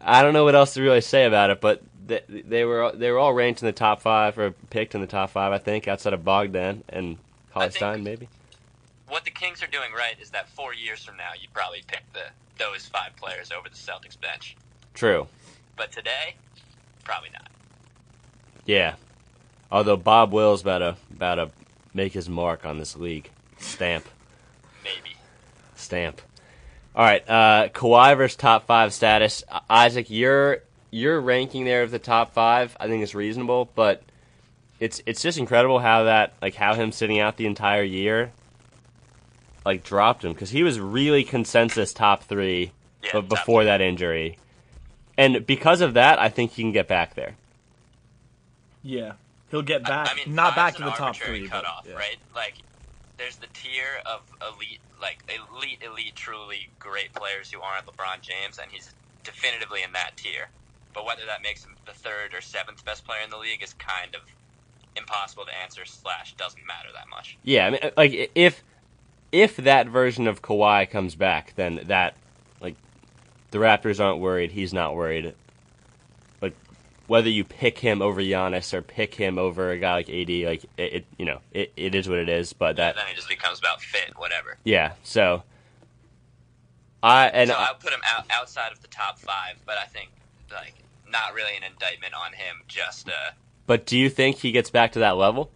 I 0.00 0.22
don't 0.22 0.34
know 0.34 0.44
what 0.44 0.54
else 0.54 0.74
to 0.74 0.82
really 0.82 1.00
say 1.00 1.24
about 1.24 1.50
it, 1.50 1.60
but 1.60 1.82
they, 2.06 2.22
they 2.28 2.64
were 2.64 2.92
they 2.92 3.10
were 3.10 3.18
all 3.18 3.32
ranked 3.32 3.62
in 3.62 3.66
the 3.66 3.72
top 3.72 4.00
five 4.02 4.38
or 4.38 4.52
picked 4.70 4.94
in 4.94 5.00
the 5.00 5.06
top 5.06 5.30
five, 5.30 5.52
I 5.52 5.58
think, 5.58 5.88
outside 5.88 6.12
of 6.12 6.24
Bogdan 6.24 6.84
and 6.88 7.18
Cauley-Stein, 7.52 8.02
maybe. 8.02 8.28
what 9.08 9.24
the 9.24 9.30
Kings 9.30 9.62
are 9.62 9.68
doing 9.68 9.92
right 9.96 10.16
is 10.20 10.30
that 10.30 10.48
four 10.48 10.74
years 10.74 11.04
from 11.04 11.16
now, 11.16 11.30
you'd 11.40 11.52
probably 11.52 11.82
pick 11.86 12.02
the 12.12 12.24
those 12.58 12.86
five 12.86 13.14
players 13.16 13.50
over 13.50 13.68
the 13.68 13.74
Celtics 13.76 14.20
bench. 14.20 14.56
True. 14.94 15.26
But 15.76 15.92
today, 15.92 16.36
probably 17.04 17.30
not. 17.32 17.48
Yeah. 18.64 18.94
Although 19.70 19.96
Bob 19.96 20.32
Will's 20.32 20.62
about 20.62 20.78
to 20.78 20.96
about 21.14 21.34
to 21.36 21.50
make 21.92 22.12
his 22.12 22.28
mark 22.28 22.64
on 22.64 22.78
this 22.78 22.96
league. 22.96 23.30
Stamp. 23.58 24.04
Maybe. 24.82 25.16
Stamp. 25.76 26.20
All 26.96 27.04
right, 27.04 27.28
uh, 27.28 27.68
Kawhi 27.70 28.16
versus 28.16 28.36
top 28.36 28.66
five 28.66 28.92
status. 28.92 29.42
Isaac, 29.68 30.10
your 30.10 30.60
your 30.94 31.20
ranking 31.20 31.64
there 31.64 31.82
of 31.82 31.90
the 31.90 31.98
top 31.98 32.32
five, 32.32 32.76
I 32.78 32.86
think 32.86 33.02
is 33.02 33.16
reasonable, 33.16 33.68
but 33.74 34.02
it's 34.78 35.02
it's 35.06 35.20
just 35.20 35.38
incredible 35.38 35.80
how 35.80 36.04
that 36.04 36.34
like 36.40 36.54
how 36.54 36.74
him 36.74 36.92
sitting 36.92 37.18
out 37.18 37.36
the 37.36 37.46
entire 37.46 37.82
year, 37.82 38.30
like 39.66 39.82
dropped 39.82 40.24
him 40.24 40.32
because 40.32 40.50
he 40.50 40.62
was 40.62 40.78
really 40.78 41.24
consensus 41.24 41.92
top 41.92 42.22
three, 42.22 42.70
Yeah, 43.02 43.10
but 43.12 43.20
top 43.22 43.28
before 43.28 43.62
three. 43.62 43.66
that 43.66 43.80
injury, 43.80 44.38
and 45.18 45.44
because 45.44 45.80
of 45.80 45.94
that, 45.94 46.20
I 46.20 46.28
think 46.28 46.52
he 46.52 46.62
can 46.62 46.70
get 46.70 46.86
back 46.86 47.14
there. 47.14 47.34
Yeah. 48.84 49.14
He'll 49.50 49.62
get 49.62 49.84
back. 49.84 50.08
I 50.10 50.14
mean, 50.14 50.34
not 50.34 50.54
back 50.56 50.74
to 50.76 50.82
the 50.82 50.90
top 50.90 51.00
arbitrary 51.00 51.40
three. 51.40 51.48
but, 51.48 51.64
cutoff, 51.64 51.86
yeah. 51.88 51.94
right? 51.94 52.16
Like, 52.34 52.54
there's 53.18 53.36
the 53.36 53.46
tier 53.54 54.02
of 54.04 54.20
elite, 54.42 54.80
like 55.00 55.22
elite, 55.28 55.80
elite, 55.82 56.14
truly 56.16 56.68
great 56.80 57.12
players 57.14 57.50
who 57.52 57.60
aren't 57.60 57.86
LeBron 57.86 58.20
James, 58.20 58.58
and 58.58 58.70
he's 58.70 58.92
definitively 59.22 59.82
in 59.82 59.92
that 59.92 60.16
tier. 60.16 60.48
But 60.94 61.04
whether 61.04 61.26
that 61.26 61.42
makes 61.42 61.64
him 61.64 61.74
the 61.86 61.92
third 61.92 62.34
or 62.34 62.40
seventh 62.40 62.84
best 62.84 63.04
player 63.04 63.20
in 63.22 63.30
the 63.30 63.36
league 63.36 63.62
is 63.62 63.74
kind 63.74 64.14
of 64.14 64.22
impossible 64.96 65.44
to 65.44 65.54
answer. 65.62 65.84
Slash, 65.84 66.34
doesn't 66.34 66.64
matter 66.66 66.88
that 66.94 67.08
much. 67.08 67.36
Yeah, 67.42 67.66
I 67.66 67.70
mean, 67.70 67.80
uh, 67.82 67.90
like 67.96 68.30
if 68.34 68.62
if 69.32 69.56
that 69.56 69.88
version 69.88 70.28
of 70.28 70.42
Kawhi 70.42 70.88
comes 70.88 71.16
back, 71.16 71.54
then 71.56 71.80
that 71.86 72.14
like 72.60 72.76
the 73.50 73.58
Raptors 73.58 74.02
aren't 74.02 74.20
worried. 74.20 74.52
He's 74.52 74.72
not 74.72 74.94
worried. 74.94 75.34
Like 76.40 76.54
whether 77.08 77.28
you 77.28 77.42
pick 77.44 77.78
him 77.78 78.00
over 78.00 78.20
Giannis 78.20 78.72
or 78.72 78.80
pick 78.80 79.14
him 79.14 79.38
over 79.38 79.72
a 79.72 79.78
guy 79.78 79.94
like 79.94 80.08
AD, 80.08 80.28
like 80.28 80.64
it, 80.76 80.92
it 80.92 81.06
you 81.18 81.24
know, 81.24 81.40
it, 81.52 81.72
it 81.76 81.94
is 81.96 82.08
what 82.08 82.18
it 82.18 82.28
is. 82.28 82.52
But 82.52 82.76
that 82.76 82.94
then 82.94 83.04
it 83.10 83.16
just 83.16 83.28
becomes 83.28 83.58
about 83.58 83.80
fit, 83.82 84.16
whatever. 84.16 84.56
yeah, 84.62 84.92
so 85.02 85.42
I 87.02 87.26
and 87.28 87.50
so 87.50 87.56
I'll 87.58 87.74
put 87.74 87.92
him 87.92 88.00
out 88.08 88.24
outside 88.30 88.72
of 88.72 88.80
the 88.80 88.88
top 88.88 89.18
five, 89.18 89.56
but 89.66 89.76
I 89.76 89.84
think 89.84 90.10
like 90.52 90.74
not 91.14 91.32
really 91.32 91.56
an 91.56 91.62
indictment 91.62 92.12
on 92.12 92.32
him. 92.32 92.62
Just 92.66 93.08
uh, 93.08 93.30
but 93.66 93.86
do 93.86 93.96
you 93.96 94.10
think 94.10 94.38
he 94.38 94.50
gets 94.50 94.68
back 94.68 94.92
to 94.92 94.98
that 94.98 95.16
level? 95.16 95.48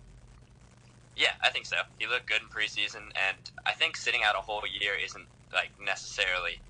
Yeah, 1.16 1.32
I 1.42 1.50
think 1.50 1.66
so. 1.66 1.76
He 1.98 2.06
looked 2.06 2.26
good 2.26 2.40
in 2.40 2.48
preseason, 2.48 3.10
and 3.28 3.36
I 3.66 3.72
think 3.72 3.96
sitting 3.96 4.22
out 4.22 4.36
a 4.36 4.40
whole 4.40 4.62
year 4.80 4.92
isn't 5.04 5.26
like 5.52 5.70
necessarily. 5.84 6.60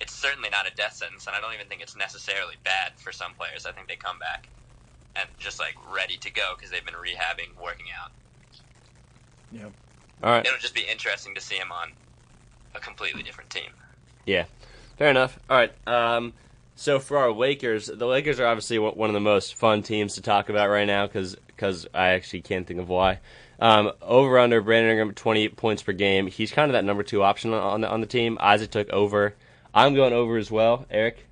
It's 0.00 0.14
certainly 0.14 0.50
not 0.50 0.70
a 0.70 0.74
death 0.74 0.94
sentence, 0.94 1.26
and 1.26 1.34
I 1.34 1.40
don't 1.40 1.54
even 1.54 1.66
think 1.66 1.82
it's 1.82 1.96
necessarily 1.96 2.54
bad 2.64 2.92
for 2.96 3.12
some 3.12 3.34
players. 3.34 3.66
I 3.66 3.72
think 3.72 3.88
they 3.88 3.96
come 3.96 4.18
back 4.18 4.46
and 5.16 5.28
just 5.38 5.58
like 5.58 5.74
ready 5.92 6.16
to 6.18 6.30
go 6.30 6.54
because 6.56 6.70
they've 6.70 6.84
been 6.84 6.94
rehabbing, 6.94 7.60
working 7.60 7.86
out. 8.00 8.12
Yeah. 9.50 9.64
All 10.22 10.30
right. 10.30 10.46
It'll 10.46 10.58
just 10.58 10.74
be 10.74 10.82
interesting 10.82 11.34
to 11.34 11.40
see 11.40 11.56
him 11.56 11.72
on 11.72 11.92
a 12.74 12.80
completely 12.80 13.22
different 13.22 13.50
team. 13.50 13.70
Yeah, 14.26 14.44
fair 14.98 15.10
enough. 15.10 15.38
All 15.50 15.56
right. 15.56 15.72
Um, 15.86 16.34
so 16.76 16.98
for 17.00 17.18
our 17.18 17.32
Lakers, 17.32 17.86
the 17.86 18.06
Lakers 18.06 18.38
are 18.38 18.46
obviously 18.46 18.78
one 18.78 18.92
one 18.92 19.10
of 19.10 19.14
the 19.14 19.20
most 19.20 19.54
fun 19.54 19.82
teams 19.82 20.14
to 20.14 20.22
talk 20.22 20.48
about 20.48 20.68
right 20.68 20.86
now 20.86 21.06
because 21.06 21.34
because 21.46 21.86
I 21.92 22.08
actually 22.08 22.42
can't 22.42 22.66
think 22.66 22.80
of 22.80 22.88
why. 22.88 23.18
Um, 23.58 23.92
over 24.02 24.38
under 24.38 24.60
Brandon 24.60 24.92
Ingram, 24.92 25.14
twenty 25.14 25.42
eight 25.42 25.56
points 25.56 25.82
per 25.82 25.92
game. 25.92 26.26
He's 26.26 26.52
kind 26.52 26.70
of 26.70 26.74
that 26.74 26.84
number 26.84 27.02
two 27.02 27.22
option 27.22 27.52
on 27.52 27.80
the 27.80 27.88
on 27.88 28.00
the 28.00 28.06
team. 28.06 28.36
Isaac 28.40 28.70
took 28.70 28.90
over. 28.90 29.34
I'm 29.74 29.94
going 29.94 30.12
over 30.12 30.36
as 30.36 30.50
well. 30.50 30.86
Eric. 30.90 31.24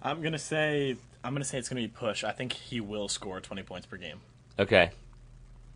I'm 0.00 0.22
gonna 0.22 0.38
say 0.38 0.96
I'm 1.24 1.32
gonna 1.34 1.44
say 1.44 1.58
it's 1.58 1.68
gonna 1.68 1.80
be 1.80 1.88
push. 1.88 2.24
I 2.24 2.32
think 2.32 2.52
he 2.52 2.80
will 2.80 3.08
score 3.08 3.40
20 3.40 3.62
points 3.64 3.86
per 3.86 3.96
game 3.96 4.20
Okay. 4.58 4.90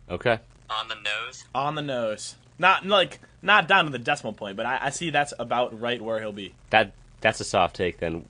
Okay. 0.09 0.39
On 0.69 0.87
the 0.87 0.95
nose, 0.95 1.45
on 1.53 1.75
the 1.75 1.81
nose. 1.81 2.35
Not 2.59 2.85
like 2.85 3.19
not 3.41 3.67
down 3.67 3.85
to 3.85 3.91
the 3.91 3.99
decimal 3.99 4.33
point, 4.33 4.57
but 4.57 4.65
I, 4.65 4.79
I 4.83 4.89
see 4.89 5.09
that's 5.09 5.33
about 5.39 5.79
right 5.79 6.01
where 6.01 6.19
he'll 6.19 6.31
be. 6.31 6.53
That 6.69 6.93
that's 7.23 7.39
a 7.39 7.43
soft 7.43 7.75
take. 7.75 7.97
Then 7.99 8.25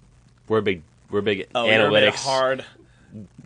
we're 0.47 0.61
big. 0.61 0.83
We're 1.11 1.21
big 1.21 1.47
Oh, 1.53 1.65
analytics. 1.65 2.23
hard. 2.23 2.63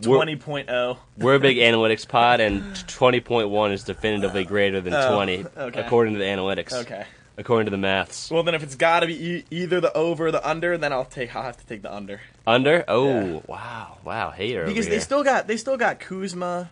We're- 0.02 0.24
20.0. 0.36 0.96
We're 1.18 1.34
a 1.34 1.40
big 1.40 1.56
analytics 1.70 2.06
pod, 2.08 2.40
and 2.40 2.74
twenty 2.88 3.20
point 3.20 3.48
one 3.50 3.72
is 3.72 3.82
definitively 3.84 4.42
oh, 4.46 4.48
greater 4.48 4.80
than 4.80 4.94
oh, 4.94 5.14
twenty, 5.14 5.44
okay. 5.56 5.80
according 5.80 6.14
to 6.14 6.18
the 6.18 6.24
analytics. 6.24 6.72
Okay. 6.72 7.04
according 7.36 7.66
to 7.66 7.70
the 7.70 7.76
maths. 7.76 8.30
Well, 8.30 8.42
then 8.42 8.54
if 8.54 8.62
it's 8.62 8.74
got 8.76 9.00
to 9.00 9.06
be 9.06 9.14
e- 9.30 9.44
either 9.50 9.80
the 9.80 9.92
over 9.96 10.28
or 10.28 10.30
the 10.32 10.48
under, 10.48 10.78
then 10.78 10.92
I'll 10.92 11.04
take. 11.04 11.36
I'll 11.36 11.42
have 11.42 11.58
to 11.58 11.66
take 11.66 11.82
the 11.82 11.94
under 11.94 12.20
Under? 12.46 12.84
Oh, 12.88 13.08
Yeah. 13.08 13.40
wow, 13.46 13.98
wow, 14.04 14.30
hater. 14.30 14.64
because 14.66 14.86
they 14.86 14.92
here. 14.92 15.00
still 15.00 15.22
got 15.22 15.46
they 15.48 15.56
still 15.58 15.76
got 15.76 16.00
Kuzma, 16.00 16.70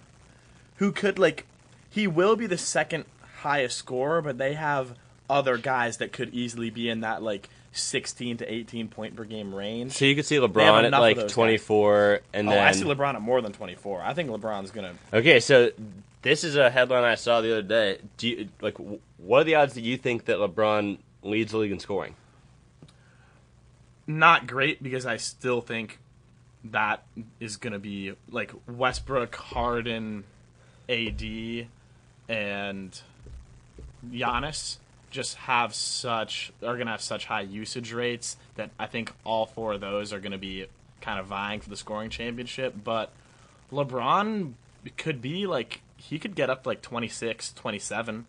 who 0.77 0.91
could 0.91 1.19
like, 1.19 1.45
he 1.91 2.07
will 2.07 2.35
be 2.37 2.47
the 2.47 2.59
second 2.59 3.05
highest 3.41 3.77
scorer, 3.77 4.23
but 4.23 4.39
they 4.39 4.55
have 4.55 4.95
other 5.29 5.59
guys 5.59 5.99
that 5.99 6.13
could 6.13 6.33
easily 6.33 6.71
be 6.71 6.89
in 6.89 7.01
that 7.01 7.23
like 7.23 7.51
16 7.77 8.39
to 8.39 8.53
18 8.53 8.89
point 8.89 9.17
per 9.17 9.25
game 9.25 9.55
range. 9.55 9.93
So 9.93 10.05
you 10.05 10.15
could 10.15 10.27
see 10.27 10.37
LeBron 10.37 10.85
at 10.85 10.93
like 10.93 11.17
those 11.17 11.25
guys. 11.25 11.33
24, 11.33 12.21
and 12.33 12.49
oh, 12.49 12.53
then 12.53 12.67
I 12.67 12.73
see 12.73 12.85
LeBron 12.85 13.15
at 13.15 13.23
more 13.23 13.41
than 13.41 13.53
24. 13.53 14.03
I 14.03 14.15
think 14.15 14.31
LeBron's 14.31 14.71
gonna. 14.71 14.95
Okay, 15.13 15.41
so 15.41 15.71
this 16.23 16.45
is 16.45 16.57
a 16.57 16.71
headline 16.71 17.05
I 17.05 17.15
saw 17.15 17.41
the 17.41 17.53
other 17.53 17.63
day. 17.63 17.99
Do 18.17 18.29
you 18.29 18.49
like 18.61 18.77
what 19.19 19.41
are 19.41 19.45
the 19.45 19.55
odds 19.57 19.75
that 19.75 19.83
you 19.83 19.97
think 19.97 20.25
that 20.27 20.39
LeBron 20.39 20.99
leads 21.23 21.53
the 21.53 21.59
league 21.59 21.73
in 21.73 21.81
scoring? 21.81 22.15
not 24.07 24.47
great 24.47 24.83
because 24.83 25.05
I 25.05 25.17
still 25.17 25.61
think 25.61 25.99
that 26.65 27.03
is 27.41 27.57
going 27.57 27.73
to 27.73 27.79
be 27.79 28.15
like 28.31 28.53
Westbrook, 28.67 29.35
Harden, 29.35 30.25
AD, 30.89 31.23
and 32.29 33.01
Giannis 34.09 34.77
just 35.11 35.37
have 35.37 35.75
such 35.75 36.53
are 36.63 36.75
going 36.75 36.87
to 36.87 36.93
have 36.93 37.01
such 37.01 37.27
high 37.27 37.43
usage 37.43 37.93
rates 37.93 38.37
that 38.57 38.71
I 38.79 38.87
think 38.87 39.13
all 39.25 39.47
four 39.47 39.73
of 39.75 39.81
those 39.81 40.13
are 40.13 40.21
going 40.21 40.33
to 40.33 40.39
be 40.39 40.67
kind 41.01 41.19
of 41.21 41.27
vying 41.27 41.61
for 41.61 41.71
the 41.71 41.77
scoring 41.77 42.11
championship. 42.11 42.75
But 42.83 43.11
LeBron 43.73 44.53
could 44.97 45.21
be 45.21 45.47
like 45.47 45.81
he 45.97 46.19
could 46.19 46.35
get 46.35 46.51
up 46.51 46.67
like 46.67 46.83
26, 46.83 47.53
27 47.55 48.27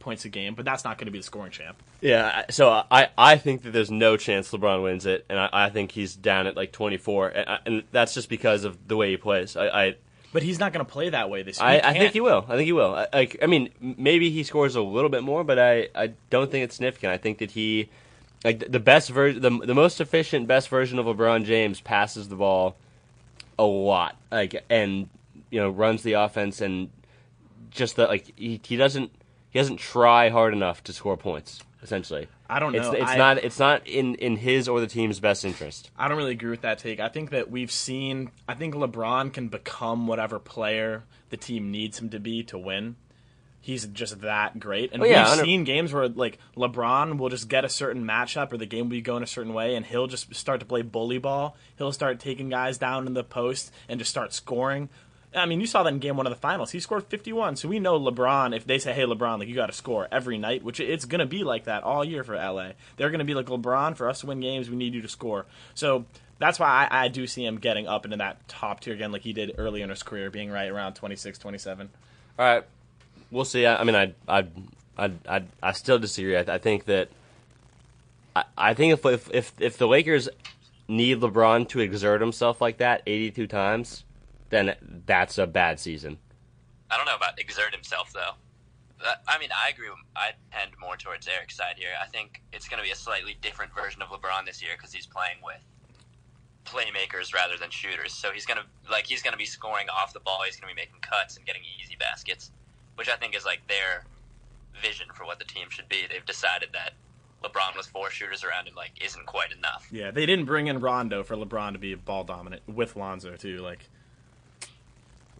points 0.00 0.24
a 0.24 0.28
game, 0.28 0.54
but 0.54 0.64
that's 0.64 0.84
not 0.84 0.98
going 0.98 1.06
to 1.06 1.12
be 1.12 1.18
the 1.18 1.24
scoring 1.24 1.50
champ. 1.52 1.82
Yeah, 2.02 2.44
so 2.50 2.82
I, 2.90 3.08
I 3.16 3.36
think 3.38 3.62
that 3.62 3.70
there's 3.70 3.90
no 3.90 4.16
chance 4.18 4.50
LeBron 4.50 4.82
wins 4.82 5.06
it, 5.06 5.24
and 5.30 5.38
I, 5.38 5.48
I 5.50 5.70
think 5.70 5.92
he's 5.92 6.14
down 6.14 6.46
at 6.46 6.56
like 6.56 6.72
24, 6.72 7.28
and, 7.28 7.48
I- 7.48 7.58
and 7.64 7.82
that's 7.92 8.12
just 8.12 8.28
because 8.28 8.64
of 8.64 8.88
the 8.88 8.96
way 8.96 9.10
he 9.10 9.16
plays. 9.16 9.56
I 9.56 9.68
I, 9.68 9.94
But 10.34 10.42
he's 10.42 10.58
not 10.58 10.72
going 10.72 10.84
to 10.84 10.90
play 10.90 11.10
that 11.10 11.30
way 11.30 11.44
this 11.44 11.60
year. 11.60 11.68
I, 11.68 11.78
I 11.78 11.92
think 11.92 12.12
he 12.12 12.20
will. 12.20 12.44
I 12.48 12.56
think 12.56 12.66
he 12.66 12.72
will. 12.72 12.92
I, 12.92 13.06
like 13.12 13.38
I 13.40 13.46
mean, 13.46 13.70
maybe 13.80 14.30
he 14.30 14.42
scores 14.42 14.74
a 14.74 14.82
little 14.82 15.08
bit 15.08 15.22
more, 15.22 15.44
but 15.44 15.60
I, 15.60 15.90
I 15.94 16.14
don't 16.28 16.50
think 16.50 16.64
it's 16.64 16.74
significant. 16.74 17.12
I 17.12 17.18
think 17.18 17.38
that 17.38 17.52
he 17.52 17.88
like 18.44 18.58
the 18.68 18.80
best 18.80 19.10
version, 19.10 19.40
the 19.40 19.50
the 19.64 19.76
most 19.76 20.00
efficient, 20.00 20.48
best 20.48 20.68
version 20.68 20.98
of 20.98 21.06
LeBron 21.06 21.44
James 21.44 21.80
passes 21.80 22.28
the 22.28 22.34
ball 22.34 22.74
a 23.60 23.62
lot, 23.62 24.16
like 24.32 24.64
and 24.68 25.08
you 25.50 25.60
know 25.60 25.70
runs 25.70 26.02
the 26.02 26.14
offense 26.14 26.60
and 26.60 26.90
just 27.70 27.94
that 27.94 28.08
like 28.08 28.36
he, 28.36 28.60
he 28.64 28.76
doesn't 28.76 29.12
he 29.50 29.60
doesn't 29.60 29.76
try 29.76 30.30
hard 30.30 30.52
enough 30.52 30.82
to 30.82 30.92
score 30.92 31.16
points. 31.16 31.62
Essentially, 31.80 32.26
I 32.54 32.60
don't 32.60 32.72
know. 32.72 32.92
it's 32.92 33.02
it's 33.02 33.10
I- 33.10 33.16
not 33.16 33.38
it's 33.38 33.58
not 33.58 33.84
in 33.86 34.14
in 34.14 34.36
his 34.36 34.68
or 34.68 34.80
the 34.80 34.86
team's 34.86 35.18
best 35.18 35.44
interest. 35.44 35.90
I 35.98 36.06
don't 36.06 36.16
really 36.16 36.32
agree 36.32 36.50
with 36.50 36.60
that 36.60 36.78
take. 36.78 37.00
I 37.00 37.08
think 37.08 37.30
that 37.30 37.50
we've 37.50 37.72
seen. 37.72 38.30
I 38.48 38.54
think 38.54 38.74
LeBron 38.74 39.32
can 39.32 39.48
become 39.48 40.06
whatever 40.06 40.38
player 40.38 41.02
the 41.30 41.36
team 41.36 41.72
needs 41.72 41.98
him 41.98 42.10
to 42.10 42.20
be 42.20 42.44
to 42.44 42.56
win. 42.56 42.94
He's 43.60 43.86
just 43.86 44.20
that 44.20 44.60
great, 44.60 44.92
and 44.92 45.02
Oh, 45.02 45.06
yeah, 45.06 45.34
we've 45.36 45.44
seen 45.46 45.64
games 45.64 45.90
where 45.92 46.06
like 46.06 46.38
LeBron 46.54 47.16
will 47.18 47.30
just 47.30 47.48
get 47.48 47.64
a 47.64 47.68
certain 47.68 48.04
matchup 48.04 48.52
or 48.52 48.58
the 48.58 48.66
game 48.66 48.84
will 48.84 48.90
be 48.90 49.00
going 49.00 49.22
a 49.22 49.26
certain 49.26 49.54
way, 49.54 49.74
and 49.74 49.86
he'll 49.86 50.06
just 50.06 50.34
start 50.34 50.60
to 50.60 50.66
play 50.66 50.82
bully 50.82 51.16
ball. 51.18 51.56
He'll 51.78 51.90
start 51.90 52.20
taking 52.20 52.50
guys 52.50 52.76
down 52.78 53.06
in 53.06 53.14
the 53.14 53.24
post 53.24 53.72
and 53.88 53.98
just 53.98 54.10
start 54.10 54.34
scoring. 54.34 54.90
I 55.34 55.46
mean, 55.46 55.60
you 55.60 55.66
saw 55.66 55.82
that 55.82 55.92
in 55.92 55.98
game 55.98 56.16
one 56.16 56.26
of 56.26 56.30
the 56.30 56.38
finals. 56.38 56.70
He 56.70 56.80
scored 56.80 57.04
51. 57.04 57.56
So 57.56 57.68
we 57.68 57.80
know 57.80 57.98
LeBron, 57.98 58.54
if 58.56 58.66
they 58.66 58.78
say, 58.78 58.92
hey, 58.92 59.02
LeBron, 59.02 59.38
like, 59.38 59.48
you 59.48 59.54
got 59.54 59.66
to 59.66 59.72
score 59.72 60.08
every 60.12 60.38
night, 60.38 60.62
which 60.62 60.80
it's 60.80 61.04
going 61.04 61.18
to 61.20 61.26
be 61.26 61.44
like 61.44 61.64
that 61.64 61.82
all 61.82 62.04
year 62.04 62.24
for 62.24 62.34
LA. 62.34 62.72
They're 62.96 63.10
going 63.10 63.18
to 63.18 63.24
be 63.24 63.34
like, 63.34 63.46
LeBron, 63.46 63.96
for 63.96 64.08
us 64.08 64.20
to 64.20 64.26
win 64.26 64.40
games, 64.40 64.70
we 64.70 64.76
need 64.76 64.94
you 64.94 65.02
to 65.02 65.08
score. 65.08 65.46
So 65.74 66.04
that's 66.38 66.58
why 66.58 66.88
I, 66.90 67.04
I 67.04 67.08
do 67.08 67.26
see 67.26 67.44
him 67.44 67.58
getting 67.58 67.86
up 67.86 68.04
into 68.04 68.16
that 68.18 68.46
top 68.48 68.80
tier 68.80 68.94
again, 68.94 69.12
like 69.12 69.22
he 69.22 69.32
did 69.32 69.54
early 69.58 69.82
in 69.82 69.90
his 69.90 70.02
career, 70.02 70.30
being 70.30 70.50
right 70.50 70.68
around 70.68 70.94
26, 70.94 71.38
27. 71.38 71.88
All 72.38 72.44
right, 72.44 72.64
we'll 73.30 73.44
see. 73.44 73.66
I, 73.66 73.80
I 73.80 73.84
mean, 73.84 73.94
I 73.94 74.14
I 74.26 74.46
I 74.98 75.12
I, 75.28 75.42
I 75.62 75.72
still 75.72 75.98
disagree. 75.98 76.36
I, 76.36 76.40
I 76.40 76.58
think 76.58 76.86
that 76.86 77.08
I, 78.34 78.44
I 78.58 78.74
think 78.74 78.92
if, 78.92 79.06
if 79.06 79.30
if 79.32 79.52
if 79.60 79.78
the 79.78 79.86
Lakers 79.86 80.28
need 80.88 81.20
LeBron 81.20 81.68
to 81.68 81.80
exert 81.80 82.20
himself 82.20 82.60
like 82.60 82.78
that 82.78 83.02
82 83.06 83.46
times, 83.46 84.04
then 84.54 85.02
that's 85.06 85.38
a 85.38 85.46
bad 85.46 85.80
season. 85.80 86.18
I 86.90 86.96
don't 86.96 87.06
know 87.06 87.16
about 87.16 87.38
exert 87.40 87.74
himself 87.74 88.12
though. 88.12 88.32
I 89.28 89.38
mean, 89.38 89.50
I 89.54 89.68
agree. 89.68 89.90
with- 89.90 89.98
I 90.16 90.32
tend 90.50 90.70
more 90.80 90.96
towards 90.96 91.28
Eric's 91.28 91.56
side 91.56 91.74
here. 91.76 91.90
I 92.00 92.06
think 92.06 92.40
it's 92.52 92.68
going 92.68 92.78
to 92.78 92.84
be 92.84 92.90
a 92.92 92.96
slightly 92.96 93.36
different 93.42 93.74
version 93.74 94.00
of 94.00 94.08
LeBron 94.08 94.46
this 94.46 94.62
year 94.62 94.72
because 94.78 94.92
he's 94.94 95.04
playing 95.06 95.36
with 95.42 95.60
playmakers 96.64 97.34
rather 97.34 97.56
than 97.58 97.70
shooters. 97.70 98.14
So 98.14 98.30
he's 98.32 98.46
going 98.46 98.58
to 98.58 98.90
like 98.90 99.06
he's 99.06 99.22
going 99.22 99.32
to 99.32 99.38
be 99.38 99.44
scoring 99.44 99.88
off 99.90 100.12
the 100.12 100.20
ball. 100.20 100.40
He's 100.46 100.56
going 100.56 100.68
to 100.70 100.74
be 100.74 100.80
making 100.80 101.00
cuts 101.00 101.36
and 101.36 101.44
getting 101.44 101.62
easy 101.82 101.96
baskets, 101.98 102.50
which 102.96 103.08
I 103.08 103.16
think 103.16 103.36
is 103.36 103.44
like 103.44 103.66
their 103.68 104.04
vision 104.80 105.08
for 105.14 105.24
what 105.26 105.38
the 105.38 105.44
team 105.44 105.68
should 105.70 105.88
be. 105.88 106.02
They've 106.10 106.24
decided 106.24 106.70
that 106.72 106.92
LeBron 107.42 107.76
with 107.76 107.86
four 107.86 108.10
shooters 108.10 108.42
around 108.42 108.66
him 108.68 108.74
like 108.74 108.92
isn't 109.04 109.26
quite 109.26 109.52
enough. 109.52 109.86
Yeah, 109.90 110.10
they 110.10 110.24
didn't 110.24 110.46
bring 110.46 110.68
in 110.68 110.80
Rondo 110.80 111.22
for 111.24 111.36
LeBron 111.36 111.72
to 111.72 111.78
be 111.78 111.94
ball 111.94 112.24
dominant 112.24 112.62
with 112.66 112.96
Lonzo, 112.96 113.36
too. 113.36 113.58
Like, 113.58 113.90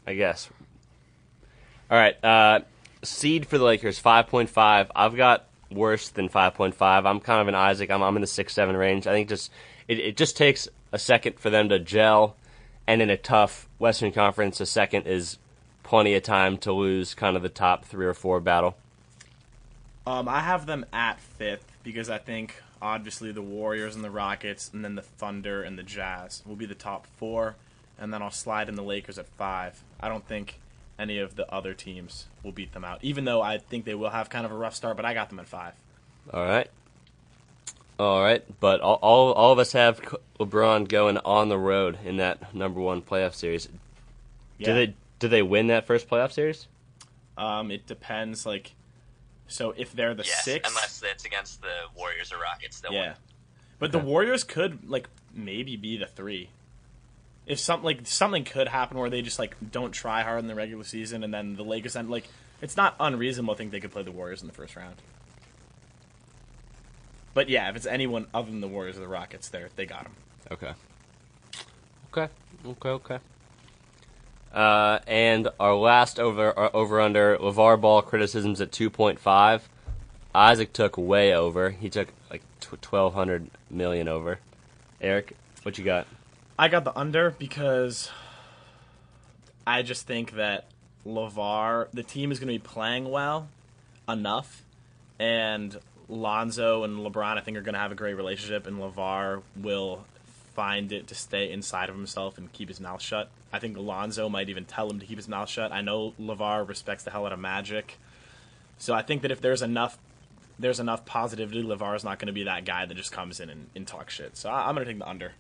I 0.07 0.14
guess. 0.14 0.48
All 1.90 1.98
right, 1.98 2.22
uh, 2.24 2.61
seed 3.02 3.46
for 3.46 3.59
the 3.59 3.64
Lakers 3.64 4.00
5.5. 4.00 4.88
I've 4.94 5.16
got 5.16 5.46
worse 5.70 6.09
than 6.09 6.28
5.5. 6.28 7.07
I'm 7.07 7.20
kind 7.20 7.40
of 7.40 7.48
an 7.48 7.55
Isaac. 7.55 7.90
I'm, 7.90 8.02
I'm 8.02 8.16
in 8.16 8.20
the 8.20 8.26
six 8.26 8.52
seven 8.55 8.76
range. 8.76 9.07
I 9.07 9.12
think 9.12 9.28
just 9.28 9.50
it, 9.88 9.98
it 9.98 10.16
just 10.16 10.36
takes 10.36 10.68
a 10.92 10.98
second 10.98 11.38
for 11.38 11.50
them 11.50 11.68
to 11.68 11.78
gel, 11.78 12.36
and 12.86 13.02
in 13.02 13.11
a 13.11 13.16
tough 13.16 13.68
Western 13.78 14.12
Conference, 14.12 14.61
a 14.61 14.66
second 14.66 15.07
is 15.07 15.38
plenty 15.82 16.14
of 16.14 16.22
time 16.22 16.57
to 16.59 16.72
lose 16.72 17.14
kind 17.14 17.36
of 17.36 17.42
the 17.42 17.48
top 17.48 17.84
three 17.84 18.07
or 18.07 18.14
four 18.14 18.40
battle. 18.40 18.76
Um, 20.07 20.28
I 20.28 20.40
have 20.40 20.66
them 20.66 20.84
at 20.92 21.20
fifth 21.20 21.78
because 21.82 22.11
I 22.11 22.18
think 22.18 22.62
obviously 22.82 23.32
the 23.32 23.42
Warriors 23.42 23.94
and 23.94 24.05
the 24.05 24.11
Rockets, 24.11 24.70
and 24.72 24.84
then 24.84 24.94
the 24.94 25.02
Thunder 25.02 25.62
and 25.62 25.78
the 25.78 25.82
Jazz 25.82 26.42
will 26.46 26.57
be 26.57 26.66
the 26.66 26.74
top 26.74 27.07
four, 27.18 27.57
and 27.99 28.12
then 28.12 28.22
I'll 28.22 28.30
slide 28.30 28.68
in 28.68 28.74
the 28.74 28.82
Lakers 28.82 29.18
at 29.18 29.26
five. 29.28 29.82
I 30.01 30.09
don't 30.09 30.26
think 30.26 30.61
any 30.99 31.18
of 31.18 31.36
the 31.36 31.53
other 31.53 31.74
teams 31.74 32.26
will 32.42 32.53
beat 32.53 32.72
them 32.72 32.84
out, 32.84 33.01
even 33.03 33.24
though 33.24 33.42
I 33.42 33.59
think 33.59 33.84
they 33.84 33.95
will 33.95 34.11
have 34.11 34.30
kind 34.30 34.47
of 34.47 34.53
a 34.53 34.57
rough 34.57 34.74
start. 34.74 34.97
But 34.97 35.05
I 35.05 35.14
got 35.14 35.28
them 35.28 35.40
at 35.40 35.47
five. 35.47 35.74
All 36.32 36.45
right. 36.45 36.68
All 37.97 38.20
right, 38.22 38.42
but 38.59 38.80
all, 38.80 38.99
all, 39.03 39.32
all 39.32 39.53
of 39.53 39.61
us 39.61 39.70
have 39.72 40.01
LeBron 40.40 40.88
going 40.88 41.16
on 41.18 41.49
the 41.49 41.59
road 41.59 41.97
in 42.05 42.16
that 42.16 42.53
number 42.53 42.80
one 42.80 43.01
playoff 43.01 43.34
series. 43.34 43.68
Yeah. 44.59 44.66
Do 44.66 44.74
they 44.74 44.95
do 45.20 45.28
they 45.28 45.42
win 45.42 45.68
that 45.68 45.86
first 45.86 46.09
playoff 46.09 46.32
series? 46.32 46.66
Um, 47.38 47.70
it 47.70 47.86
depends. 47.86 48.45
Like, 48.45 48.72
so 49.47 49.74
if 49.76 49.92
they're 49.92 50.14
the 50.14 50.24
Yes, 50.24 50.45
six, 50.45 50.68
unless 50.68 51.03
it's 51.05 51.24
against 51.24 51.62
the 51.62 51.72
Warriors 51.97 52.32
or 52.32 52.40
Rockets, 52.40 52.80
they'll 52.80 52.92
yeah. 52.92 53.09
win. 53.09 53.16
But 53.78 53.92
the 53.92 54.01
Warriors 54.01 54.42
could 54.42 54.88
like 54.90 55.09
maybe 55.32 55.76
be 55.76 55.97
the 55.97 56.07
three. 56.07 56.49
If 57.47 57.59
something 57.59 57.84
like 57.84 58.07
something 58.07 58.45
could 58.45 58.68
happen 58.68 58.97
where 58.99 59.11
they 59.11 59.20
just 59.22 59.38
like 59.38 59.55
don't 59.70 59.92
try 59.92 60.22
hard 60.22 60.40
in 60.40 60.47
the 60.47 60.55
regular 60.55 60.84
season, 60.84 61.22
and 61.24 61.34
then 61.34 61.57
the 61.57 61.62
Lakers 61.62 61.95
end 61.95 62.11
like 62.11 62.28
it's 62.62 62.76
not 62.76 62.97
unreasonable 62.99 63.55
to 63.55 63.59
think 63.59 63.70
they 63.70 63.80
could 63.80 63.92
play 63.92 64.03
the 64.03 64.12
Warriors 64.12 64.40
in 64.40 64.49
the 64.49 64.55
first 64.55 64.76
round. 64.76 64.97
But 67.34 67.49
yeah, 67.49 67.68
if 67.68 67.76
it's 67.76 67.86
anyone 67.86 68.26
other 68.32 68.51
than 68.51 68.61
the 68.61 68.68
Warriors 68.68 68.97
or 68.97 69.01
the 69.01 69.09
Rockets, 69.09 69.49
there 69.49 69.68
they 69.76 69.84
got 69.86 70.05
them. 70.05 70.12
Okay. 70.51 70.72
Okay. 72.12 72.32
Okay. 72.66 72.88
Okay. 72.88 73.18
Uh, 74.53 75.01
and 75.09 75.49
our 75.59 75.74
last 75.74 76.20
over 76.20 76.59
uh, 76.59 76.70
over 76.72 77.01
under 77.01 77.36
LaVar 77.36 77.80
Ball 77.80 78.03
criticisms 78.03 78.61
at 78.61 78.72
two 78.72 78.88
point 78.88 79.18
five. 79.18 79.68
Isaac 80.34 80.72
took 80.72 80.97
way 80.97 81.34
over. 81.34 81.70
He 81.70 81.90
took 81.90 82.09
like 82.30 82.42
twelve 82.61 83.14
hundred 83.14 83.51
million 83.68 84.09
over. 84.09 84.38
Eric, 85.01 85.36
what 85.64 85.76
you 85.76 85.84
got? 85.84 86.07
I 86.59 86.68
got 86.68 86.84
the 86.84 86.96
under 86.96 87.30
because 87.30 88.11
I 89.66 89.82
just 89.82 90.07
think 90.07 90.32
that 90.32 90.66
LaVar, 91.05 91.88
the 91.92 92.05
team 92.05 92.30
is 92.30 92.38
going 92.38 92.46
to 92.46 92.55
be 92.55 92.64
playing 92.64 93.11
well 93.11 93.48
enough, 94.09 94.62
and 95.18 95.76
Lonzo 96.09 96.84
and 96.84 96.98
LeBron, 96.98 97.38
I 97.38 97.40
think, 97.40 97.57
are 97.57 97.62
going 97.62 97.74
to 97.74 97.80
have 97.80 97.90
a 97.90 97.96
great 97.96 98.14
relationship, 98.14 98.66
and 98.66 98.78
LaVar 98.78 99.42
will 99.57 100.05
find 100.55 100.92
it 100.92 101.09
to 101.09 101.14
stay 101.16 101.50
inside 101.50 101.88
of 101.88 101.96
himself 101.96 102.38
and 102.38 102.52
keep 102.52 102.68
his 102.68 102.78
mouth 102.78 103.02
shut. 103.02 103.28
I 103.52 103.59
think 103.59 103.76
Lonzo 103.76 104.28
might 104.28 104.48
even 104.48 104.64
tell 104.64 104.88
him 104.88 105.00
to 105.00 105.07
keep 105.07 105.16
his 105.16 105.26
mouth 105.28 105.48
shut. 105.48 105.72
I 105.72 105.80
know 105.80 106.14
LaVar 106.20 106.68
respects 106.68 107.02
the 107.02 107.11
hell 107.11 107.26
out 107.26 107.32
of 107.32 107.40
Magic, 107.40 107.98
so 108.78 108.94
I 108.94 109.02
think 109.02 109.22
that 109.22 109.30
if 109.30 109.40
there's 109.40 109.62
enough. 109.62 109.98
There's 110.57 110.78
enough 110.78 111.05
positivity. 111.05 111.64
LaVar's 111.64 112.05
not 112.05 112.20
going 112.20 112.28
to 112.28 112.32
be 112.32 112.44
that 112.44 112.64
guy 112.64 112.86
that 112.86 112.94
just 112.94 113.11
comes 113.11 113.40
in 113.40 113.50
and, 113.50 113.66
and 113.74 113.84
talks 113.84 114.14
shit. 114.14 114.36
So 114.36 114.48
I, 114.48 114.68
I'm 114.68 114.76
going 114.76 114.86
to 114.86 114.92
take 114.92 115.00
the 115.00 115.09
under. 115.09 115.32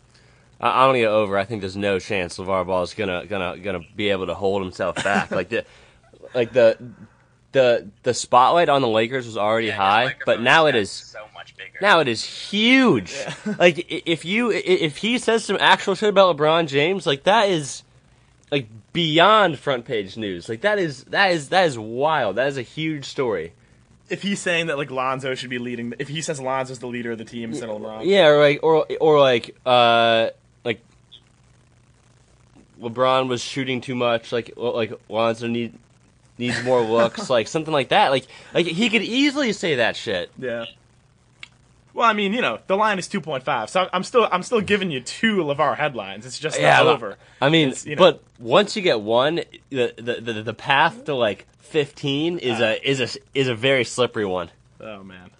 I, 0.60 0.82
I'm 0.84 0.88
gonna 0.88 1.00
go 1.00 1.22
over. 1.22 1.36
I 1.38 1.44
think 1.44 1.60
there's 1.60 1.76
no 1.76 1.98
chance 1.98 2.38
LaVar 2.38 2.66
Ball 2.66 2.82
is 2.82 2.94
gonna 2.94 3.26
gonna 3.26 3.58
gonna 3.58 3.80
be 3.96 4.10
able 4.10 4.26
to 4.26 4.34
hold 4.34 4.62
himself 4.62 4.96
back. 5.02 5.30
like 5.30 5.48
the 5.48 5.64
like 6.34 6.52
the 6.52 6.78
the 7.52 7.88
the 8.02 8.14
spotlight 8.14 8.68
on 8.68 8.82
the 8.82 8.88
Lakers 8.88 9.26
was 9.26 9.36
already 9.36 9.68
Yeah, 9.68 9.76
high, 9.76 10.06
that 10.06 10.16
but 10.26 10.40
now 10.40 10.66
it 10.66 10.72
gotten 10.72 10.82
is 10.82 10.90
so 10.90 11.20
much 11.34 11.56
bigger. 11.56 11.78
now 11.80 12.00
it 12.00 12.08
is 12.08 12.24
huge. 12.24 13.14
like 13.58 13.86
if 13.88 14.24
you 14.24 14.50
if 14.50 14.96
he 14.98 15.18
says 15.18 15.44
some 15.44 15.56
actual 15.60 15.94
shit 15.94 16.08
about 16.08 16.36
LeBron 16.36 16.66
James, 16.66 17.06
like 17.06 17.24
that 17.24 17.48
is 17.48 17.82
like 18.50 18.66
beyond 18.92 19.58
front 19.58 19.84
page 19.84 20.16
news. 20.16 20.48
Like 20.48 20.62
that 20.62 20.78
is 20.78 21.04
that 21.04 21.32
is 21.32 21.48
that 21.50 21.66
is 21.66 21.78
wild. 21.78 22.36
That 22.36 22.48
is 22.48 22.56
a 22.58 22.62
huge 22.62 23.04
story. 23.04 23.52
If 24.10 24.22
he's 24.22 24.38
saying 24.40 24.66
that 24.66 24.76
like 24.76 24.90
Lonzo 24.90 25.34
should 25.34 25.48
be 25.50 25.58
leading, 25.58 25.94
if 25.98 26.08
he 26.08 26.20
says 26.22 26.40
Lonzo's 26.40 26.78
the 26.78 26.86
leader 26.86 27.12
of 27.12 27.18
the 27.18 27.24
team 27.24 27.50
instead 27.50 27.68
of 27.70 27.80
LeBron, 27.80 28.02
Yeah, 28.04 28.26
or 28.26 28.38
like 28.38 28.60
or 28.62 28.86
or 29.00 29.20
like 29.20 29.56
uh 29.64 30.24
like 30.24 30.34
LeBron 32.84 33.28
was 33.28 33.42
shooting 33.42 33.80
too 33.80 33.94
much. 33.94 34.30
Like 34.32 34.52
like 34.56 34.92
Lonzo 35.08 35.46
need 35.48 35.72
needs 36.38 36.62
more 36.64 36.80
looks. 36.82 37.28
like 37.36 37.48
something 37.48 37.72
like 37.72 37.88
that. 37.88 38.10
Like 38.10 38.26
like 38.52 38.66
he 38.66 38.88
could 38.90 39.02
easily 39.02 39.52
say 39.52 39.76
that 39.76 39.96
shit. 39.96 40.30
Yeah. 40.38 40.66
Well, 41.92 42.08
I 42.08 42.12
mean, 42.12 42.32
you 42.32 42.40
know, 42.42 42.58
the 42.66 42.76
line 42.76 42.98
is 42.98 43.06
two 43.06 43.20
point 43.20 43.44
five, 43.44 43.70
so 43.70 43.88
I'm 43.92 44.02
still 44.02 44.28
I'm 44.32 44.42
still 44.42 44.60
giving 44.60 44.90
you 44.90 45.00
two 45.00 45.36
LaVar 45.36 45.76
headlines. 45.76 46.26
It's 46.26 46.38
just 46.40 46.58
Yeah, 46.60 46.78
not 46.78 46.86
over. 46.88 47.16
I 47.40 47.50
mean, 47.50 47.72
you 47.84 47.94
know- 47.94 48.00
but 48.00 48.22
once 48.40 48.74
you 48.74 48.82
get 48.82 49.00
one, 49.00 49.36
the 49.70 49.94
the 49.96 50.20
the, 50.20 50.42
the 50.42 50.54
path 50.54 51.04
to 51.04 51.14
like 51.14 51.46
fifteen 51.60 52.38
is 52.38 52.60
Uh. 52.60 52.76
a 52.82 52.90
is 52.90 53.00
a 53.00 53.08
is 53.32 53.46
a 53.48 53.54
very 53.54 53.84
slippery 53.84 54.24
one. 54.26 54.50
Oh 54.80 55.04
man, 55.04 55.30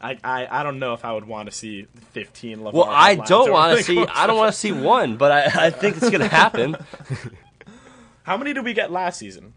I, 0.00 0.18
I 0.24 0.60
I 0.60 0.62
don't 0.62 0.78
know 0.78 0.94
if 0.94 1.04
I 1.04 1.12
would 1.12 1.26
want 1.26 1.50
to 1.50 1.54
see 1.54 1.86
fifteen. 2.12 2.58
LaVar 2.58 2.72
Well, 2.72 2.86
I 2.88 3.16
don't 3.16 3.52
want 3.52 3.78
to 3.78 3.84
see. 3.84 3.98
I 4.06 4.26
don't 4.26 4.36
want 4.36 4.52
to 4.52 4.58
see 4.58 4.72
one, 4.72 5.16
but 5.16 5.30
I, 5.30 5.66
I 5.66 5.70
think 5.70 5.96
it's 5.96 6.10
gonna 6.10 6.28
happen. 6.28 6.76
How 8.22 8.36
many 8.36 8.52
did 8.52 8.64
we 8.64 8.72
get 8.72 8.90
last 8.90 9.18
season? 9.18 9.54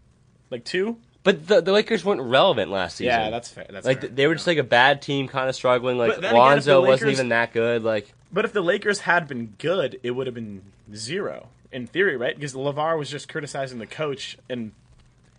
Like 0.50 0.64
two? 0.64 0.98
But 1.22 1.46
the, 1.46 1.62
the 1.62 1.72
Lakers 1.72 2.04
weren't 2.04 2.20
relevant 2.20 2.70
last 2.70 2.96
season. 2.96 3.06
Yeah, 3.18 3.30
that's 3.30 3.48
fair. 3.48 3.66
That's 3.70 3.86
like 3.86 4.02
fair. 4.02 4.10
they 4.10 4.26
were 4.26 4.34
just 4.34 4.46
like 4.46 4.58
a 4.58 4.62
bad 4.62 5.00
team, 5.00 5.26
kind 5.26 5.48
of 5.48 5.54
struggling. 5.54 5.96
Like 5.96 6.12
But 6.12 6.20
then 6.20 6.34
again, 6.34 6.58
if 6.58 6.64
the 6.64 6.72
Lonzo 6.78 6.86
wasn't 6.86 7.12
even 7.12 7.28
that 7.30 7.52
good. 7.54 7.82
Like 7.82 8.12
But 8.30 8.44
if 8.44 8.52
the 8.52 8.60
Lakers 8.60 9.00
had 9.00 9.26
been 9.26 9.54
good, 9.58 9.98
it 10.02 10.10
would 10.10 10.26
have 10.26 10.34
been 10.34 10.62
zero 10.94 11.48
in 11.72 11.86
theory, 11.86 12.16
right? 12.18 12.34
Because 12.34 12.52
LaVar 12.54 12.98
was 12.98 13.08
just 13.08 13.28
criticizing 13.28 13.78
the 13.78 13.86
coach 13.86 14.36
and 14.50 14.72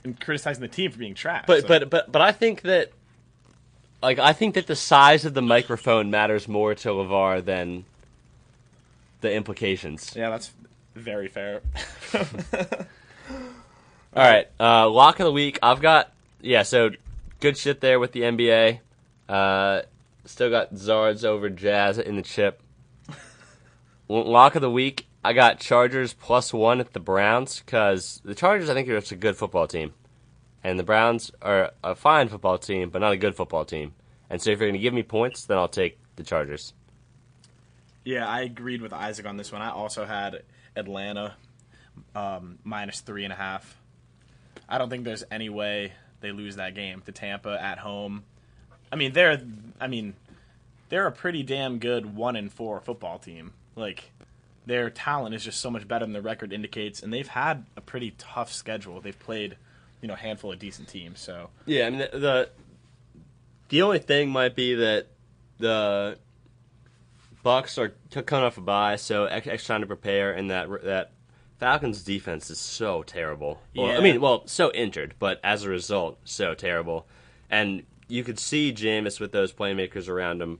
and 0.03 0.19
criticizing 0.19 0.61
the 0.61 0.67
team 0.67 0.91
for 0.91 0.97
being 0.97 1.13
trash. 1.13 1.45
But 1.45 1.61
so- 1.61 1.67
but 1.67 1.89
but 1.91 2.11
but 2.11 2.21
I 2.21 2.31
think 2.31 2.63
that 2.63 2.91
like 4.05 4.19
I 4.19 4.33
think 4.33 4.53
that 4.53 4.67
the 4.67 4.75
size 4.75 5.25
of 5.25 5.33
the 5.33 5.41
microphone 5.41 6.11
matters 6.11 6.47
more 6.47 6.75
to 6.75 6.89
LaVar 6.89 7.43
than 7.43 7.85
the 9.21 9.33
implications. 9.33 10.13
yeah, 10.15 10.29
that's 10.29 10.51
very 10.93 11.27
fair. 11.27 11.61
All 12.13 12.23
right, 14.23 14.47
uh, 14.59 14.87
lock 14.89 15.19
of 15.19 15.25
the 15.25 15.31
week. 15.31 15.57
I've 15.63 15.81
got 15.81 16.11
yeah, 16.39 16.61
so 16.61 16.91
good 17.39 17.57
shit 17.57 17.81
there 17.81 17.99
with 17.99 18.11
the 18.11 18.21
NBA. 18.21 18.79
Uh, 19.27 19.81
still 20.25 20.51
got 20.51 20.75
Zards 20.75 21.25
over 21.25 21.49
Jazz 21.49 21.97
in 21.97 22.15
the 22.15 22.21
chip. 22.21 22.61
Lock 24.07 24.53
of 24.53 24.61
the 24.61 24.69
week. 24.69 25.07
I 25.23 25.33
got 25.33 25.59
Chargers 25.59 26.13
plus 26.13 26.53
one 26.53 26.79
at 26.79 26.93
the 26.93 26.99
Browns 26.99 27.63
because 27.65 28.21
the 28.23 28.35
Chargers 28.35 28.69
I 28.69 28.75
think 28.75 28.87
are 28.87 28.99
just 28.99 29.11
a 29.11 29.15
good 29.15 29.35
football 29.35 29.65
team, 29.65 29.95
and 30.65 30.79
the 30.79 30.83
Browns 30.83 31.31
are 31.43 31.73
a 31.83 31.93
fine 31.93 32.27
football 32.27 32.57
team, 32.57 32.89
but 32.89 32.99
not 32.99 33.11
a 33.11 33.17
good 33.17 33.35
football 33.35 33.65
team. 33.65 33.93
And 34.31 34.41
so 34.41 34.49
if 34.49 34.59
you're 34.59 34.67
going 34.67 34.73
to 34.73 34.81
give 34.81 34.95
me 34.95 35.03
points, 35.03 35.45
then 35.45 35.59
I'll 35.59 35.67
take 35.67 35.99
the 36.15 36.23
Chargers. 36.23 36.73
Yeah, 38.03 38.27
I 38.27 38.41
agreed 38.41 38.81
with 38.81 38.91
Isaac 38.91 39.27
on 39.27 39.37
this 39.37 39.51
one. 39.51 39.61
I 39.61 39.69
also 39.69 40.05
had 40.05 40.41
Atlanta 40.75 41.35
um, 42.15 42.57
minus 42.63 43.01
three 43.01 43.23
and 43.23 43.31
a 43.31 43.35
half. 43.35 43.77
I 44.67 44.79
don't 44.79 44.89
think 44.89 45.03
there's 45.03 45.23
any 45.29 45.49
way 45.49 45.93
they 46.21 46.31
lose 46.31 46.55
that 46.55 46.73
game 46.73 47.03
to 47.05 47.11
Tampa 47.11 47.61
at 47.61 47.77
home. 47.77 48.23
I 48.91 48.95
mean, 48.95 49.13
they're 49.13 49.39
I 49.79 49.85
mean, 49.85 50.15
they're 50.89 51.05
a 51.05 51.11
pretty 51.11 51.43
damn 51.43 51.77
good 51.77 52.15
one 52.15 52.35
and 52.35 52.51
four 52.51 52.79
football 52.79 53.19
team. 53.19 53.53
Like 53.75 54.11
their 54.65 54.89
talent 54.89 55.35
is 55.35 55.43
just 55.43 55.59
so 55.59 55.69
much 55.69 55.87
better 55.87 56.05
than 56.05 56.13
the 56.13 56.23
record 56.23 56.51
indicates, 56.51 57.03
and 57.03 57.13
they've 57.13 57.27
had 57.27 57.65
a 57.77 57.81
pretty 57.81 58.15
tough 58.17 58.51
schedule. 58.51 58.99
They've 58.99 59.17
played, 59.17 59.57
you 60.05 60.07
know, 60.07 60.13
a 60.13 60.17
handful 60.17 60.51
of 60.51 60.59
decent 60.59 60.87
teams. 60.87 61.19
So 61.19 61.49
Yeah, 61.65 61.87
I 61.87 61.89
mean 61.89 61.99
the 62.11 62.19
the, 62.19 62.49
the 63.69 63.81
only 63.81 63.97
thing 63.97 64.29
might 64.29 64.55
be 64.55 64.75
that 64.75 65.07
the 65.57 66.19
Bucs 67.43 67.79
are 67.79 67.89
coming 68.21 68.45
off 68.45 68.59
a 68.59 68.61
bye, 68.61 68.97
so 68.97 69.25
ex- 69.25 69.47
extra 69.47 69.73
time 69.73 69.81
to 69.81 69.87
prepare, 69.87 70.31
and 70.31 70.51
that 70.51 70.67
that 70.83 71.11
Falcons 71.57 72.03
defense 72.03 72.51
is 72.51 72.59
so 72.59 73.01
terrible. 73.01 73.59
Well, 73.75 73.87
Yeah. 73.87 73.97
I 73.97 74.01
mean, 74.01 74.21
well, 74.21 74.45
so 74.45 74.71
injured, 74.73 75.15
but 75.17 75.39
as 75.43 75.63
a 75.63 75.69
result, 75.69 76.19
so 76.23 76.53
terrible. 76.53 77.07
And 77.49 77.83
you 78.07 78.23
could 78.23 78.37
see 78.37 78.71
Jameis 78.71 79.19
with 79.19 79.31
those 79.31 79.51
playmakers 79.53 80.07
around 80.07 80.39
him 80.39 80.59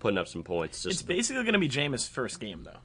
putting 0.00 0.18
up 0.18 0.28
some 0.28 0.42
points. 0.42 0.82
Just 0.82 1.00
it's 1.00 1.02
basically 1.02 1.44
going 1.44 1.54
to 1.54 1.58
be 1.58 1.68
Jameis' 1.68 2.06
first 2.06 2.40
game, 2.40 2.64
though. 2.64 2.80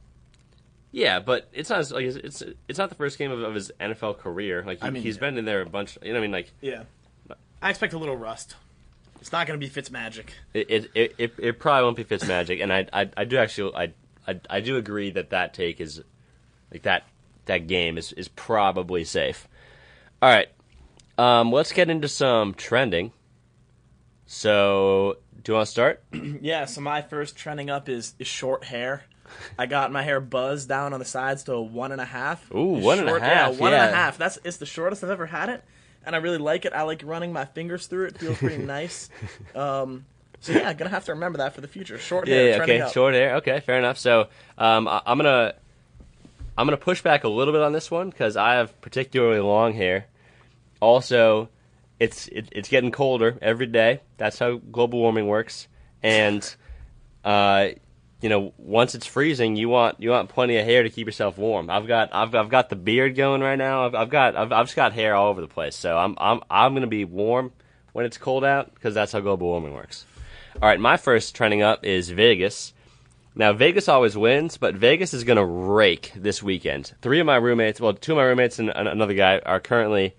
Yeah, 0.98 1.20
but 1.20 1.48
it's 1.54 1.70
not 1.70 1.92
like 1.92 2.06
it's 2.06 2.42
it's, 2.68 2.80
not 2.80 2.90
the 2.90 2.96
first 2.96 3.20
game 3.20 3.32
of, 3.32 3.40
of 3.44 3.54
his 3.54 3.72
NFL 3.80 4.18
career. 4.18 4.64
Like 4.66 4.82
he, 4.82 4.88
I 4.88 4.90
mean, 4.90 5.04
he's 5.04 5.18
yeah. 5.18 5.20
been 5.20 5.38
in 5.38 5.46
there 5.46 5.62
a 5.62 5.66
bunch. 5.68 5.96
You 6.02 6.08
know, 6.08 6.16
what 6.16 6.18
I 6.18 6.22
mean, 6.22 6.32
like 6.32 6.52
Yeah, 6.60 6.84
I 7.62 7.70
expect 7.70 7.94
a 7.94 8.00
little 8.00 8.18
rust. 8.18 8.56
It's 9.22 9.32
not 9.32 9.46
going 9.46 9.60
to 9.60 9.64
be 9.64 9.72
Fitzmagic. 9.72 10.30
It 10.56 10.72
it, 10.72 10.92
it, 10.96 11.16
it, 11.20 11.34
it 11.38 11.60
probably 11.60 11.84
won't 11.84 11.98
be 11.98 12.04
Fitzmagic, 12.04 12.64
and 12.64 12.74
I, 12.74 12.88
I 12.92 13.10
I 13.16 13.26
do 13.26 13.38
actually 13.38 13.76
I, 13.76 13.94
I 14.28 14.40
I 14.50 14.60
do 14.60 14.78
agree 14.78 15.12
that 15.12 15.30
that 15.30 15.54
take 15.54 15.80
is 15.80 16.02
like 16.72 16.82
that 16.82 17.04
that 17.46 17.68
game 17.68 18.00
is 18.00 18.12
is 18.14 18.28
probably 18.28 19.04
safe. 19.04 19.48
All 20.20 20.30
right, 20.32 20.50
um, 21.20 21.52
let's 21.52 21.74
get 21.74 21.92
into 21.92 22.08
some 22.08 22.56
trending. 22.56 23.12
So, 24.26 25.18
do 25.44 25.52
you 25.52 25.56
want 25.56 25.68
to 25.68 25.72
start? 25.72 26.04
Yeah, 26.42 26.66
so 26.66 26.82
my 26.82 27.02
first 27.02 27.38
trending 27.38 27.70
up 27.70 27.88
is, 27.88 28.14
is 28.20 28.28
short 28.28 28.66
hair. 28.66 29.04
I 29.58 29.66
got 29.66 29.92
my 29.92 30.04
hair 30.04 30.20
buzzed 30.20 30.68
down 30.70 30.94
on 30.94 31.00
the 31.00 31.06
sides 31.06 31.44
to 31.46 31.54
a 31.54 31.62
one 31.62 31.92
and 31.92 32.02
a 32.02 32.06
half. 32.06 32.54
Ooh, 32.54 32.66
one 32.80 33.00
and 33.00 33.10
a 33.10 33.20
half, 33.20 33.54
Yeah, 33.54 33.60
one 33.60 33.74
and 33.74 33.92
a 33.92 33.96
half. 33.96 34.18
That's 34.18 34.40
it's 34.44 34.58
the 34.58 34.66
shortest 34.66 35.04
I've 35.04 35.10
ever 35.10 35.26
had 35.26 35.50
it, 35.50 35.64
and 36.06 36.16
I 36.16 36.20
really 36.20 36.38
like 36.38 36.66
it. 36.66 36.74
I 36.74 36.84
like 36.84 37.02
running 37.06 37.34
my 37.34 37.46
fingers 37.46 37.88
through 37.88 38.06
it. 38.06 38.16
it 38.16 38.20
feels 38.20 38.38
pretty 38.38 38.58
nice. 38.64 39.10
Um, 39.56 40.06
so 40.40 40.54
yeah, 40.54 40.70
I'm 40.70 40.78
gonna 40.78 40.90
have 40.92 41.06
to 41.06 41.14
remember 41.14 41.40
that 41.40 41.56
for 41.56 41.62
the 41.62 41.68
future. 41.68 41.98
Short 41.98 42.28
hair. 42.28 42.50
Yeah, 42.50 42.56
yeah, 42.58 42.64
okay, 42.64 42.82
up. 42.82 42.94
short 42.94 43.14
hair. 43.14 43.36
Okay, 43.38 43.60
fair 43.60 43.78
enough. 43.80 43.98
So, 43.98 44.28
um, 44.58 44.88
I, 44.88 45.02
I'm 45.06 45.18
gonna 45.18 45.54
I'm 46.58 46.66
gonna 46.66 46.78
push 46.78 47.02
back 47.02 47.24
a 47.24 47.30
little 47.30 47.54
bit 47.54 47.62
on 47.62 47.74
this 47.74 47.90
one 47.92 48.10
because 48.10 48.38
I 48.38 48.56
have 48.56 48.80
particularly 48.82 49.40
long 49.40 49.74
hair. 49.74 50.08
Also, 50.80 51.50
it's 52.00 52.28
it, 52.28 52.50
it's 52.52 52.70
getting 52.70 52.92
colder 52.92 53.38
every 53.42 53.66
day. 53.68 54.02
That's 54.18 54.38
how 54.40 54.58
global 54.58 55.00
warming 55.00 55.28
works, 55.28 55.68
and 56.04 56.56
uh, 57.26 57.70
you 58.22 58.30
know, 58.30 58.54
once 58.58 58.96
it's 58.96 59.06
freezing, 59.06 59.56
you 59.56 59.70
want 59.70 60.00
you 60.00 60.10
want 60.10 60.30
plenty 60.30 60.58
of 60.58 60.66
hair 60.66 60.84
to 60.84 60.90
keep 60.90 61.06
yourself 61.06 61.38
warm. 61.38 61.70
I've 61.70 61.88
got 61.88 62.10
I've 62.14 62.34
I've 62.34 62.50
got 62.50 62.70
the 62.70 62.76
beard 62.76 63.16
going 63.16 63.42
right 63.42 63.58
now. 63.58 63.86
I've, 63.86 63.96
I've 63.96 64.10
got 64.10 64.36
I've, 64.36 64.52
I've 64.52 64.66
just 64.66 64.76
got 64.76 64.94
hair 64.94 65.14
all 65.14 65.30
over 65.30 65.42
the 65.42 65.48
place. 65.48 65.76
So 65.76 65.98
I'm 65.98 66.16
I'm 66.18 66.42
I'm 66.50 66.74
gonna 66.74 66.88
be 66.88 67.06
warm 67.06 67.52
when 67.94 68.06
it's 68.06 68.18
cold 68.18 68.44
out 68.44 68.74
because 68.74 68.94
that's 68.96 69.12
how 69.12 69.20
global 69.20 69.48
warming 69.48 69.74
works. 69.74 70.06
All 70.62 70.68
right, 70.68 70.80
my 70.80 70.98
first 70.98 71.36
trending 71.36 71.62
up 71.62 71.86
is 71.86 72.10
Vegas. 72.10 72.74
Now 73.36 73.54
Vegas 73.54 73.88
always 73.88 74.18
wins, 74.18 74.58
but 74.58 74.74
Vegas 74.74 75.14
is 75.14 75.24
gonna 75.24 75.46
rake 75.46 76.12
this 76.16 76.42
weekend. 76.42 76.94
Three 77.04 77.20
of 77.20 77.28
my 77.28 77.36
roommates, 77.36 77.80
well, 77.80 77.94
two 77.94 78.14
of 78.14 78.18
my 78.18 78.24
roommates 78.24 78.58
and 78.58 78.72
another 78.72 79.14
guy 79.14 79.38
are 79.46 79.60
currently 79.60 80.16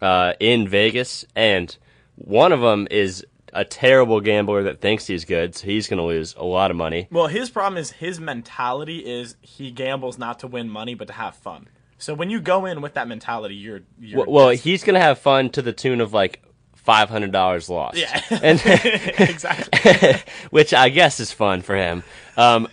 uh, 0.00 0.34
in 0.38 0.68
Vegas, 0.68 1.24
and 1.34 1.76
one 2.14 2.52
of 2.52 2.60
them 2.60 2.86
is 2.88 3.26
a 3.52 3.64
terrible 3.64 4.20
gambler 4.20 4.62
that 4.64 4.80
thinks 4.80 5.06
he's 5.06 5.24
good, 5.24 5.54
so 5.54 5.66
he's 5.66 5.88
going 5.88 5.98
to 5.98 6.04
lose 6.04 6.34
a 6.36 6.44
lot 6.44 6.70
of 6.70 6.76
money. 6.76 7.08
Well, 7.10 7.26
his 7.26 7.50
problem 7.50 7.78
is 7.78 7.92
his 7.92 8.20
mentality 8.20 8.98
is 8.98 9.36
he 9.40 9.70
gambles 9.70 10.18
not 10.18 10.38
to 10.40 10.46
win 10.46 10.68
money 10.68 10.94
but 10.94 11.08
to 11.08 11.14
have 11.14 11.36
fun. 11.36 11.68
So 11.98 12.14
when 12.14 12.28
you 12.30 12.40
go 12.40 12.66
in 12.66 12.82
with 12.82 12.94
that 12.94 13.08
mentality, 13.08 13.54
you're 13.54 13.80
you're 13.98 14.18
Well, 14.24 14.32
well 14.32 14.48
he's 14.50 14.84
going 14.84 14.94
to 14.94 15.00
have 15.00 15.18
fun 15.18 15.50
to 15.50 15.62
the 15.62 15.72
tune 15.72 16.00
of 16.00 16.12
like 16.12 16.42
five 16.74 17.08
hundred 17.08 17.32
dollars 17.32 17.68
lost. 17.68 17.96
yeah, 17.98 18.22
and 18.42 18.60
exactly. 18.64 20.22
which 20.50 20.74
I 20.74 20.88
guess 20.88 21.20
is 21.20 21.32
fun 21.32 21.62
for 21.62 21.76
him. 21.76 22.02
Um, 22.36 22.68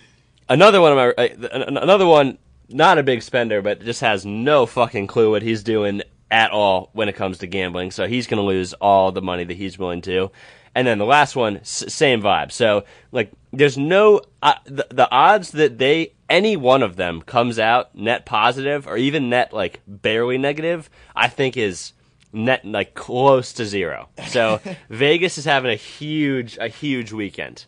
another 0.48 0.80
one 0.80 0.92
of 0.92 1.16
my 1.16 1.24
uh, 1.24 1.68
another 1.68 2.06
one, 2.06 2.38
not 2.68 2.98
a 2.98 3.02
big 3.02 3.22
spender, 3.22 3.62
but 3.62 3.82
just 3.82 4.00
has 4.02 4.26
no 4.26 4.66
fucking 4.66 5.06
clue 5.06 5.30
what 5.30 5.42
he's 5.42 5.62
doing 5.62 6.02
at 6.30 6.50
all 6.50 6.90
when 6.92 7.08
it 7.08 7.14
comes 7.14 7.38
to 7.38 7.46
gambling. 7.46 7.90
So 7.90 8.06
he's 8.06 8.26
going 8.26 8.38
to 8.38 8.46
lose 8.46 8.72
all 8.74 9.12
the 9.12 9.22
money 9.22 9.44
that 9.44 9.56
he's 9.56 9.78
willing 9.78 10.02
to. 10.02 10.30
And 10.74 10.86
then 10.86 10.98
the 10.98 11.04
last 11.04 11.36
one, 11.36 11.58
s- 11.58 11.84
same 11.88 12.20
vibe. 12.20 12.50
So 12.52 12.84
like, 13.12 13.30
there's 13.52 13.78
no 13.78 14.20
uh, 14.42 14.54
the, 14.64 14.86
the 14.90 15.10
odds 15.10 15.52
that 15.52 15.78
they 15.78 16.12
any 16.28 16.56
one 16.56 16.82
of 16.82 16.96
them 16.96 17.22
comes 17.22 17.58
out 17.58 17.94
net 17.94 18.24
positive 18.26 18.86
or 18.86 18.96
even 18.96 19.30
net 19.30 19.52
like 19.52 19.80
barely 19.86 20.38
negative. 20.38 20.90
I 21.14 21.28
think 21.28 21.56
is 21.56 21.92
net 22.32 22.64
like 22.64 22.94
close 22.94 23.52
to 23.54 23.64
zero. 23.64 24.08
So 24.26 24.60
Vegas 24.90 25.38
is 25.38 25.44
having 25.44 25.70
a 25.70 25.76
huge 25.76 26.58
a 26.58 26.66
huge 26.68 27.12
weekend. 27.12 27.66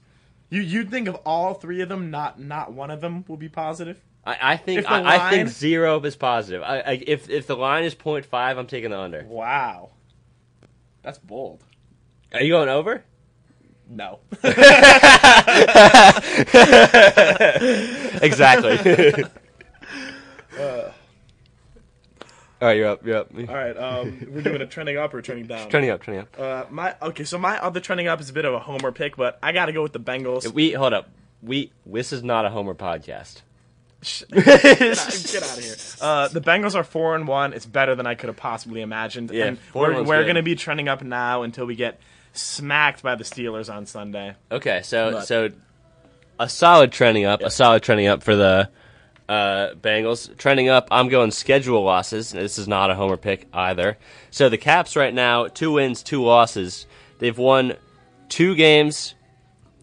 you 0.51 0.61
you'd 0.61 0.91
think 0.91 1.07
of 1.07 1.15
all 1.25 1.55
three 1.55 1.81
of 1.83 1.89
them, 1.89 2.11
not 2.11 2.41
not 2.41 2.73
one 2.73 2.91
of 2.91 3.01
them 3.01 3.25
will 3.29 3.37
be 3.37 3.49
positive. 3.49 4.01
I, 4.25 4.39
I 4.55 4.57
think 4.57 4.81
If 4.81 4.87
the 4.87 4.91
I, 4.91 5.27
I 5.27 5.31
think 5.31 5.49
zero 5.51 6.01
is 6.01 6.17
positive. 6.17 6.61
I, 6.63 6.81
I, 6.81 7.03
if 7.07 7.31
if 7.31 7.47
the 7.47 7.57
line 7.57 7.85
is 7.85 7.95
0.5, 7.95 8.27
I'm 8.33 8.67
taking 8.67 8.91
the 8.91 8.99
under. 8.99 9.23
Wow. 9.23 9.91
That's 11.03 11.19
bold. 11.19 11.63
Are 12.33 12.43
you 12.43 12.53
going 12.53 12.69
over? 12.69 13.05
No. 13.89 14.19
exactly. 18.21 19.25
All 22.59 22.69
right, 22.69 22.77
you're 22.79 22.89
up. 22.89 23.05
You're 23.07 23.19
up. 23.19 23.29
All 23.37 23.55
right. 23.55 23.77
Um, 23.77 24.27
we're 24.31 24.41
doing 24.41 24.63
a 24.63 24.67
trending 24.67 24.97
up 24.97 25.13
or 25.13 25.21
trending 25.21 25.47
down. 25.47 25.69
Trending 25.69 25.91
up, 25.91 26.03
trending 26.03 26.23
up. 26.23 26.41
Uh, 26.41 26.65
my 26.71 26.95
okay. 27.03 27.25
So 27.25 27.39
my 27.39 27.63
other 27.63 27.81
trending 27.81 28.09
up 28.09 28.21
is 28.21 28.31
a 28.31 28.33
bit 28.33 28.47
of 28.47 28.55
a 28.55 28.59
homer 28.59 28.93
pick, 28.93 29.17
but 29.17 29.39
I 29.43 29.53
got 29.53 29.67
to 29.67 29.73
go 29.73 29.83
with 29.83 29.93
the 29.93 30.01
Bengals. 30.01 30.51
We 30.51 30.73
hold 30.73 30.95
up. 30.95 31.11
We 31.43 31.71
this 31.85 32.15
is 32.15 32.25
not 32.25 32.47
a 32.47 32.51
Homer 32.51 32.75
podcast. 32.75 33.43
Get 34.31 34.43
out 34.43 35.59
of 35.59 35.65
here. 35.65 35.77
Uh, 36.01 36.29
the 36.29 36.41
Bengals 36.41 36.75
are 36.75 36.85
four 36.85 37.15
and 37.15 37.29
one. 37.29 37.53
It's 37.53 37.67
better 37.67 37.95
than 37.95 38.07
I 38.07 38.15
could 38.15 38.29
have 38.29 38.37
possibly 38.37 38.81
imagined. 38.81 39.31
Yeah, 39.31 39.47
and 39.47 39.59
four 39.59 39.93
we're, 39.93 40.03
we're 40.03 40.23
going 40.23 40.37
to 40.37 40.43
be 40.43 40.55
trending 40.55 40.89
up 40.89 41.03
now 41.03 41.43
until 41.43 41.67
we 41.67 41.77
get 41.77 42.01
smacked 42.37 43.03
by 43.03 43.15
the 43.15 43.25
Steelers 43.25 43.73
on 43.73 43.87
Sunday. 43.87 44.35
Okay, 44.51 44.81
so 44.83 45.13
But- 45.13 45.27
so 45.27 45.51
a 46.39 46.49
solid 46.49 46.93
trending 46.93 47.25
up, 47.25 47.43
a 47.43 47.51
solid 47.51 47.83
trending 47.83 48.07
up 48.07 48.23
for 48.23 48.37
the 48.37 48.69
uh, 49.29 49.75
Bengals. 49.81 50.37
Trending 50.37 50.69
up, 50.69 50.89
I'm 50.91 51.09
going 51.09 51.31
schedule 51.31 51.83
losses. 51.83 52.31
This 52.31 52.59
is 52.59 52.69
not 52.69 52.91
a 52.91 52.95
homer 52.95 53.17
pick 53.17 53.49
either. 53.53 53.99
So 54.31 54.49
the 54.49 54.59
Caps 54.59 54.97
right 54.97 55.13
now, 55.15 55.47
two 55.49 55.73
wins, 55.73 56.03
two 56.03 56.23
losses. 56.23 56.87
They've 57.19 57.37
won 57.37 57.75
two 58.29 58.55
games, 58.55 59.15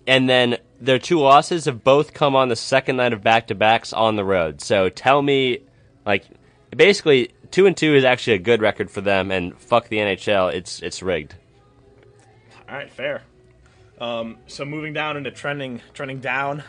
and 0.08 0.30
then 0.30 0.58
their 0.80 1.00
two 1.00 1.20
losses 1.20 1.66
have 1.66 1.84
both 1.84 2.14
come 2.14 2.36
on 2.36 2.50
the 2.50 2.56
second 2.56 2.98
night 2.98 3.14
of 3.14 3.24
back 3.24 3.48
to 3.48 3.56
backs 3.56 3.92
on 3.94 4.16
the 4.16 4.24
road. 4.24 4.62
So 4.62 4.90
tell 4.90 5.22
me, 5.22 5.60
like, 6.06 6.24
basically, 6.76 7.32
two 7.52 7.66
and 7.66 7.76
two 7.76 7.96
is 7.96 8.04
actually 8.04 8.34
a 8.36 8.40
good 8.40 8.62
record 8.62 8.92
for 8.92 9.02
them, 9.02 9.32
and 9.32 9.58
fuck 9.60 9.90
the 9.90 9.98
NHL, 9.98 10.54
it's 10.54 10.82
it's 10.82 11.02
rigged. 11.02 11.36
All 12.74 12.80
right, 12.80 12.92
fair. 12.92 13.22
Um, 14.02 14.38
so 14.48 14.66
moving 14.66 14.94
down 14.94 15.16
into 15.16 15.30
trending, 15.30 15.80
trending 15.94 16.22
down. 16.22 16.64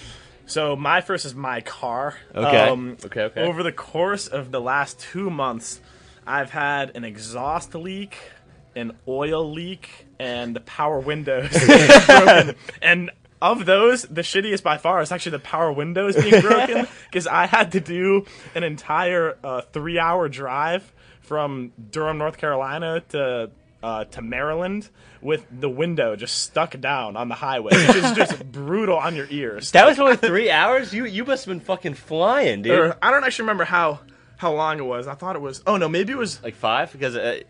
so 0.46 0.74
my 0.74 1.02
first 1.02 1.26
is 1.26 1.34
my 1.34 1.60
car. 1.60 2.16
Okay. 2.34 2.68
Um, 2.70 2.96
Okay, 3.04 3.24
okay. 3.24 3.42
Over 3.42 3.62
the 3.62 3.70
course 3.70 4.26
of 4.26 4.52
the 4.52 4.60
last 4.60 4.98
two 4.98 5.28
months, 5.28 5.82
I've 6.26 6.48
had 6.48 6.96
an 6.96 7.04
exhaust 7.04 7.74
leak, 7.74 8.16
an 8.74 8.96
oil 9.06 9.52
leak, 9.52 10.06
and 10.18 10.56
the 10.56 10.60
power 10.60 10.98
windows 10.98 11.50
broken. 12.06 12.54
And 12.80 13.10
of 13.42 13.66
those, 13.66 14.04
the 14.04 14.22
shittiest 14.22 14.62
by 14.62 14.78
far 14.78 15.02
is 15.02 15.12
actually 15.12 15.32
the 15.32 15.40
power 15.40 15.70
windows 15.70 16.16
being 16.16 16.40
broken 16.40 16.86
because 17.10 17.26
I 17.26 17.44
had 17.44 17.72
to 17.72 17.80
do 17.80 18.24
an 18.54 18.64
entire 18.64 19.36
uh, 19.44 19.60
three-hour 19.60 20.30
drive 20.30 20.90
from 21.20 21.72
Durham, 21.90 22.16
North 22.16 22.38
Carolina 22.38 23.02
to 23.10 23.50
uh, 23.82 24.04
to 24.04 24.22
Maryland 24.22 24.88
with 25.22 25.46
the 25.50 25.68
window 25.68 26.16
just 26.16 26.38
stuck 26.42 26.78
down 26.80 27.16
on 27.16 27.28
the 27.28 27.34
highway, 27.34 27.72
which 27.72 27.96
is 27.96 28.12
just 28.12 28.50
brutal 28.52 28.96
on 28.98 29.14
your 29.16 29.26
ears. 29.30 29.70
That 29.72 29.86
was 29.86 29.98
only 29.98 30.16
three 30.16 30.50
hours. 30.50 30.92
You 30.92 31.04
you 31.06 31.24
must 31.24 31.44
have 31.46 31.52
been 31.54 31.64
fucking 31.64 31.94
flying, 31.94 32.62
dude. 32.62 32.78
Or, 32.78 32.96
I 33.02 33.10
don't 33.10 33.24
actually 33.24 33.44
remember 33.44 33.64
how 33.64 34.00
how 34.36 34.52
long 34.52 34.78
it 34.78 34.84
was. 34.84 35.06
I 35.06 35.14
thought 35.14 35.36
it 35.36 35.42
was. 35.42 35.62
Oh 35.66 35.76
no, 35.76 35.88
maybe 35.88 36.12
it 36.12 36.18
was. 36.18 36.42
like 36.42 36.54
five 36.54 36.92
because 36.92 37.16
uh, 37.16 37.40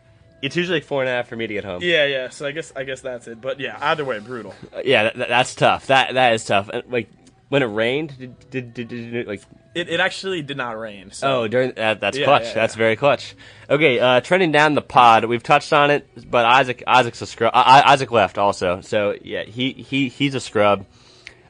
it's 0.43 0.57
usually 0.57 0.78
like 0.78 0.85
four 0.85 1.03
and 1.03 1.09
a 1.09 1.12
half 1.12 1.28
for 1.28 1.37
me 1.37 1.47
to 1.47 1.55
get 1.55 1.64
home. 1.64 1.83
Yeah, 1.83 2.07
yeah. 2.07 2.28
So 2.31 2.47
I 2.47 2.53
guess 2.53 2.72
I 2.74 2.85
guess 2.85 3.01
that's 3.01 3.28
it. 3.28 3.41
But 3.41 3.61
yeah, 3.61 3.76
either 3.81 4.05
way, 4.05 4.18
brutal. 4.20 4.55
Uh, 4.74 4.81
yeah, 4.85 5.05
that, 5.05 5.16
that- 5.16 5.28
that's 5.28 5.55
tough. 5.55 5.87
That 5.89 6.14
that 6.14 6.33
is 6.33 6.45
tough. 6.45 6.68
And, 6.72 6.83
like 6.91 7.09
when 7.51 7.62
it 7.62 7.66
rained, 7.66 8.16
did 8.18 8.51
did, 8.51 8.72
did, 8.72 8.88
did 8.88 9.14
it, 9.14 9.28
like 9.28 9.42
It, 9.74 9.88
it 9.90 10.01
actually 10.01 10.40
did 10.40 10.57
not 10.57 10.78
rain. 10.78 11.11
So 11.11 11.42
oh 11.42 11.48
during 11.48 11.72
that 11.74 12.01
that's 12.01 12.16
Yeah, 12.16 12.24
clutch. 12.24 12.44
yeah, 12.44 12.55
that's 12.55 12.74
yeah. 12.74 12.78
very 12.78 12.96
clutch. 12.96 13.34
Okay, 13.68 14.01
uh, 14.01 14.20
trending 14.20 14.51
down 14.53 14.74
the 14.74 14.82
pod, 14.82 15.26
we've 15.26 15.42
touched 15.42 15.72
on 15.74 15.90
it, 15.90 16.09
but 16.30 16.46
Isaac 16.46 16.82
Isaac's 16.86 17.20
a 17.20 17.26
scrub. 17.26 17.53
I, 17.55 17.82
Isaac 17.92 18.11
left 18.11 18.38
also, 18.38 18.80
so 18.80 19.14
yeah, 19.22 19.42
he 19.44 19.72
he 19.72 20.09
he's 20.09 20.34
a 20.34 20.40
scrub. 20.40 20.86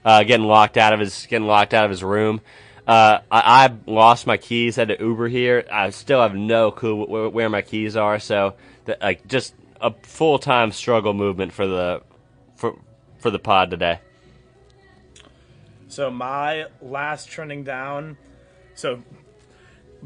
Uh, 0.05 0.25
getting 0.25 0.47
locked 0.47 0.77
out 0.79 0.93
of 0.95 0.99
his 1.01 1.27
getting 1.29 1.47
locked 1.47 1.75
out 1.75 1.85
of 1.85 1.91
his 1.91 2.03
room. 2.03 2.41
Uh, 2.87 3.21
I, 3.31 3.67
I 3.67 3.75
lost 3.87 4.27
my 4.27 4.39
keys. 4.39 4.75
Had 4.77 4.89
to 4.89 4.99
Uber 4.99 5.29
here. 5.29 5.65
I 5.71 5.91
still 5.91 6.23
have 6.23 6.35
no 6.35 6.71
clue 6.73 7.05
where, 7.05 7.29
where 7.29 7.49
my 7.51 7.63
keys 7.63 7.95
are. 7.97 8.19
So, 8.19 8.55
the, 8.87 8.97
like, 9.01 9.29
just 9.29 9.55
a 9.81 9.93
full 10.03 10.39
time 10.39 10.73
struggle 10.73 11.13
movement 11.13 11.53
for 11.53 11.67
the 11.67 12.03
for 12.57 12.77
for 13.19 13.31
the 13.31 13.39
pod 13.39 13.71
today. 13.71 14.01
So 15.91 16.11
my 16.11 16.67
last 16.81 17.29
trending 17.29 17.65
down. 17.65 18.17
So 18.75 19.03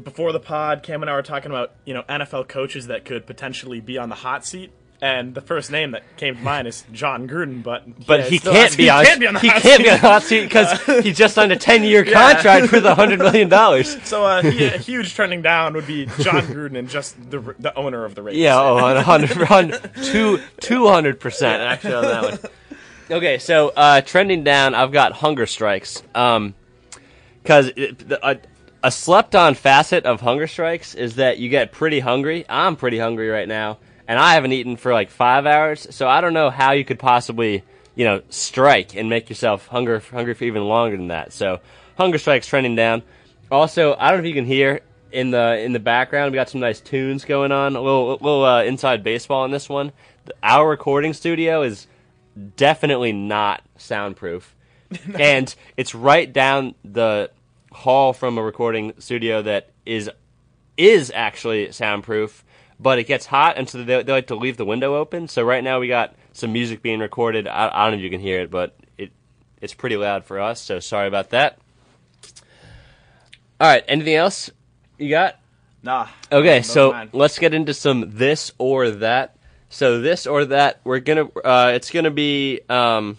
before 0.01 0.31
the 0.31 0.39
pod, 0.39 0.83
Cam 0.83 1.01
and 1.01 1.09
I 1.09 1.13
were 1.13 1.21
talking 1.21 1.51
about 1.51 1.71
you 1.85 1.93
know 1.93 2.03
NFL 2.09 2.47
coaches 2.47 2.87
that 2.87 3.05
could 3.05 3.25
potentially 3.25 3.79
be 3.79 3.97
on 3.97 4.09
the 4.09 4.15
hot 4.15 4.45
seat, 4.45 4.71
and 4.99 5.35
the 5.35 5.41
first 5.41 5.71
name 5.71 5.91
that 5.91 6.03
came 6.17 6.35
to 6.35 6.41
mind 6.41 6.67
is 6.67 6.83
Jon 6.91 7.27
Gruden. 7.29 7.61
But 7.63 8.05
But 8.07 8.21
yeah, 8.21 8.25
he 8.25 8.39
can't 8.39 8.75
be 8.75 8.83
he 8.83 8.89
on. 8.89 9.05
can't 9.05 9.19
be 9.19 9.27
on 9.27 9.33
the 9.35 9.39
he 9.41 9.47
hot 9.47 9.61
can't 9.61 9.77
seat. 9.77 9.83
be 9.83 9.89
on 9.91 9.95
the 10.01 10.07
hot 10.07 10.23
seat 10.23 10.41
because 10.43 10.81
he 11.05 11.13
just 11.13 11.35
signed 11.35 11.51
a 11.51 11.55
ten 11.55 11.83
year 11.83 12.03
contract 12.03 12.71
with 12.71 12.85
a 12.85 12.95
hundred 12.95 13.19
million 13.19 13.47
dollars. 13.47 13.95
So 14.05 14.25
uh, 14.25 14.41
he, 14.41 14.65
a 14.65 14.77
huge 14.77 15.13
trending 15.13 15.41
down 15.43 15.73
would 15.75 15.87
be 15.87 16.07
Jon 16.19 16.41
Gruden 16.47 16.77
and 16.77 16.89
just 16.89 17.15
the 17.29 17.39
the 17.59 17.73
owner 17.75 18.05
of 18.05 18.15
the 18.15 18.23
Raiders. 18.23 18.39
Yeah, 18.41 18.59
oh, 18.59 18.77
on 18.77 18.97
a 18.97 19.03
hundred, 19.03 19.39
on 19.51 19.73
two, 20.03 20.41
two 20.59 20.87
hundred 20.87 21.19
percent 21.19 21.61
actually 21.61 21.93
on 21.93 22.03
that 22.03 22.23
one. 22.23 22.51
Okay, 23.09 23.37
so 23.37 23.69
uh, 23.69 24.01
trending 24.01 24.43
down, 24.43 24.73
I've 24.73 24.91
got 24.91 25.13
hunger 25.13 25.45
strikes. 25.45 26.01
Um, 26.15 26.55
because 27.43 27.71
a, 27.77 28.39
a 28.83 28.89
slept-on 28.89 29.53
facet 29.53 30.05
of 30.05 30.21
hunger 30.21 30.47
strikes 30.47 30.95
is 30.95 31.17
that 31.17 31.37
you 31.37 31.49
get 31.49 31.71
pretty 31.71 31.99
hungry. 31.99 32.43
I'm 32.49 32.75
pretty 32.75 32.97
hungry 32.97 33.29
right 33.29 33.47
now, 33.47 33.77
and 34.07 34.17
I 34.17 34.33
haven't 34.33 34.53
eaten 34.53 34.77
for 34.77 34.91
like 34.91 35.11
five 35.11 35.45
hours. 35.45 35.85
So 35.91 36.07
I 36.07 36.21
don't 36.21 36.33
know 36.33 36.49
how 36.49 36.71
you 36.71 36.83
could 36.83 36.97
possibly, 36.97 37.63
you 37.93 38.05
know, 38.05 38.23
strike 38.29 38.95
and 38.95 39.07
make 39.07 39.29
yourself 39.29 39.67
hunger 39.67 39.99
hungry 39.99 40.33
for 40.33 40.45
even 40.45 40.63
longer 40.63 40.97
than 40.97 41.09
that. 41.09 41.33
So 41.33 41.59
hunger 41.99 42.17
strikes 42.17 42.47
trending 42.47 42.75
down. 42.75 43.03
Also, 43.51 43.95
I 43.99 44.09
don't 44.09 44.21
know 44.21 44.27
if 44.27 44.29
you 44.29 44.33
can 44.33 44.45
hear 44.45 44.81
in 45.11 45.29
the 45.29 45.59
in 45.59 45.73
the 45.73 45.79
background. 45.79 46.31
We 46.31 46.37
got 46.37 46.49
some 46.49 46.61
nice 46.61 46.79
tunes 46.79 47.25
going 47.25 47.51
on. 47.51 47.75
A 47.75 47.81
little 47.81 48.13
little 48.13 48.43
uh, 48.43 48.63
inside 48.63 49.03
baseball 49.03 49.45
in 49.45 49.51
this 49.51 49.69
one. 49.69 49.91
Our 50.41 50.67
recording 50.67 51.13
studio 51.13 51.61
is 51.61 51.85
definitely 52.55 53.11
not 53.11 53.63
soundproof, 53.77 54.55
and 55.19 55.53
it's 55.77 55.95
right 55.95 56.31
down 56.31 56.75
the 56.83 57.31
hall 57.71 58.13
from 58.13 58.37
a 58.37 58.43
recording 58.43 58.93
studio 58.99 59.41
that 59.41 59.69
is 59.85 60.09
is 60.77 61.11
actually 61.13 61.71
soundproof. 61.71 62.43
But 62.77 62.99
it 62.99 63.05
gets 63.05 63.25
hot, 63.25 63.57
and 63.57 63.69
so 63.69 63.83
they, 63.83 64.03
they 64.03 64.11
like 64.11 64.27
to 64.27 64.35
leave 64.35 64.57
the 64.57 64.65
window 64.65 64.95
open. 64.95 65.29
So 65.29 65.43
right 65.43 65.63
now 65.63 65.79
we 65.79 65.87
got 65.87 66.13
some 66.33 66.51
music 66.51 66.81
being 66.81 66.99
recorded. 66.99 67.47
I, 67.47 67.69
I 67.73 67.83
don't 67.83 67.93
know 67.93 67.97
if 67.99 68.03
you 68.03 68.09
can 68.09 68.19
hear 68.19 68.41
it, 68.41 68.51
but 68.51 68.75
it 68.97 69.13
it's 69.61 69.73
pretty 69.73 69.95
loud 69.95 70.25
for 70.25 70.41
us. 70.41 70.59
So 70.59 70.79
sorry 70.81 71.07
about 71.07 71.29
that. 71.29 71.57
All 73.59 73.69
right. 73.69 73.83
Anything 73.87 74.15
else 74.15 74.51
you 74.97 75.09
got? 75.09 75.39
Nah. 75.81 76.07
Okay, 76.31 76.63
so 76.63 77.07
let's 77.13 77.37
get 77.39 77.53
into 77.53 77.73
some 77.73 78.11
this 78.15 78.51
or 78.57 78.89
that. 78.89 79.34
So 79.75 79.99
this 79.99 80.25
or 80.25 80.45
that, 80.45 80.79
we're 80.85 81.01
gonna. 81.01 81.25
Uh, 81.25 81.73
it's 81.75 81.91
gonna 81.91 82.09
be 82.09 82.61
um, 82.69 83.17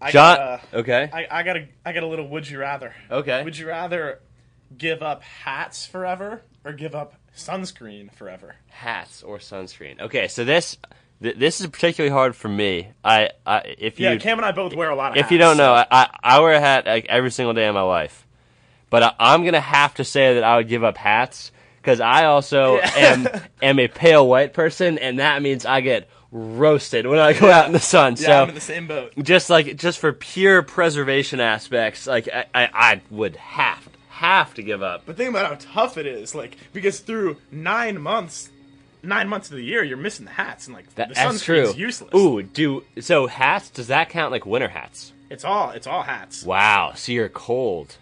I 0.00 0.10
John. 0.10 0.36
got 0.36 0.64
a- 0.72 0.78
okay. 0.78 1.08
I, 1.12 1.28
I 1.30 1.42
got 1.44 1.56
a 1.56 1.68
I 1.86 1.92
got 1.92 2.02
a 2.02 2.06
little 2.08 2.26
would 2.26 2.50
you 2.50 2.58
rather. 2.58 2.92
Okay. 3.08 3.44
Would 3.44 3.56
you 3.56 3.68
rather 3.68 4.18
give 4.76 5.02
up 5.04 5.22
hats 5.22 5.86
forever 5.86 6.42
or 6.64 6.72
give 6.72 6.96
up 6.96 7.14
sunscreen 7.36 8.12
forever? 8.12 8.56
Hats 8.70 9.22
or 9.22 9.38
sunscreen. 9.38 10.00
Okay, 10.00 10.26
so 10.26 10.44
this 10.44 10.76
th- 11.22 11.36
this 11.36 11.60
is 11.60 11.68
particularly 11.68 12.12
hard 12.12 12.34
for 12.34 12.48
me. 12.48 12.88
I, 13.04 13.30
I 13.46 13.76
if 13.78 14.00
you 14.00 14.08
Yeah, 14.08 14.16
Cam 14.16 14.38
and 14.38 14.44
I 14.46 14.50
both 14.50 14.74
wear 14.74 14.90
a 14.90 14.96
lot 14.96 15.12
of 15.12 15.16
if 15.16 15.22
hats. 15.26 15.32
you 15.32 15.38
don't 15.38 15.56
know, 15.56 15.76
so- 15.76 15.86
I, 15.92 16.02
I 16.02 16.08
I 16.24 16.40
wear 16.40 16.54
a 16.54 16.60
hat 16.60 16.86
like 16.86 17.06
every 17.06 17.30
single 17.30 17.54
day 17.54 17.68
of 17.68 17.74
my 17.76 17.82
life, 17.82 18.26
but 18.90 19.04
I, 19.04 19.14
I'm 19.20 19.44
gonna 19.44 19.60
have 19.60 19.94
to 19.94 20.04
say 20.04 20.34
that 20.34 20.42
I 20.42 20.56
would 20.56 20.66
give 20.68 20.82
up 20.82 20.96
hats 20.96 21.52
because 21.80 22.00
I 22.00 22.24
also 22.26 22.78
am 22.78 23.28
am 23.62 23.78
a 23.78 23.88
pale 23.88 24.26
white 24.28 24.52
person, 24.52 24.98
and 24.98 25.18
that 25.18 25.42
means 25.42 25.64
I 25.66 25.80
get 25.80 26.08
roasted 26.30 27.06
when 27.06 27.18
I 27.18 27.32
go 27.32 27.50
out 27.50 27.66
in 27.66 27.72
the 27.72 27.80
sun. 27.80 28.16
yeah, 28.18 28.26
so 28.26 28.42
I'm 28.42 28.48
in 28.50 28.54
the 28.54 28.60
same 28.60 28.86
boat. 28.86 29.12
just 29.22 29.48
like 29.50 29.76
just 29.76 29.98
for 29.98 30.12
pure 30.12 30.62
preservation 30.62 31.40
aspects, 31.40 32.06
like 32.06 32.28
I, 32.32 32.44
I, 32.54 32.68
I 32.74 33.00
would 33.10 33.36
have 33.36 33.88
have 34.10 34.52
to 34.54 34.62
give 34.62 34.82
up. 34.82 35.02
But 35.06 35.16
think 35.16 35.30
about 35.30 35.46
how 35.64 35.72
tough 35.84 35.96
it 35.96 36.06
is, 36.06 36.34
like 36.34 36.56
because 36.72 37.00
through 37.00 37.36
nine 37.50 38.00
months, 38.00 38.50
nine 39.02 39.28
months 39.28 39.48
of 39.50 39.56
the 39.56 39.62
year, 39.62 39.82
you're 39.84 39.96
missing 39.96 40.24
the 40.26 40.32
hats, 40.32 40.66
and 40.66 40.74
like 40.76 40.92
That, 40.96 41.08
the 41.08 41.14
that's 41.14 41.42
true. 41.42 41.72
useless. 41.72 42.14
Ooh, 42.14 42.42
do 42.42 42.84
so 43.00 43.26
hats? 43.26 43.70
Does 43.70 43.86
that 43.86 44.08
count 44.10 44.32
like 44.32 44.44
winter 44.44 44.68
hats? 44.68 45.12
It's 45.30 45.44
all 45.44 45.70
it's 45.70 45.86
all 45.86 46.02
hats. 46.02 46.42
Wow, 46.44 46.92
so 46.94 47.12
you're 47.12 47.28
cold. 47.28 47.96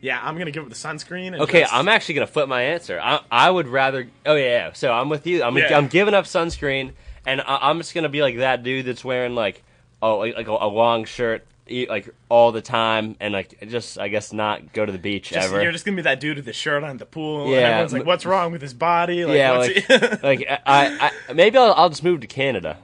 Yeah, 0.00 0.20
I'm 0.22 0.36
gonna 0.38 0.50
give 0.50 0.62
it 0.64 0.68
the 0.68 0.74
sunscreen. 0.74 1.28
And 1.28 1.36
Okay, 1.42 1.60
just- 1.60 1.72
I'm 1.72 1.88
actually 1.88 2.16
gonna 2.16 2.26
flip 2.26 2.48
my 2.48 2.62
answer. 2.62 3.00
I, 3.02 3.20
I 3.30 3.50
would 3.50 3.68
rather. 3.68 4.08
Oh 4.24 4.34
yeah, 4.34 4.44
yeah. 4.66 4.72
So 4.72 4.92
I'm 4.92 5.08
with 5.08 5.26
you. 5.26 5.42
I'm 5.42 5.56
Yeah. 5.56 5.76
I'm 5.76 5.88
giving 5.88 6.14
up 6.14 6.24
sunscreen, 6.26 6.92
and 7.26 7.40
I, 7.40 7.58
I'm 7.62 7.78
just 7.78 7.94
gonna 7.94 8.08
be 8.08 8.22
like 8.22 8.38
that 8.38 8.62
dude 8.62 8.86
that's 8.86 9.04
wearing 9.04 9.34
like 9.34 9.62
oh 10.02 10.18
like, 10.18 10.36
like 10.36 10.48
a, 10.48 10.52
a 10.52 10.68
long 10.68 11.04
shirt 11.06 11.46
like 11.68 12.08
all 12.28 12.52
the 12.52 12.60
time 12.62 13.16
and 13.18 13.32
like 13.34 13.58
just 13.68 13.98
I 13.98 14.06
guess 14.06 14.32
not 14.32 14.72
go 14.72 14.86
to 14.86 14.92
the 14.92 14.98
beach 14.98 15.30
Just- 15.30 15.48
ever. 15.48 15.62
You're 15.62 15.72
just 15.72 15.84
gonna 15.84 15.96
be 15.96 16.02
that 16.02 16.20
dude 16.20 16.36
with 16.36 16.44
the 16.44 16.52
shirt 16.52 16.84
on 16.84 16.98
the 16.98 17.06
pool. 17.06 17.50
Yeah. 17.50 17.56
Everyone's 17.58 17.92
like, 17.92 18.06
"What's 18.06 18.24
wrong 18.26 18.52
with 18.52 18.62
his 18.62 18.74
body?" 18.74 19.24
Like, 19.24 19.36
yeah, 19.36 19.58
what's 19.58 19.88
like, 19.88 20.20
he- 20.20 20.22
like 20.26 20.46
I, 20.66 21.12
I 21.28 21.32
maybe 21.32 21.58
I'll, 21.58 21.72
I'll 21.72 21.88
just 21.88 22.04
move 22.04 22.20
to 22.20 22.26
Canada. 22.28 22.76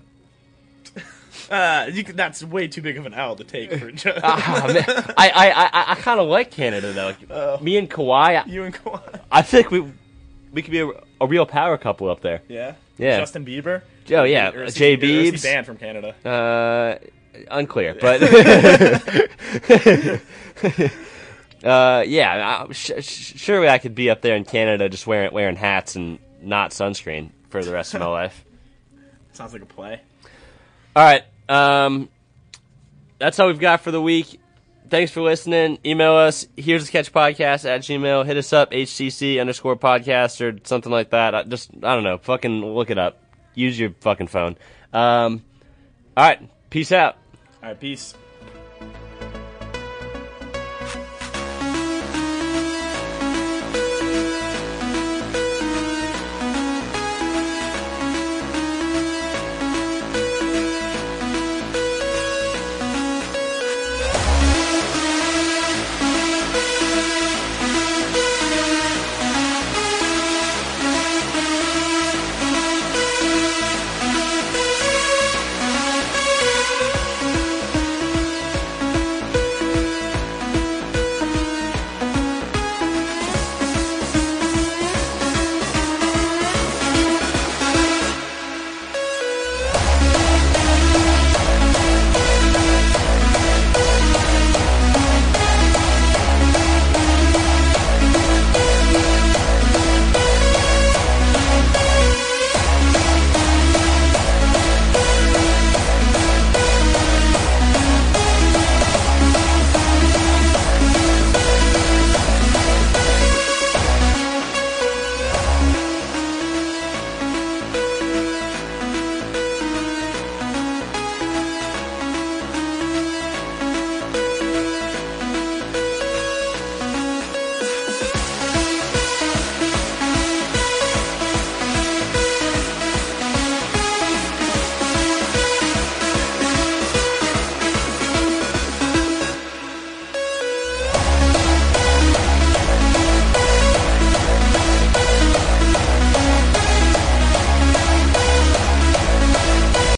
Uh, 1.53 1.91
you 1.93 2.03
that's 2.05 2.43
way 2.43 2.67
too 2.69 2.81
big 2.83 2.97
of 2.97 3.05
an 3.07 3.15
L 3.15 3.37
to 3.37 3.45
take 3.45 3.73
for 3.75 3.91
just 3.93 4.19
Ah, 4.25 4.65
man, 4.73 4.85
I 5.17 5.31
I 5.31 5.51
I, 5.51 5.93
I 5.93 5.95
kind 5.97 6.19
of 6.19 6.27
like 6.29 6.51
Canada 6.51 6.93
though. 6.93 7.15
Oh. 7.31 7.59
Me 7.63 7.77
and 7.77 7.89
Kawhi, 7.91 8.47
you 8.47 8.65
and 8.65 8.75
Kawhi. 8.75 9.21
I 9.31 9.43
think 9.43 9.71
we 9.71 9.85
we 10.53 10.63
could 10.63 10.73
be 10.73 10.81
a, 10.81 10.91
a 11.21 11.27
real 11.27 11.47
power 11.47 11.77
couple 11.79 12.09
up 12.11 12.21
there. 12.21 12.43
Yeah, 12.49 12.75
Yeah. 12.99 13.19
Justin 13.19 13.45
Bieber. 13.45 13.83
Oh 14.11 14.25
yeah, 14.25 14.51
Or 14.51 14.65
is 14.65 14.75
Jay 14.75 14.97
he 14.97 15.31
Biebs. 15.31 15.43
banned 15.43 15.67
from 15.67 15.77
Canada. 15.77 16.15
Uh, 16.27 16.99
unclear, 17.51 17.95
but 18.01 18.23
uh, 21.65 22.05
yeah, 22.07 22.65
I, 22.69 22.73
sh- 22.73 22.91
sh- 23.01 23.33
surely 23.37 23.69
I 23.69 23.79
could 23.79 23.95
be 23.95 24.11
up 24.11 24.21
there 24.23 24.37
in 24.37 24.45
Canada 24.45 24.89
just 24.89 25.07
wearing 25.07 25.33
wearing 25.33 25.57
hats 25.57 25.97
and 25.97 26.19
not 26.43 26.71
sunscreen 26.73 27.31
for 27.51 27.63
the 27.65 27.73
rest 27.73 27.95
of 27.95 28.01
my 28.01 28.07
life. 28.07 28.45
Sounds 29.33 29.53
like 29.53 29.63
a 29.63 29.67
play. 29.67 30.01
All 30.95 31.03
right, 31.05 31.23
um, 31.49 32.09
that's 33.19 33.39
all 33.39 33.47
we've 33.47 33.59
got 33.59 33.81
for 33.81 33.91
the 33.91 34.03
week. 34.03 34.41
Thanks 34.91 35.11
for 35.11 35.23
listening. 35.23 35.79
Email 35.87 36.13
us 36.13 36.47
here's 36.57 36.89
a 36.89 36.93
catch 36.93 37.13
podcast 37.13 37.65
at 37.65 37.81
gmail. 37.81 38.27
Hit 38.27 38.37
us 38.37 38.53
up 38.53 38.73
hcc 38.73 39.41
underscore 39.41 39.77
podcast 39.77 40.41
or 40.43 40.59
something 40.65 40.93
like 40.93 41.11
that. 41.11 41.35
I 41.35 41.45
just 41.45 41.71
I 41.83 41.95
don't 41.95 42.05
know. 42.05 42.19
Fucking 42.19 42.61
look 42.61 42.91
it 42.91 42.99
up. 42.99 43.19
Use 43.55 43.79
your 43.79 43.95
fucking 44.01 44.27
phone. 44.27 44.57
Um, 44.93 45.43
all 46.17 46.27
right. 46.27 46.41
Peace 46.69 46.93
out. 46.93 47.17
All 47.63 47.71
right, 47.71 47.81
peace. 47.81 48.15